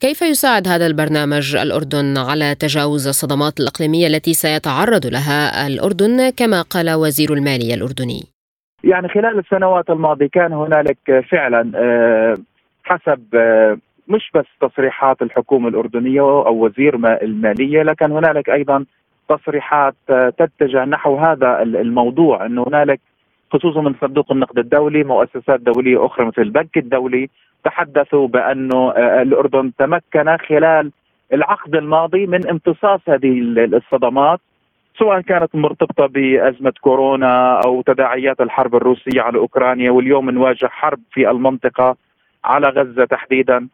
كيف 0.00 0.22
يساعد 0.22 0.68
هذا 0.68 0.86
البرنامج 0.86 1.56
الأردن 1.56 2.18
على 2.18 2.54
تجاوز 2.54 3.08
الصدمات 3.08 3.60
الإقليمية 3.60 4.06
التي 4.06 4.34
سيتعرض 4.34 5.06
لها 5.06 5.66
الأردن 5.66 6.30
كما 6.30 6.62
قال 6.62 6.90
وزير 6.90 7.32
المالية 7.32 7.74
الأردني؟ 7.74 8.22
يعني 8.84 9.08
خلال 9.08 9.38
السنوات 9.38 9.90
الماضية 9.90 10.28
كان 10.32 10.52
هنالك 10.52 10.98
فعلا 11.30 11.72
آه، 11.74 12.36
حسب 12.84 13.34
آه، 13.34 13.78
مش 14.08 14.30
بس 14.34 14.44
تصريحات 14.60 15.22
الحكومة 15.22 15.68
الأردنية 15.68 16.20
أو 16.20 16.64
وزير 16.64 16.94
المالية 17.22 17.82
لكن 17.82 18.12
هنالك 18.12 18.50
أيضا 18.50 18.84
تصريحات 19.28 19.94
تتجه 20.38 20.84
نحو 20.84 21.16
هذا 21.16 21.62
الموضوع 21.62 22.46
إنه 22.46 22.64
هنالك 22.68 23.00
خصوصا 23.50 23.80
من 23.80 23.94
صندوق 24.00 24.32
النقد 24.32 24.58
الدولي 24.58 25.04
مؤسسات 25.04 25.60
دولية 25.60 26.06
أخرى 26.06 26.26
مثل 26.26 26.42
البنك 26.42 26.76
الدولي 26.76 27.28
تحدثوا 27.64 28.28
بانه 28.28 28.90
الأردن 28.96 29.72
تمكن 29.78 30.36
خلال 30.36 30.90
العقد 31.32 31.74
الماضي 31.74 32.26
من 32.26 32.48
امتصاص 32.48 33.00
هذه 33.08 33.40
الصدمات 33.58 34.40
سواء 34.98 35.20
كانت 35.20 35.54
مرتبطة 35.54 36.06
بأزمة 36.06 36.72
كورونا 36.80 37.60
أو 37.64 37.82
تداعيات 37.82 38.40
الحرب 38.40 38.74
الروسية 38.74 39.20
على 39.20 39.38
أوكرانيا 39.38 39.90
واليوم 39.90 40.30
نواجه 40.30 40.66
حرب 40.66 40.98
في 41.12 41.30
المنطقة 41.30 41.96
على 42.44 42.68
غزة 42.68 43.04
تحديدا. 43.04 43.68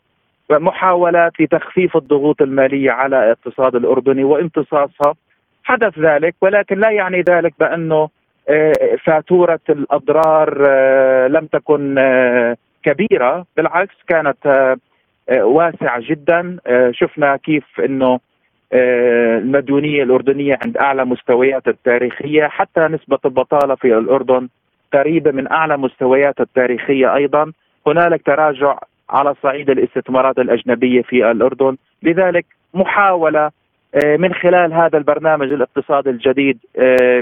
محاولات 0.51 1.41
لتخفيف 1.41 1.97
الضغوط 1.97 2.43
المالية 2.43 2.91
على 2.91 3.25
الاقتصاد 3.25 3.75
الأردني 3.75 4.25
وامتصاصها. 4.25 5.15
حدث 5.65 5.99
ذلك 5.99 6.35
ولكن 6.41 6.79
لا 6.79 6.91
يعني 6.91 7.21
ذلك 7.29 7.55
بأنه 7.61 7.97
آه، 7.97 8.11
فاتوره 9.05 9.61
الأضرار 9.71 10.67
آه، 10.69 11.27
لم 11.27 11.47
تكن 11.47 11.99
آه، 11.99 12.57
كبيرة 12.83 13.47
بالعكس 13.57 13.95
كانت 14.09 14.77
واسعة 15.31 16.01
جدا. 16.01 16.59
شفنا 16.91 17.37
كيف 17.37 17.65
إنه 17.81 18.21
المديونية 18.73 20.03
الأردنية 20.03 20.59
عند 20.65 20.77
أعلى 20.77 21.05
مستويات 21.05 21.69
التاريخية 21.69 22.47
حتى 22.47 22.81
نسبة 22.81 23.19
البطالة 23.25 23.75
في 23.75 23.99
الأردن 23.99 24.49
قريبة 24.93 25.31
من 25.31 25.53
أعلى 25.53 25.77
مستويات 25.77 26.41
التاريخية 26.41 27.15
أيضا. 27.15 27.53
هنالك 27.87 28.23
تراجع 28.27 28.79
على 29.11 29.35
صعيد 29.43 29.71
الاستثمارات 29.71 30.39
الأجنبية 30.39 31.03
في 31.03 31.31
الأردن. 31.31 31.77
لذلك 32.03 32.47
محاولة 32.75 33.51
من 33.95 34.35
خلال 34.35 34.73
هذا 34.73 34.99
البرنامج 34.99 35.53
الاقتصادي 35.53 36.11
الجديد 36.11 36.59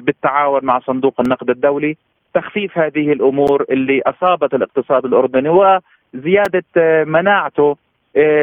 بالتعاون 0.02 0.64
مع 0.64 0.80
صندوق 0.80 1.20
النقد 1.20 1.50
الدولي 1.50 1.96
تخفيف 2.34 2.78
هذه 2.78 3.12
الأمور 3.12 3.64
اللي 3.70 4.02
أصابت 4.06 4.54
الاقتصاد 4.54 5.04
الأردني 5.04 5.48
وزيادة 5.48 6.64
مناعته 7.04 7.76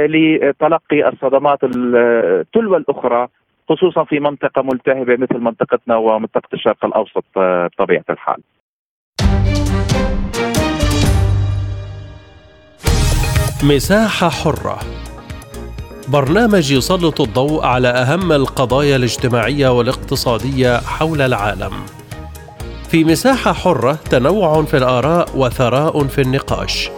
لتلقي 0.07 1.09
الصدمات 1.09 1.59
التلو 1.63 2.75
الأخرى 2.75 3.27
خصوصا 3.69 4.03
في 4.03 4.19
منطقة 4.19 4.61
ملتهبة 4.61 5.15
مثل 5.15 5.37
منطقتنا 5.37 5.95
ومنطقة 5.95 6.49
الشرق 6.53 6.85
الأوسط 6.85 7.23
بطبيعة 7.35 8.05
الحال. 8.09 8.41
مساحة 13.63 14.29
حرة 14.29 15.06
برنامج 16.07 16.71
يسلط 16.71 17.21
الضوء 17.21 17.65
على 17.65 17.87
أهم 17.87 18.31
القضايا 18.31 18.95
الاجتماعية 18.95 19.69
والاقتصادية 19.69 20.77
حول 20.79 21.21
العالم. 21.21 21.71
في 22.89 23.03
مساحة 23.03 23.53
حرة 23.53 23.93
تنوع 24.09 24.63
في 24.63 24.77
الآراء 24.77 25.29
وثراء 25.35 26.07
في 26.07 26.21
النقاش. 26.21 26.89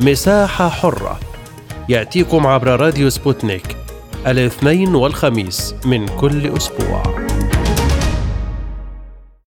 مساحة 0.00 0.68
حرة 0.68 1.20
يأتيكم 1.88 2.46
عبر 2.46 2.80
راديو 2.80 3.10
سبوتنيك 3.10 3.76
الاثنين 4.26 4.94
والخميس 4.94 5.74
من 5.84 6.08
كل 6.08 6.56
أسبوع. 6.56 7.02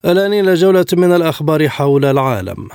الآن 0.05 0.33
إلى 0.33 0.53
جولة 0.53 0.85
من 0.93 1.13
الأخبار 1.13 1.69
حول 1.69 2.05
العالم. 2.05 2.67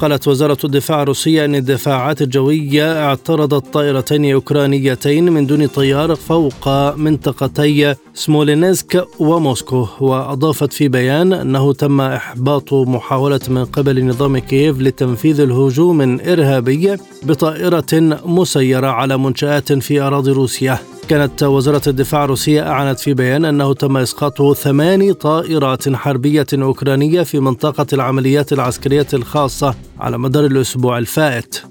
قالت 0.00 0.28
وزارة 0.28 0.58
الدفاع 0.64 1.02
الروسية 1.02 1.44
أن 1.44 1.54
الدفاعات 1.54 2.22
الجوية 2.22 3.04
اعترضت 3.04 3.72
طائرتين 3.72 4.32
أوكرانيتين 4.32 5.32
من 5.32 5.46
دون 5.46 5.66
طيار 5.66 6.14
فوق 6.14 6.68
منطقتي 6.96 7.94
سمولينسك 8.14 9.06
وموسكو. 9.18 9.86
وأضافت 10.00 10.72
في 10.72 10.88
بيان 10.88 11.32
أنه 11.32 11.72
تم 11.72 12.00
إحباط 12.00 12.72
محاولة 12.72 13.40
من 13.48 13.64
قبل 13.64 14.04
نظام 14.06 14.38
كييف 14.38 14.80
لتنفيذ 14.80 15.40
هجوم 15.40 16.00
إرهابي 16.20 16.96
بطائرة 17.22 18.18
مسيرة 18.24 18.86
على 18.86 19.18
منشآت 19.18 19.72
في 19.72 20.00
أراضي 20.00 20.30
روسيا. 20.30 20.78
كانت 21.08 21.42
وزارة 21.42 21.82
الدفاع 21.86 22.24
الروسية 22.24 22.70
أعلنت 22.70 23.00
في 23.00 23.14
بيان 23.14 23.44
أنه 23.44 23.74
تم 23.74 23.96
إسقاط 23.96 24.52
ثماني 24.52 25.12
طائرات 25.12 25.88
حربية 25.88 26.46
أوكرانية 26.52 27.22
في 27.22 27.40
منطقة 27.40 27.86
العمليات 27.92 28.52
العسكرية 28.52 29.06
الخاصة 29.14 29.74
على 30.00 30.18
مدار 30.18 30.46
الأسبوع 30.46 30.98
الفائت. 30.98 31.62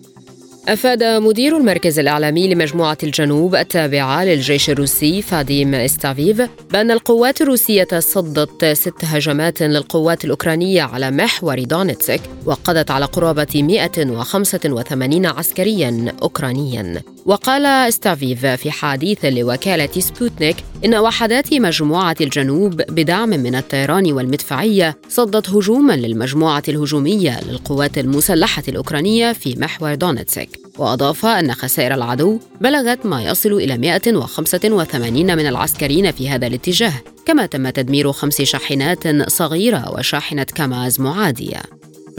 أفاد 0.68 1.04
مدير 1.04 1.58
المركز 1.58 2.00
الإعلامي 2.00 2.48
لمجموعة 2.48 2.98
الجنوب 3.04 3.56
التابعة 3.56 4.26
للجيش 4.26 4.70
الروسي 4.70 5.22
فاديم 5.22 5.76
إستافيف 5.76 6.42
بأن 6.72 6.92
القوات 6.92 7.42
الروسية 7.42 7.88
صدت 8.00 8.66
ست 8.66 9.06
هجمات 9.06 9.64
للقوات 9.64 10.26
الأوكرانية 10.26 10.82
على 10.82 11.12
محور 11.12 11.64
دونيتسك 11.64 12.22
وقضت 12.46 12.92
على 12.92 13.06
قرابة 13.06 13.48
185 13.56 15.26
عسكريا 15.26 16.16
أوكرانيا. 16.22 17.02
وقال 17.26 17.66
إستافيف 17.66 18.46
في 18.46 18.72
حديث 18.72 19.26
لوكالة 19.26 20.00
سبوتنيك 20.00 20.56
إن 20.86 20.96
وحدات 20.96 21.54
مجموعة 21.54 22.16
الجنوب 22.22 22.76
بدعم 22.76 23.30
من 23.30 23.56
الطيران 23.56 24.12
والمدفعية 24.12 24.98
صدت 25.10 25.50
هجوما 25.50 25.94
للمجموعة 25.94 26.64
الهجومية 26.70 27.40
للقوات 27.50 27.98
المسلحة 27.98 28.64
الأوكرانية 28.68 29.34
في 29.34 29.56
محور 29.60 29.96
دونيتسك 29.96 30.57
وأضاف 30.78 31.26
أن 31.26 31.54
خسائر 31.54 31.94
العدو 31.94 32.40
بلغت 32.62 33.06
ما 33.06 33.24
يصل 33.24 33.54
إلى 33.54 33.78
185 33.78 35.14
من 35.38 35.48
العسكريين 35.48 36.12
في 36.12 36.30
هذا 36.30 36.48
الاتجاه 36.48 36.94
كما 37.26 37.46
تم 37.46 37.70
تدمير 37.70 38.12
خمس 38.12 38.42
شاحنات 38.42 39.30
صغيرة 39.30 39.92
وشاحنة 39.94 40.44
كاماز 40.44 41.02
معادية. 41.02 41.62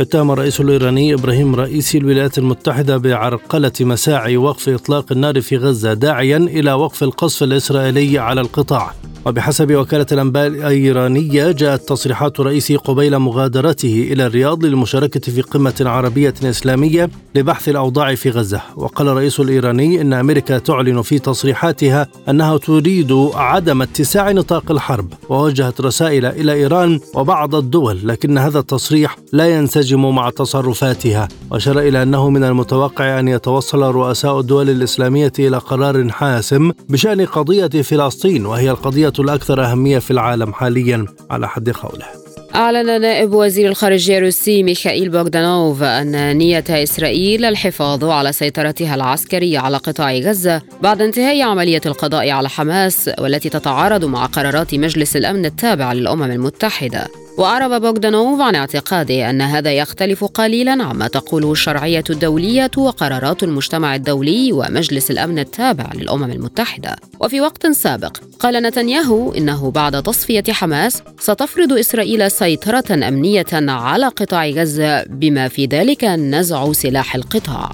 اتهم 0.00 0.30
الرئيس 0.30 0.60
الإيراني 0.60 1.14
إبراهيم 1.14 1.54
رئيسي 1.54 1.98
الولايات 1.98 2.38
المتحدة 2.38 2.96
بعرقلة 2.96 3.72
مساعي 3.80 4.36
وقف 4.36 4.68
إطلاق 4.68 5.12
النار 5.12 5.40
في 5.40 5.56
غزة 5.56 5.94
داعيا 5.94 6.36
إلى 6.36 6.72
وقف 6.72 7.02
القصف 7.02 7.42
الإسرائيلي 7.42 8.18
على 8.18 8.40
القطاع. 8.40 8.92
وبحسب 9.26 9.74
وكالة 9.74 10.06
الأنباء 10.12 10.46
الإيرانية 10.46 11.50
جاءت 11.50 11.88
تصريحات 11.88 12.40
رئيسي 12.40 12.76
قبيل 12.76 13.18
مغادرته 13.18 14.08
إلى 14.12 14.26
الرياض 14.26 14.64
للمشاركة 14.64 15.32
في 15.32 15.40
قمة 15.42 15.74
عربية 15.80 16.34
إسلامية 16.44 17.10
لبحث 17.34 17.68
الأوضاع 17.68 18.14
في 18.14 18.30
غزة. 18.30 18.60
وقال 18.76 19.08
الرئيس 19.08 19.40
الإيراني 19.40 20.00
أن 20.00 20.12
أمريكا 20.12 20.58
تعلن 20.58 21.02
في 21.02 21.18
تصريحاتها 21.18 22.06
أنها 22.28 22.56
تريد 22.56 23.12
عدم 23.34 23.82
اتساع 23.82 24.32
نطاق 24.32 24.70
الحرب. 24.70 25.12
ووجهت 25.28 25.80
رسائل 25.80 26.26
إلى 26.26 26.52
إيران 26.52 27.00
وبعض 27.14 27.54
الدول 27.54 28.08
لكن 28.08 28.38
هذا 28.38 28.58
التصريح 28.58 29.16
لا 29.32 29.48
ينسجم 29.48 29.87
مع 29.96 30.30
تصرفاتها 30.30 31.28
وأشار 31.50 31.78
إلى 31.78 32.02
أنه 32.02 32.30
من 32.30 32.44
المتوقع 32.44 33.20
أن 33.20 33.28
يتوصل 33.28 33.82
رؤساء 33.82 34.40
الدول 34.40 34.70
الإسلامية 34.70 35.32
إلى 35.38 35.58
قرار 35.58 36.08
حاسم 36.08 36.72
بشأن 36.88 37.26
قضية 37.26 37.82
فلسطين 37.82 38.46
وهي 38.46 38.70
القضية 38.70 39.12
الأكثر 39.18 39.64
أهمية 39.64 39.98
في 39.98 40.10
العالم 40.10 40.52
حاليا. 40.52 41.06
على 41.30 41.48
حد 41.48 41.70
قوله. 41.70 42.06
أعلن 42.54 43.00
نائب 43.00 43.32
وزير 43.32 43.68
الخارجية 43.68 44.18
الروسي 44.18 44.62
ميخائيل 44.62 45.08
بوغدانوف 45.08 45.82
أن 45.82 46.36
نية 46.36 46.64
إسرائيل 46.70 47.44
الحفاظ 47.44 48.04
على 48.04 48.32
سيطرتها 48.32 48.94
العسكرية 48.94 49.58
على 49.58 49.76
قطاع 49.76 50.14
غزة 50.14 50.62
بعد 50.82 51.02
انتهاء 51.02 51.42
عملية 51.42 51.80
القضاء 51.86 52.30
على 52.30 52.48
حماس 52.48 53.10
والتي 53.18 53.48
تتعارض 53.48 54.04
مع 54.04 54.26
قرارات 54.26 54.74
مجلس 54.74 55.16
الأمن 55.16 55.46
التابع 55.46 55.92
للأمم 55.92 56.22
المتحدة. 56.22 57.27
وأعرب 57.38 57.80
بوغدانوف 57.80 58.40
عن 58.40 58.54
اعتقاده 58.54 59.30
أن 59.30 59.42
هذا 59.42 59.72
يختلف 59.72 60.24
قليلا 60.24 60.84
عما 60.84 61.08
تقوله 61.08 61.52
الشرعية 61.52 62.04
الدولية 62.10 62.70
وقرارات 62.76 63.42
المجتمع 63.42 63.94
الدولي 63.94 64.52
ومجلس 64.52 65.10
الأمن 65.10 65.38
التابع 65.38 65.90
للأمم 65.94 66.30
المتحدة. 66.30 66.96
وفي 67.20 67.40
وقت 67.40 67.66
سابق 67.66 68.16
قال 68.38 68.62
نتنياهو 68.62 69.32
إنه 69.32 69.70
بعد 69.70 70.02
تصفية 70.02 70.44
حماس 70.50 71.02
ستفرض 71.20 71.72
إسرائيل 71.72 72.30
سيطرة 72.30 73.08
أمنية 73.08 73.46
على 73.52 74.06
قطاع 74.06 74.48
غزة 74.48 75.04
بما 75.04 75.48
في 75.48 75.66
ذلك 75.66 76.04
نزع 76.04 76.72
سلاح 76.72 77.14
القطاع. 77.14 77.70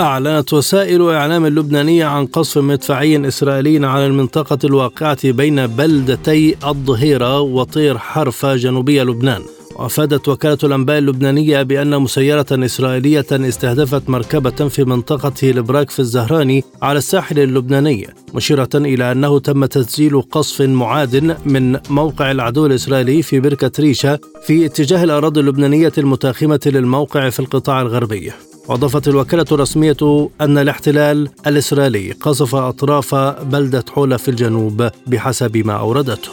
أعلنت 0.00 0.52
وسائل 0.52 1.10
إعلام 1.10 1.46
اللبنانية 1.46 2.04
عن 2.04 2.26
قصف 2.26 2.58
مدفعي 2.58 3.28
إسرائيلي 3.28 3.86
على 3.86 4.06
المنطقة 4.06 4.58
الواقعة 4.64 5.30
بين 5.30 5.66
بلدتي 5.66 6.56
الظهيرة 6.66 7.40
وطير 7.40 7.98
حرفة 7.98 8.56
جنوبي 8.56 9.02
لبنان. 9.02 9.42
وأفادت 9.76 10.28
وكالة 10.28 10.58
الأنباء 10.64 10.98
اللبنانية 10.98 11.62
بأن 11.62 11.98
مسيرة 11.98 12.46
إسرائيلية 12.52 13.26
استهدفت 13.30 14.10
مركبة 14.10 14.68
في 14.68 14.84
منطقة 14.84 15.50
البراك 15.50 15.90
في 15.90 16.00
الزهراني 16.00 16.64
على 16.82 16.98
الساحل 16.98 17.38
اللبناني 17.38 18.08
مشيرة 18.34 18.68
إلى 18.74 19.12
أنه 19.12 19.38
تم 19.38 19.64
تسجيل 19.64 20.22
قصف 20.22 20.62
معاد 20.62 21.36
من 21.46 21.78
موقع 21.90 22.30
العدو 22.30 22.66
الإسرائيلي 22.66 23.22
في 23.22 23.40
بركة 23.40 23.72
ريشة 23.80 24.18
في 24.46 24.66
اتجاه 24.66 25.04
الأراضي 25.04 25.40
اللبنانية 25.40 25.92
المتاخمة 25.98 26.60
للموقع 26.66 27.30
في 27.30 27.40
القطاع 27.40 27.82
الغربي. 27.82 28.32
وأضافت 28.70 29.08
الوكالة 29.08 29.44
الرسمية 29.52 30.30
أن 30.40 30.58
الاحتلال 30.58 31.28
الإسرائيلي 31.46 32.12
قصف 32.12 32.54
أطراف 32.54 33.14
بلدة 33.44 33.84
حولة 33.94 34.16
في 34.16 34.28
الجنوب 34.28 34.90
بحسب 35.06 35.56
ما 35.56 35.72
أوردته. 35.72 36.30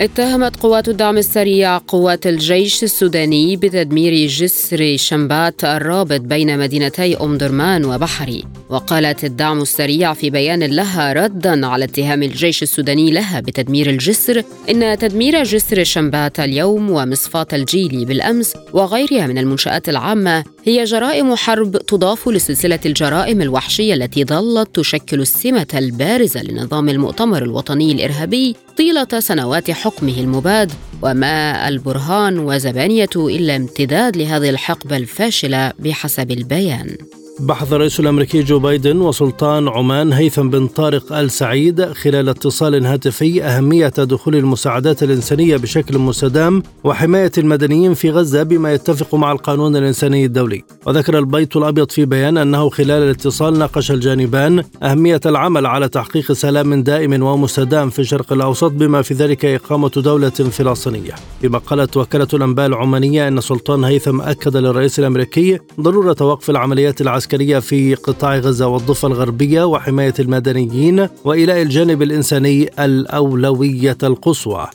اتهمت 0.00 0.56
قوات 0.56 0.88
الدعم 0.88 1.18
السريع 1.18 1.78
قوات 1.78 2.26
الجيش 2.26 2.82
السوداني 2.82 3.56
بتدمير 3.56 4.26
جسر 4.26 4.96
شمبات 4.96 5.64
الرابط 5.64 6.20
بين 6.20 6.58
مدينتي 6.58 7.16
أم 7.16 7.38
درمان 7.38 7.84
وبحري 7.84 8.44
وقالت 8.68 9.24
الدعم 9.24 9.62
السريع 9.62 10.14
في 10.14 10.30
بيان 10.30 10.62
لها 10.62 11.12
ردا 11.12 11.66
على 11.66 11.84
اتهام 11.84 12.22
الجيش 12.22 12.62
السوداني 12.62 13.10
لها 13.10 13.40
بتدمير 13.40 13.90
الجسر 13.90 14.42
إن 14.70 14.98
تدمير 14.98 15.42
جسر 15.42 15.84
شمبات 15.84 16.40
اليوم 16.40 16.90
ومصفاة 16.90 17.46
الجيلي 17.52 18.04
بالأمس 18.04 18.54
وغيرها 18.72 19.26
من 19.26 19.38
المنشآت 19.38 19.88
العامة 19.88 20.53
هي 20.66 20.84
جرائم 20.84 21.34
حرب 21.34 21.76
تضاف 21.76 22.28
لسلسلة 22.28 22.78
الجرائم 22.86 23.42
الوحشية 23.42 23.94
التي 23.94 24.24
ظلت 24.24 24.76
تشكل 24.76 25.20
السمة 25.20 25.66
البارزة 25.74 26.42
لنظام 26.42 26.88
المؤتمر 26.88 27.42
الوطني 27.42 27.92
الإرهابي 27.92 28.56
طيلة 28.76 29.20
سنوات 29.20 29.70
حكمه 29.70 30.20
المباد. 30.20 30.72
وما 31.02 31.68
البرهان 31.68 32.38
وزبانية 32.38 33.08
إلا 33.16 33.56
امتداد 33.56 34.16
لهذه 34.16 34.50
الحقبة 34.50 34.96
الفاشلة 34.96 35.72
بحسب 35.78 36.30
البيان. 36.30 36.96
بحث 37.40 37.72
الرئيس 37.72 38.00
الأمريكي 38.00 38.42
جو 38.42 38.58
بايدن 38.58 38.96
وسلطان 38.96 39.68
عمان 39.68 40.12
هيثم 40.12 40.50
بن 40.50 40.66
طارق 40.66 41.12
آل 41.12 41.30
سعيد 41.30 41.84
خلال 41.84 42.28
اتصال 42.28 42.86
هاتفي 42.86 43.44
أهمية 43.44 43.88
دخول 43.88 44.36
المساعدات 44.36 45.02
الإنسانية 45.02 45.56
بشكل 45.56 45.98
مستدام 45.98 46.62
وحماية 46.84 47.32
المدنيين 47.38 47.94
في 47.94 48.10
غزة 48.10 48.42
بما 48.42 48.72
يتفق 48.72 49.14
مع 49.14 49.32
القانون 49.32 49.76
الإنساني 49.76 50.24
الدولي. 50.24 50.62
وذكر 50.86 51.18
البيت 51.18 51.56
الأبيض 51.56 51.90
في 51.90 52.04
بيان 52.04 52.38
أنه 52.38 52.70
خلال 52.70 53.02
الاتصال 53.02 53.58
ناقش 53.58 53.90
الجانبان 53.90 54.64
أهمية 54.82 55.20
العمل 55.26 55.66
على 55.66 55.88
تحقيق 55.88 56.32
سلام 56.32 56.82
دائم 56.82 57.22
ومستدام 57.22 57.90
في 57.90 57.98
الشرق 57.98 58.32
الأوسط 58.32 58.70
بما 58.70 59.02
في 59.02 59.14
ذلك 59.14 59.44
إقامة 59.44 59.90
دولة 59.96 60.30
فلسطينية. 60.30 61.14
بما 61.42 61.58
قالت 61.58 61.96
وكالة 61.96 62.28
الأنباء 62.34 62.66
العمانية 62.66 63.28
إن 63.28 63.40
سلطان 63.40 63.84
هيثم 63.84 64.20
أكد 64.20 64.56
للرئيس 64.56 64.98
الأمريكي 64.98 65.58
ضرورة 65.80 66.16
وقف 66.20 66.50
العمليات 66.50 67.00
العسكرية 67.00 67.23
العسكرية 67.24 67.58
في 67.58 67.94
قطاع 67.94 68.38
غزة 68.38 68.66
والضفة 68.66 69.08
الغربية 69.08 69.64
وحماية 69.64 70.14
المدنيين 70.18 71.08
وإيلاء 71.24 71.62
الجانب 71.62 72.02
الإنساني 72.02 72.70
الأولوية 72.78 73.98
القصوى. 74.02 74.66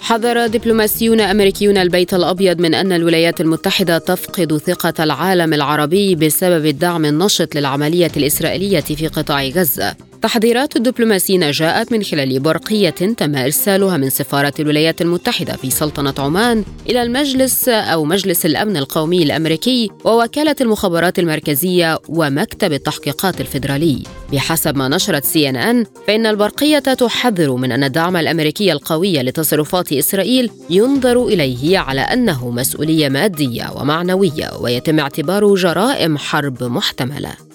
حذر 0.00 0.46
دبلوماسيون 0.46 1.20
أمريكيون 1.20 1.76
البيت 1.76 2.14
الأبيض 2.14 2.60
من 2.60 2.74
أن 2.74 2.92
الولايات 2.92 3.40
المتحدة 3.40 3.98
تفقد 3.98 4.56
ثقة 4.56 5.04
العالم 5.04 5.54
العربي 5.54 6.14
بسبب 6.14 6.66
الدعم 6.66 7.04
النشط 7.04 7.54
للعملية 7.54 8.12
الإسرائيلية 8.16 8.80
في 8.80 9.08
قطاع 9.08 9.44
غزة. 9.44 9.94
تحذيرات 10.22 10.76
الدبلوماسيين 10.76 11.50
جاءت 11.50 11.92
من 11.92 12.02
خلال 12.02 12.40
برقية 12.40 12.90
تم 12.90 13.36
إرسالها 13.36 13.96
من 13.96 14.10
سفارة 14.10 14.52
الولايات 14.60 15.02
المتحدة 15.02 15.56
في 15.56 15.70
سلطنة 15.70 16.14
عمان 16.18 16.64
إلى 16.88 17.02
المجلس 17.02 17.68
أو 17.68 18.04
مجلس 18.04 18.46
الأمن 18.46 18.76
القومي 18.76 19.22
الأمريكي 19.22 19.90
ووكالة 20.04 20.56
المخابرات 20.60 21.18
المركزية 21.18 21.98
ومكتب 22.08 22.72
التحقيقات 22.72 23.40
الفيدرالي. 23.40 24.02
بحسب 24.32 24.76
ما 24.76 24.88
نشرت 24.88 25.24
سي 25.24 25.48
إن 25.48 25.56
إن 25.56 25.84
فإن 26.06 26.26
البرقية 26.26 26.78
تحذر 26.78 27.52
من 27.52 27.72
أن 27.72 27.84
الدعم 27.84 28.16
الأمريكي 28.16 28.72
القوي 28.72 29.22
لتصرفات 29.22 29.92
إسرائيل 29.92 30.50
ينظر 30.70 31.26
إليه 31.26 31.78
على 31.78 32.00
أنه 32.00 32.50
مسؤولية 32.50 33.08
مادية 33.08 33.70
ومعنوية 33.76 34.50
ويتم 34.60 35.00
اعتباره 35.00 35.54
جرائم 35.54 36.18
حرب 36.18 36.62
محتملة. 36.64 37.51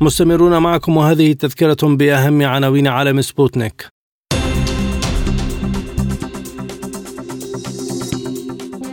مستمرون 0.00 0.58
معكم 0.58 0.96
وهذه 0.96 1.32
تذكرة 1.32 1.76
بأهم 1.82 2.42
عناوين 2.42 2.86
عالم 2.86 3.20
سبوتنيك. 3.20 3.86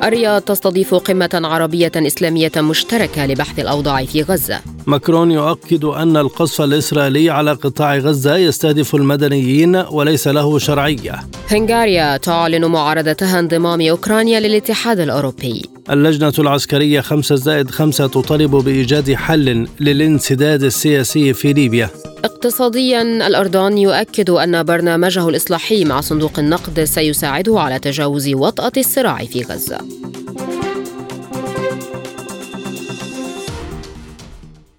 الرياض 0.03 0.41
تستضيف 0.41 0.95
قمة 0.95 1.29
عربية 1.33 1.91
إسلامية 1.95 2.51
مشتركة 2.57 3.25
لبحث 3.25 3.59
الأوضاع 3.59 4.05
في 4.05 4.21
غزة. 4.21 4.61
ماكرون 4.87 5.31
يؤكد 5.31 5.85
أن 5.85 6.17
القصف 6.17 6.61
الإسرائيلي 6.61 7.29
على 7.29 7.51
قطاع 7.51 7.97
غزة 7.97 8.37
يستهدف 8.37 8.95
المدنيين 8.95 9.75
وليس 9.75 10.27
له 10.27 10.59
شرعية. 10.59 11.19
هنغاريا 11.51 12.17
تعلن 12.17 12.65
معارضتها 12.65 13.39
انضمام 13.39 13.81
أوكرانيا 13.81 14.39
للاتحاد 14.39 14.99
الأوروبي. 14.99 15.70
اللجنة 15.89 16.33
العسكرية 16.39 17.01
خمسة 17.01 17.35
زائد 17.35 17.71
خمسة 17.71 18.07
تطالب 18.07 18.55
بإيجاد 18.55 19.13
حل 19.13 19.67
للانسداد 19.79 20.63
السياسي 20.63 21.33
في 21.33 21.53
ليبيا. 21.53 21.89
اقتصاديا 22.23 23.01
الأردن 23.01 23.77
يؤكد 23.77 24.29
أن 24.29 24.63
برنامجه 24.63 25.29
الإصلاحي 25.29 25.85
مع 25.85 26.01
صندوق 26.01 26.39
النقد 26.39 26.83
سيساعده 26.83 27.59
على 27.59 27.79
تجاوز 27.79 28.29
وطأة 28.33 28.71
الصراع 28.77 29.25
في 29.25 29.41
غزة. 29.41 29.77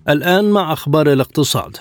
الآن 0.09 0.45
مع 0.45 0.73
أخبار 0.73 1.13
الاقتصاد. 1.13 1.77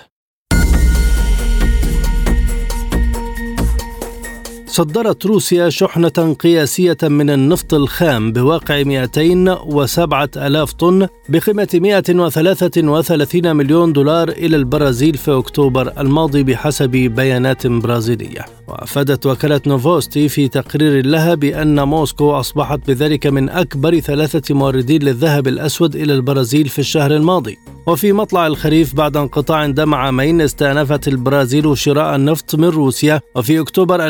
صدرت 4.72 5.26
روسيا 5.26 5.68
شحنة 5.68 6.36
قياسية 6.40 6.96
من 7.02 7.30
النفط 7.30 7.74
الخام 7.74 8.32
بواقع 8.32 8.82
207 8.82 10.30
ألاف 10.36 10.72
طن 10.72 11.08
بقيمة 11.28 11.68
133 11.74 13.56
مليون 13.56 13.92
دولار 13.92 14.28
إلى 14.28 14.56
البرازيل 14.56 15.14
في 15.14 15.30
أكتوبر 15.30 16.00
الماضي 16.00 16.42
بحسب 16.42 16.90
بيانات 16.90 17.66
برازيلية. 17.66 18.44
وأفادت 18.68 19.26
وكالة 19.26 19.60
نوفوستي 19.66 20.28
في 20.28 20.48
تقرير 20.48 21.06
لها 21.06 21.34
بأن 21.34 21.82
موسكو 21.82 22.30
أصبحت 22.30 22.80
بذلك 22.88 23.26
من 23.26 23.48
أكبر 23.48 24.00
ثلاثة 24.00 24.54
موردين 24.54 25.02
للذهب 25.02 25.48
الأسود 25.48 25.96
إلى 25.96 26.14
البرازيل 26.14 26.68
في 26.68 26.78
الشهر 26.78 27.16
الماضي. 27.16 27.58
وفي 27.86 28.12
مطلع 28.12 28.46
الخريف 28.46 28.94
بعد 28.94 29.16
انقطاع 29.16 29.66
دام 29.66 29.94
عامين 29.94 30.40
استأنفت 30.40 31.08
البرازيل 31.08 31.78
شراء 31.78 32.16
النفط 32.16 32.54
من 32.54 32.68
روسيا 32.68 33.20
وفي 33.36 33.60
أكتوبر 33.60 34.06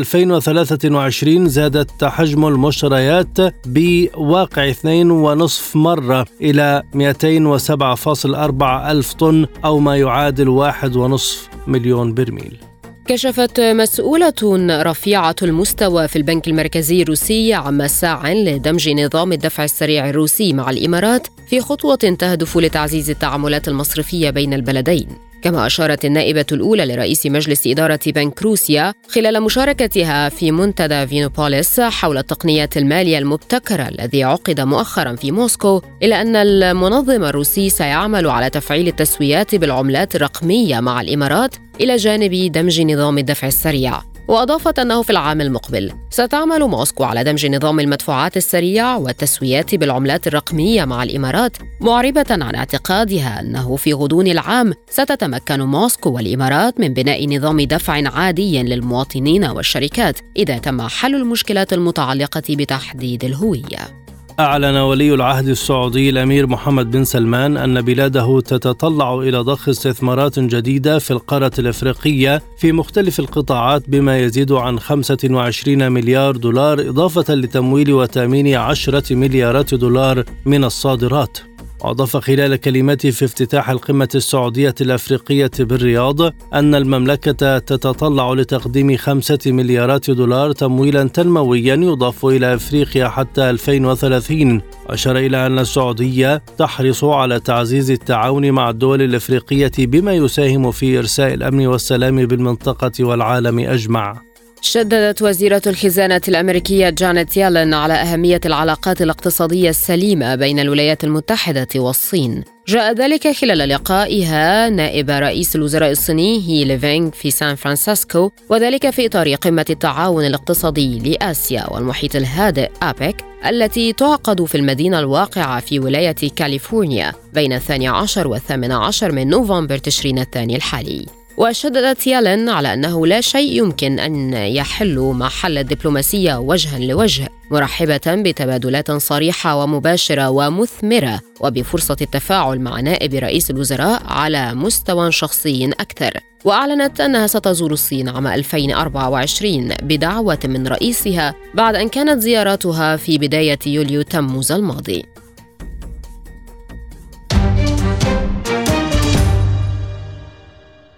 2023 0.59 1.49
زادت 1.49 2.05
حجم 2.05 2.47
المشتريات 2.47 3.39
بواقع 3.67 4.73
2.5 4.73 5.77
مرة 5.77 6.27
إلى 6.41 6.83
207.4 6.95 8.63
ألف 8.63 9.13
طن 9.13 9.47
أو 9.65 9.79
ما 9.79 9.97
يعادل 9.97 10.73
1.5 11.19 11.23
مليون 11.67 12.15
برميل. 12.15 12.72
كشفت 13.07 13.61
مسؤولة 13.61 14.35
رفيعة 14.83 15.37
المستوى 15.43 16.09
في 16.09 16.17
البنك 16.17 16.49
المركزي 16.49 17.03
الروسي 17.03 17.55
عن 17.55 17.77
مساع 17.77 18.33
لدمج 18.33 18.89
نظام 18.89 19.33
الدفع 19.33 19.65
السريع 19.65 20.09
الروسي 20.09 20.53
مع 20.53 20.71
الإمارات 20.71 21.27
في 21.47 21.61
خطوة 21.61 21.97
تهدف 21.97 22.57
لتعزيز 22.57 23.11
التعاملات 23.11 23.69
المصرفية 23.69 24.31
بين 24.31 24.55
البلدين. 24.55 25.09
كما 25.43 25.67
أشارت 25.67 26.05
النائبة 26.05 26.47
الأولى 26.53 26.87
لرئيس 26.87 27.27
مجلس 27.27 27.67
إدارة 27.67 28.01
بنك 28.07 28.43
روسيا 28.43 28.95
خلال 29.09 29.43
مشاركتها 29.43 30.29
في 30.29 30.51
منتدى 30.51 31.07
فينوبوليس 31.07 31.81
حول 31.81 32.19
التقنيات 32.19 32.77
المالية 32.77 33.19
المبتكرة 33.19 33.89
الذي 33.89 34.25
عقد 34.25 34.61
مؤخرا 34.61 35.17
في 35.17 35.31
موسكو 35.31 35.83
إلى 36.03 36.21
أن 36.21 36.37
المنظم 36.37 37.25
الروسي 37.25 37.71
سيعمل 37.71 38.29
على 38.29 38.51
تفعيل 38.51 38.89
التسويات 38.89 39.55
بالعملات 39.55 40.17
الرقمية 40.17 40.81
مع 40.81 41.01
الإمارات 41.01 41.55
إلى 41.81 41.97
جانب 41.97 42.53
دمج 42.53 42.81
نظام 42.81 43.19
الدفع 43.19 43.47
السريع 43.47 44.03
وأضافت 44.29 44.79
أنه 44.79 45.03
في 45.03 45.11
العام 45.11 45.41
المقبل 45.41 45.93
ستعمل 46.11 46.61
موسكو 46.61 47.05
على 47.05 47.25
دمج 47.25 47.47
نظام 47.47 47.81
المدفوعات 47.81 48.37
السريع 48.37 48.97
والتسويات 48.97 49.75
بالعملات 49.75 50.27
الرقمية 50.27 50.85
مع 50.85 51.03
الإمارات 51.03 51.57
معربة 51.81 52.27
عن 52.31 52.55
اعتقادها 52.55 53.41
أنه 53.41 53.77
في 53.77 53.93
غضون 53.93 54.27
العام 54.27 54.73
ستتمكن 54.91 55.61
موسكو 55.61 56.11
والإمارات 56.11 56.81
من 56.81 56.95
بناء 56.95 57.37
نظام 57.37 57.61
دفع 57.61 58.09
عادي 58.09 58.63
للمواطنين 58.63 59.45
والشركات 59.45 60.19
إذا 60.37 60.59
تم 60.59 60.89
حل 60.89 61.15
المشكلات 61.15 61.73
المتعلقة 61.73 62.43
بتحديد 62.51 63.25
الهوية. 63.25 64.02
أعلن 64.41 64.77
ولي 64.77 65.15
العهد 65.15 65.49
السعودي 65.49 66.11
الأمير 66.11 66.47
محمد 66.47 66.91
بن 66.91 67.05
سلمان 67.05 67.57
أن 67.57 67.83
بلاده 67.83 68.41
تتطلع 68.41 69.15
إلى 69.15 69.39
ضخ 69.39 69.69
استثمارات 69.69 70.39
جديدة 70.39 70.99
في 70.99 71.11
القارة 71.11 71.53
الإفريقية 71.59 72.43
في 72.59 72.73
مختلف 72.73 73.21
القطاعات 73.21 73.83
بما 73.89 74.19
يزيد 74.19 74.53
عن 74.53 74.79
25 74.79 75.93
مليار 75.93 76.37
دولار 76.37 76.81
إضافة 76.81 77.35
لتمويل 77.35 77.93
وتأمين 77.93 78.55
10 78.55 79.15
مليارات 79.15 79.75
دولار 79.75 80.25
من 80.47 80.65
الصادرات. 80.65 81.39
وأضاف 81.85 82.17
خلال 82.17 82.57
كلمته 82.57 83.11
في 83.11 83.25
افتتاح 83.25 83.71
القمة 83.71 84.09
السعودية 84.15 84.75
الأفريقية 84.81 85.51
بالرياض 85.59 86.21
أن 86.55 86.75
المملكة 86.75 87.59
تتطلع 87.59 88.33
لتقديم 88.33 88.97
خمسة 88.97 89.39
مليارات 89.47 90.11
دولار 90.11 90.53
تمويلا 90.53 91.09
تنمويا 91.09 91.75
يضاف 91.75 92.27
إلى 92.27 92.55
أفريقيا 92.55 93.09
حتى 93.09 93.51
2030 93.51 94.61
وأشار 94.89 95.17
إلى 95.17 95.47
أن 95.47 95.59
السعودية 95.59 96.43
تحرص 96.59 97.05
على 97.05 97.41
تعزيز 97.41 97.91
التعاون 97.91 98.51
مع 98.51 98.71
الدول 98.71 99.03
الأفريقية 99.03 99.73
بما 99.79 100.13
يساهم 100.13 100.71
في 100.71 100.99
إرساء 100.99 101.35
الأمن 101.35 101.67
والسلام 101.67 102.27
بالمنطقة 102.27 103.05
والعالم 103.05 103.59
أجمع. 103.59 104.32
شددت 104.65 105.23
وزيرة 105.23 105.63
الخزانة 105.67 106.21
الأمريكية 106.29 106.91
جانيت 106.91 107.37
يلين 107.37 107.75
على 107.75 107.95
أهمية 107.95 108.41
العلاقات 108.47 109.03
الاقتصادية 109.03 109.71
السليمة 109.71 110.35
بين 110.35 110.61
الولايات 110.61 111.05
المتحدة 111.05 111.69
والصين. 111.77 112.45
جاء 112.69 112.93
ذلك 112.93 113.33
خلال 113.33 113.69
لقائها 113.69 114.69
نائب 114.69 115.11
رئيس 115.11 115.57
الوزراء 115.57 115.91
الصيني 115.91 116.49
هي 116.49 116.65
ليفينغ 116.65 117.11
في 117.11 117.31
سان 117.31 117.55
فرانسيسكو 117.55 118.31
وذلك 118.49 118.91
في 118.91 119.07
إطار 119.07 119.35
قمة 119.35 119.67
التعاون 119.71 120.27
الاقتصادي 120.27 120.99
لآسيا 120.99 121.71
والمحيط 121.71 122.17
الهادئ 122.17 122.71
أبيك 122.83 123.17
التي 123.47 123.93
تعقد 123.93 124.45
في 124.45 124.55
المدينة 124.55 124.99
الواقعة 124.99 125.61
في 125.61 125.79
ولاية 125.79 126.17
كاليفورنيا 126.37 127.13
بين 127.35 127.53
الثاني 127.53 127.89
عشر 127.89 128.29
والثامن 128.29 128.73
عشر 128.73 129.13
من 129.13 129.29
نوفمبر 129.29 129.79
تشرين 129.79 130.19
الثاني 130.19 130.57
الحالي. 130.57 131.22
وشددت 131.43 132.07
يالن 132.07 132.49
على 132.49 132.75
أنه 132.75 133.07
لا 133.07 133.21
شيء 133.21 133.59
يمكن 133.59 133.99
أن 133.99 134.33
يحل 134.33 134.99
محل 134.99 135.59
الدبلوماسية 135.59 136.37
وجها 136.37 136.79
لوجه 136.79 137.29
مرحبة 137.51 138.01
بتبادلات 138.07 138.91
صريحة 138.91 139.57
ومباشرة 139.57 140.31
ومثمرة 140.31 141.21
وبفرصة 141.41 141.97
التفاعل 142.01 142.61
مع 142.61 142.81
نائب 142.81 143.15
رئيس 143.15 143.51
الوزراء 143.51 144.03
على 144.07 144.55
مستوى 144.55 145.13
شخصي 145.13 145.71
أكثر. 145.81 146.21
وأعلنت 146.45 147.01
أنها 147.01 147.27
ستزور 147.27 147.73
الصين 147.73 148.09
عام 148.09 148.27
2024 148.27 149.69
بدعوة 149.83 150.39
من 150.45 150.67
رئيسها 150.67 151.35
بعد 151.55 151.75
أن 151.75 151.89
كانت 151.89 152.23
زياراتها 152.23 152.97
في 152.97 153.19
بداية 153.19 153.59
يوليو 153.67 154.03
تموز 154.03 154.53
الماضي. 154.53 155.12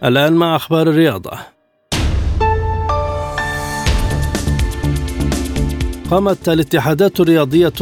الآن 0.05 0.32
مع 0.32 0.57
أخبار 0.57 0.88
الرياضة. 0.88 1.30
قامت 6.11 6.48
الاتحادات 6.48 7.20
الرياضية 7.20 7.72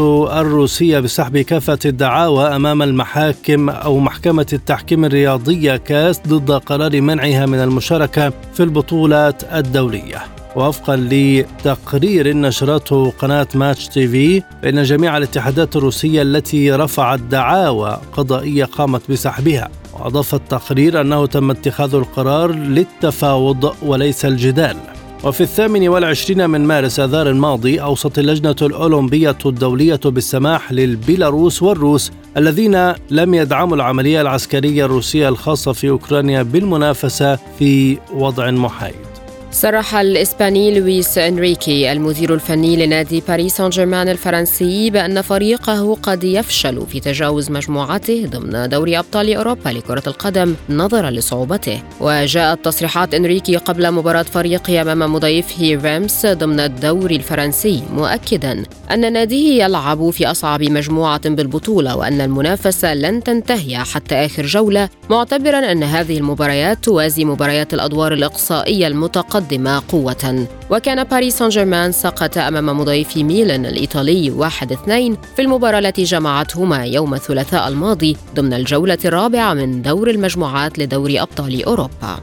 الروسية 0.40 0.98
بسحب 0.98 1.38
كافة 1.38 1.78
الدعاوى 1.84 2.56
أمام 2.56 2.82
المحاكم 2.82 3.70
أو 3.70 3.98
محكمة 3.98 4.46
التحكيم 4.52 5.04
الرياضية 5.04 5.76
كاس 5.76 6.20
ضد 6.28 6.50
قرار 6.50 7.00
منعها 7.00 7.46
من 7.46 7.58
المشاركة 7.58 8.32
في 8.54 8.62
البطولات 8.62 9.42
الدولية. 9.54 10.22
وفقا 10.56 10.96
لتقرير 10.96 12.36
نشرته 12.36 13.10
قناة 13.18 13.48
ماتش 13.54 13.88
تي 13.88 14.08
في 14.08 14.42
فإن 14.62 14.82
جميع 14.82 15.16
الاتحادات 15.16 15.76
الروسية 15.76 16.22
التي 16.22 16.72
رفعت 16.72 17.20
دعاوى 17.20 18.00
قضائية 18.12 18.64
قامت 18.64 19.10
بسحبها. 19.10 19.81
وأضاف 20.02 20.34
التقرير 20.34 21.00
أنه 21.00 21.26
تم 21.26 21.50
اتخاذ 21.50 21.94
القرار 21.94 22.52
للتفاوض 22.52 23.74
وليس 23.82 24.24
الجدال. 24.24 24.76
وفي 25.24 25.40
الثامن 25.40 25.88
والعشرين 25.88 26.50
من 26.50 26.60
مارس 26.60 27.00
آذار 27.00 27.30
الماضي 27.30 27.82
أوصت 27.82 28.18
اللجنة 28.18 28.56
الأولمبية 28.62 29.38
الدولية 29.46 30.00
بالسماح 30.04 30.72
للبيلاروس 30.72 31.62
والروس 31.62 32.12
الذين 32.36 32.92
لم 33.10 33.34
يدعموا 33.34 33.76
العملية 33.76 34.20
العسكرية 34.20 34.84
الروسية 34.84 35.28
الخاصة 35.28 35.72
في 35.72 35.88
أوكرانيا 35.88 36.42
بالمنافسة 36.42 37.38
في 37.58 37.98
وضع 38.14 38.50
محايد. 38.50 39.11
صرح 39.52 39.96
الإسباني 39.96 40.80
لويس 40.80 41.18
إنريكي 41.18 41.92
المدير 41.92 42.34
الفني 42.34 42.86
لنادي 42.86 43.22
باريس 43.28 43.56
سان 43.56 43.68
جيرمان 43.70 44.08
الفرنسي 44.08 44.90
بأن 44.90 45.22
فريقه 45.22 45.94
قد 46.02 46.24
يفشل 46.24 46.86
في 46.86 47.00
تجاوز 47.00 47.50
مجموعته 47.50 48.26
ضمن 48.26 48.68
دوري 48.68 48.98
أبطال 48.98 49.34
أوروبا 49.34 49.68
لكرة 49.68 50.02
القدم 50.06 50.54
نظرا 50.70 51.10
لصعوبته. 51.10 51.82
وجاءت 52.00 52.64
تصريحات 52.64 53.14
إنريكي 53.14 53.56
قبل 53.56 53.90
مباراة 53.90 54.22
فريقه 54.22 54.82
أمام 54.82 55.12
مضيفه 55.12 55.80
رامس 55.84 56.26
ضمن 56.26 56.60
الدوري 56.60 57.16
الفرنسي 57.16 57.82
مؤكدا 57.94 58.62
أن 58.90 59.12
ناديه 59.12 59.64
يلعب 59.64 60.10
في 60.10 60.30
أصعب 60.30 60.62
مجموعة 60.62 61.28
بالبطولة 61.28 61.96
وأن 61.96 62.20
المنافسة 62.20 62.94
لن 62.94 63.22
تنتهي 63.22 63.78
حتى 63.78 64.14
آخر 64.14 64.46
جولة 64.46 64.88
معتبرا 65.10 65.72
أن 65.72 65.82
هذه 65.82 66.18
المباريات 66.18 66.84
توازي 66.84 67.24
مباريات 67.24 67.74
الأدوار 67.74 68.12
الإقصائية 68.12 68.86
المتقدمة. 68.86 69.41
المقدمة 69.42 69.82
قوة. 69.88 70.46
وكان 70.70 71.04
باريس 71.04 71.38
سان 71.38 71.48
جيرمان 71.48 71.92
سقط 71.92 72.38
أمام 72.38 72.80
مضيف 72.80 73.16
ميلان 73.16 73.66
الإيطالي 73.66 74.30
1-2 74.30 75.16
في 75.36 75.42
المباراة 75.42 75.78
التي 75.78 76.04
جمعتهما 76.04 76.84
يوم 76.84 77.14
الثلاثاء 77.14 77.68
الماضي 77.68 78.16
ضمن 78.34 78.52
الجولة 78.52 78.98
الرابعة 79.04 79.54
من 79.54 79.82
دور 79.82 80.10
المجموعات 80.10 80.78
لدوري 80.78 81.20
أبطال 81.20 81.64
أوروبا. 81.64 82.20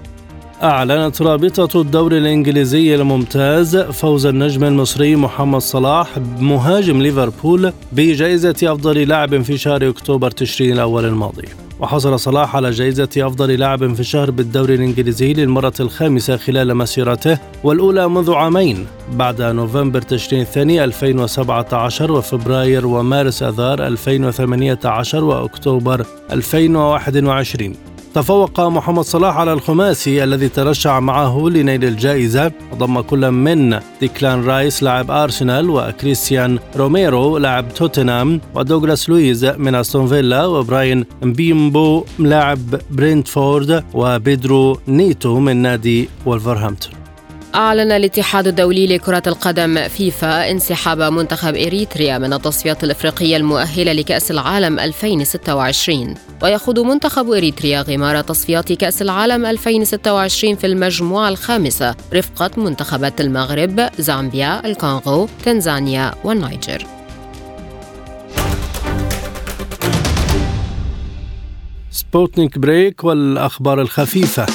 أعلنت 0.63 1.21
رابطة 1.21 1.81
الدوري 1.81 2.17
الإنجليزي 2.17 2.95
الممتاز 2.95 3.77
فوز 3.77 4.25
النجم 4.25 4.63
المصري 4.63 5.15
محمد 5.15 5.61
صلاح 5.61 6.17
مهاجم 6.39 7.01
ليفربول 7.01 7.73
بجائزة 7.91 8.55
أفضل 8.63 9.07
لاعب 9.07 9.41
في 9.41 9.57
شهر 9.57 9.89
أكتوبر 9.89 10.31
تشرين 10.31 10.73
الأول 10.73 11.05
الماضي. 11.05 11.68
وحصل 11.79 12.19
صلاح 12.19 12.55
على 12.55 12.69
جائزة 12.69 13.09
أفضل 13.17 13.59
لاعب 13.59 13.93
في 13.93 13.99
الشهر 13.99 14.31
بالدوري 14.31 14.75
الإنجليزي 14.75 15.33
للمرة 15.33 15.73
الخامسة 15.79 16.37
خلال 16.37 16.75
مسيرته 16.77 17.37
والأولى 17.63 18.09
منذ 18.09 18.33
عامين 18.33 18.87
بعد 19.13 19.41
نوفمبر 19.41 20.01
تشرين 20.01 20.41
الثاني 20.41 20.83
2017 20.83 22.11
وفبراير 22.11 22.87
ومارس 22.87 23.43
أذار 23.43 23.87
2018 23.87 25.23
وأكتوبر 25.23 26.05
2021 26.31 27.88
تفوق 28.13 28.59
محمد 28.59 29.03
صلاح 29.03 29.37
على 29.37 29.53
الخماسي 29.53 30.23
الذي 30.23 30.49
ترشح 30.49 30.97
معه 30.97 31.49
لنيل 31.49 31.83
الجائزة. 31.83 32.51
وضم 32.71 33.01
كل 33.01 33.31
من 33.31 33.79
ديكلان 34.01 34.43
رايس 34.43 34.83
لاعب 34.83 35.11
أرسنال 35.11 35.69
وكريستيان 35.69 36.59
روميرو 36.75 37.37
لاعب 37.37 37.73
توتنهام 37.73 38.41
ودوغلاس 38.55 39.09
لويز 39.09 39.45
من 39.45 39.75
أستون 39.75 40.07
فيلا 40.07 40.45
وبراين 40.45 41.05
مبيومو 41.21 42.05
لاعب 42.19 42.59
برينتفورد 42.91 43.83
وبيدرو 43.93 44.79
نيتو 44.87 45.39
من 45.39 45.57
نادي 45.57 46.09
ولفرهامبتون 46.25 46.93
أعلن 47.55 47.91
الاتحاد 47.91 48.47
الدولي 48.47 48.87
لكرة 48.87 49.23
القدم 49.27 49.87
فيفا 49.87 50.51
انسحاب 50.51 51.01
منتخب 51.01 51.55
إريتريا 51.55 52.17
من 52.17 52.33
التصفيات 52.33 52.83
الإفريقية 52.83 53.37
المؤهلة 53.37 53.91
لكأس 53.91 54.31
العالم 54.31 54.79
2026 54.79 56.13
ويخوض 56.43 56.79
منتخب 56.79 57.31
إريتريا 57.31 57.81
غمار 57.81 58.21
تصفيات 58.21 58.73
كأس 58.73 59.01
العالم 59.01 59.45
2026 59.45 60.55
في 60.55 60.67
المجموعة 60.67 61.29
الخامسة 61.29 61.95
رفقة 62.13 62.51
منتخبات 62.57 63.21
المغرب، 63.21 63.89
زامبيا، 63.99 64.65
الكونغو، 64.65 65.27
تنزانيا 65.45 66.13
والنيجر. 66.23 66.85
سبوتنيك 71.91 72.57
break 72.57 73.03
والأخبار 73.03 73.81
الخفيفة 73.81 74.45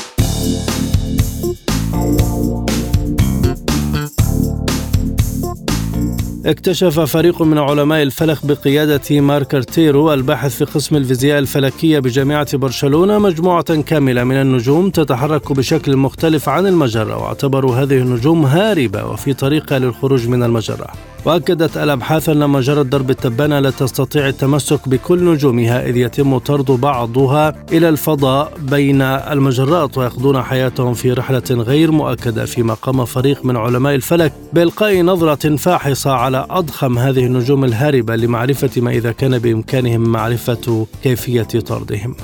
اكتشف 6.46 7.00
فريق 7.00 7.42
من 7.42 7.58
علماء 7.58 8.02
الفلك 8.02 8.46
بقيادة 8.46 9.20
مارك 9.20 9.54
أرتيرو 9.54 10.12
الباحث 10.12 10.56
في 10.56 10.64
قسم 10.64 10.96
الفيزياء 10.96 11.38
الفلكية 11.38 11.98
بجامعة 11.98 12.56
برشلونة 12.56 13.18
مجموعة 13.18 13.82
كاملة 13.82 14.24
من 14.24 14.36
النجوم 14.36 14.90
تتحرك 14.90 15.52
بشكل 15.52 15.96
مختلف 15.96 16.48
عن 16.48 16.66
المجرة 16.66 17.16
واعتبروا 17.16 17.76
هذه 17.76 17.98
النجوم 17.98 18.44
هاربة 18.44 19.04
وفي 19.04 19.34
طريقها 19.34 19.78
للخروج 19.78 20.28
من 20.28 20.42
المجرة. 20.42 20.86
وأكدت 21.24 21.76
الأبحاث 21.76 22.28
أن 22.28 22.50
مجرة 22.50 22.82
درب 22.82 23.10
التبانة 23.10 23.60
لا 23.60 23.70
تستطيع 23.70 24.28
التمسك 24.28 24.88
بكل 24.88 25.24
نجومها 25.24 25.86
إذ 25.86 25.96
يتم 25.96 26.38
طرد 26.38 26.70
بعضها 26.70 27.54
إلى 27.72 27.88
الفضاء 27.88 28.52
بين 28.58 29.02
المجرات 29.02 29.98
ويقضون 29.98 30.42
حياتهم 30.42 30.94
في 30.94 31.12
رحلة 31.12 31.42
غير 31.50 31.90
مؤكدة 31.90 32.44
فيما 32.44 32.74
قام 32.74 33.04
فريق 33.04 33.44
من 33.44 33.56
علماء 33.56 33.94
الفلك 33.94 34.32
بإلقاء 34.52 35.02
نظرة 35.02 35.56
فاحصة 35.56 36.12
على 36.12 36.33
أضخم 36.34 36.98
هذه 36.98 37.26
النجوم 37.26 37.64
الهاربة 37.64 38.16
لمعرفة 38.16 38.80
ما 38.80 38.90
إذا 38.90 39.12
كان 39.12 39.38
بإمكانهم 39.38 40.00
معرفة 40.00 40.86
كيفية 41.02 41.42
طردهم. 41.42 42.16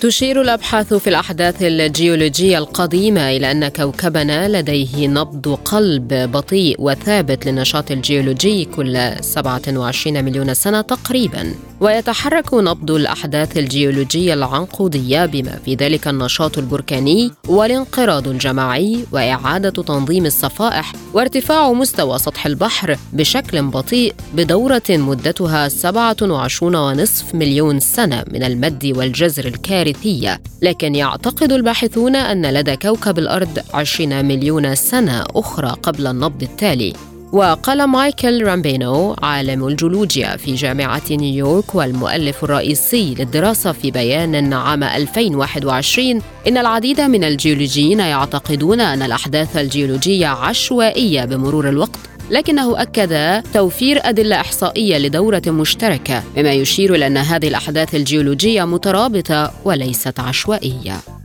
تشير 0.00 0.40
الأبحاث 0.40 0.94
في 0.94 1.10
الأحداث 1.10 1.62
الجيولوجية 1.62 2.58
القديمة 2.58 3.30
إلى 3.30 3.50
أن 3.50 3.68
كوكبنا 3.68 4.60
لديه 4.60 5.08
نبض 5.08 5.48
قلب 5.64 6.08
بطيء 6.08 6.76
وثابت 6.78 7.46
للنشاط 7.46 7.90
الجيولوجي 7.90 8.64
كل 8.64 9.12
27 9.20 10.24
مليون 10.24 10.54
سنة 10.54 10.80
تقريبا. 10.80 11.54
ويتحرك 11.80 12.54
نبض 12.54 12.90
الأحداث 12.90 13.58
الجيولوجية 13.58 14.34
العنقودية 14.34 15.26
بما 15.26 15.58
في 15.64 15.74
ذلك 15.74 16.08
النشاط 16.08 16.58
البركاني 16.58 17.32
والانقراض 17.48 18.28
الجماعي 18.28 19.04
وإعادة 19.12 19.82
تنظيم 19.82 20.26
الصفائح 20.26 20.92
وارتفاع 21.14 21.72
مستوى 21.72 22.18
سطح 22.18 22.46
البحر 22.46 22.96
بشكل 23.12 23.62
بطيء 23.62 24.14
بدورة 24.34 24.82
مدتها 24.90 25.68
27.5 25.68 27.34
مليون 27.34 27.80
سنة 27.80 28.24
من 28.30 28.42
المد 28.42 28.92
والجزر 28.96 29.44
الكارثية. 29.44 30.40
لكن 30.62 30.94
يعتقد 30.94 31.52
الباحثون 31.52 32.16
أن 32.16 32.46
لدى 32.46 32.76
كوكب 32.76 33.18
الأرض 33.18 33.58
20 33.74 34.24
مليون 34.24 34.74
سنة 34.74 35.24
أخرى 35.34 35.70
قبل 35.82 36.06
النبض 36.06 36.42
التالي. 36.42 36.92
وقال 37.32 37.84
مايكل 37.84 38.44
رامبينو 38.44 39.16
عالم 39.22 39.66
الجيولوجيا 39.66 40.36
في 40.36 40.54
جامعة 40.54 41.02
نيويورك 41.10 41.74
والمؤلف 41.74 42.44
الرئيسي 42.44 43.14
للدراسة 43.18 43.72
في 43.72 43.90
بيان 43.90 44.52
عام 44.52 44.82
2021 44.82 46.22
إن 46.48 46.58
العديد 46.58 47.00
من 47.00 47.24
الجيولوجيين 47.24 48.00
يعتقدون 48.00 48.80
أن 48.80 49.02
الأحداث 49.02 49.56
الجيولوجية 49.56 50.26
عشوائية 50.26 51.24
بمرور 51.24 51.68
الوقت 51.68 51.98
لكنه 52.30 52.82
أكد 52.82 53.42
توفير 53.54 54.00
أدلة 54.02 54.36
إحصائية 54.36 54.98
لدورة 54.98 55.42
مشتركة 55.46 56.22
مما 56.36 56.52
يشير 56.52 56.94
إلى 56.94 57.06
أن 57.06 57.16
هذه 57.16 57.48
الأحداث 57.48 57.94
الجيولوجية 57.94 58.64
مترابطة 58.64 59.52
وليست 59.64 60.20
عشوائية. 60.20 61.19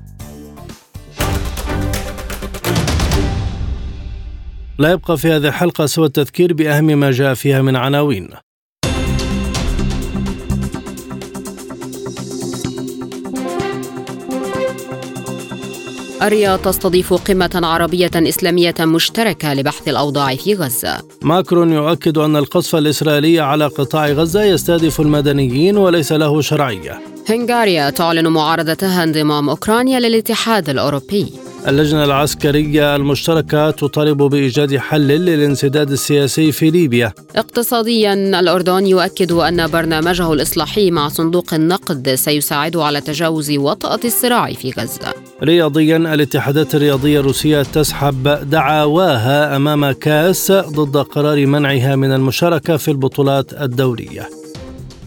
لا 4.79 4.91
يبقى 4.91 5.17
في 5.17 5.27
هذه 5.27 5.47
الحلقة 5.47 5.85
سوى 5.85 6.05
التذكير 6.05 6.53
بأهم 6.53 6.85
ما 6.85 7.11
جاء 7.11 7.33
فيها 7.33 7.61
من 7.61 7.75
عناوين 7.75 8.29
الرياض 16.21 16.59
تستضيف 16.59 17.13
قمة 17.13 17.61
عربية 17.63 18.11
إسلامية 18.15 18.75
مشتركة 18.79 19.53
لبحث 19.53 19.87
الأوضاع 19.87 20.35
في 20.35 20.53
غزة. 20.53 20.97
ماكرون 21.21 21.73
يؤكد 21.73 22.17
أن 22.17 22.35
القصف 22.35 22.75
الإسرائيلي 22.75 23.39
على 23.39 23.67
قطاع 23.67 24.07
غزة 24.07 24.43
يستهدف 24.43 25.01
المدنيين 25.01 25.77
وليس 25.77 26.11
له 26.11 26.41
شرعية. 26.41 27.01
هنغاريا 27.29 27.89
تعلن 27.89 28.27
معارضتها 28.27 29.03
انضمام 29.03 29.49
أوكرانيا 29.49 29.99
للاتحاد 29.99 30.69
الأوروبي. 30.69 31.44
اللجنة 31.67 32.03
العسكرية 32.03 32.95
المشتركة 32.95 33.71
تطالب 33.71 34.17
بإيجاد 34.17 34.77
حل 34.77 35.07
للانسداد 35.07 35.91
السياسي 35.91 36.51
في 36.51 36.69
ليبيا. 36.69 37.13
اقتصاديا 37.35 38.13
الأردن 38.13 38.85
يؤكد 38.85 39.31
أن 39.31 39.67
برنامجه 39.67 40.33
الإصلاحي 40.33 40.91
مع 40.91 41.07
صندوق 41.07 41.53
النقد 41.53 42.15
سيساعد 42.15 42.77
على 42.77 43.01
تجاوز 43.01 43.51
وطأة 43.51 43.99
الصراع 44.05 44.53
في 44.53 44.71
غزة. 44.71 45.13
رياضيا 45.43 45.97
الاتحادات 45.97 46.75
الرياضية 46.75 47.19
الروسية 47.19 47.61
تسحب 47.63 48.49
دعواها 48.49 49.55
أمام 49.55 49.91
كاس 49.91 50.51
ضد 50.51 50.97
قرار 50.97 51.45
منعها 51.45 51.95
من 51.95 52.11
المشاركة 52.11 52.77
في 52.77 52.91
البطولات 52.91 53.53
الدولية 53.53 54.29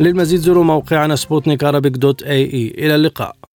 للمزيد 0.00 0.40
زوروا 0.40 0.64
موقعنا 0.64 1.16
سبوتنيك 1.16 1.64
dot 1.64 2.22
ae. 2.22 2.74
إلى 2.78 2.94
اللقاء. 2.94 3.47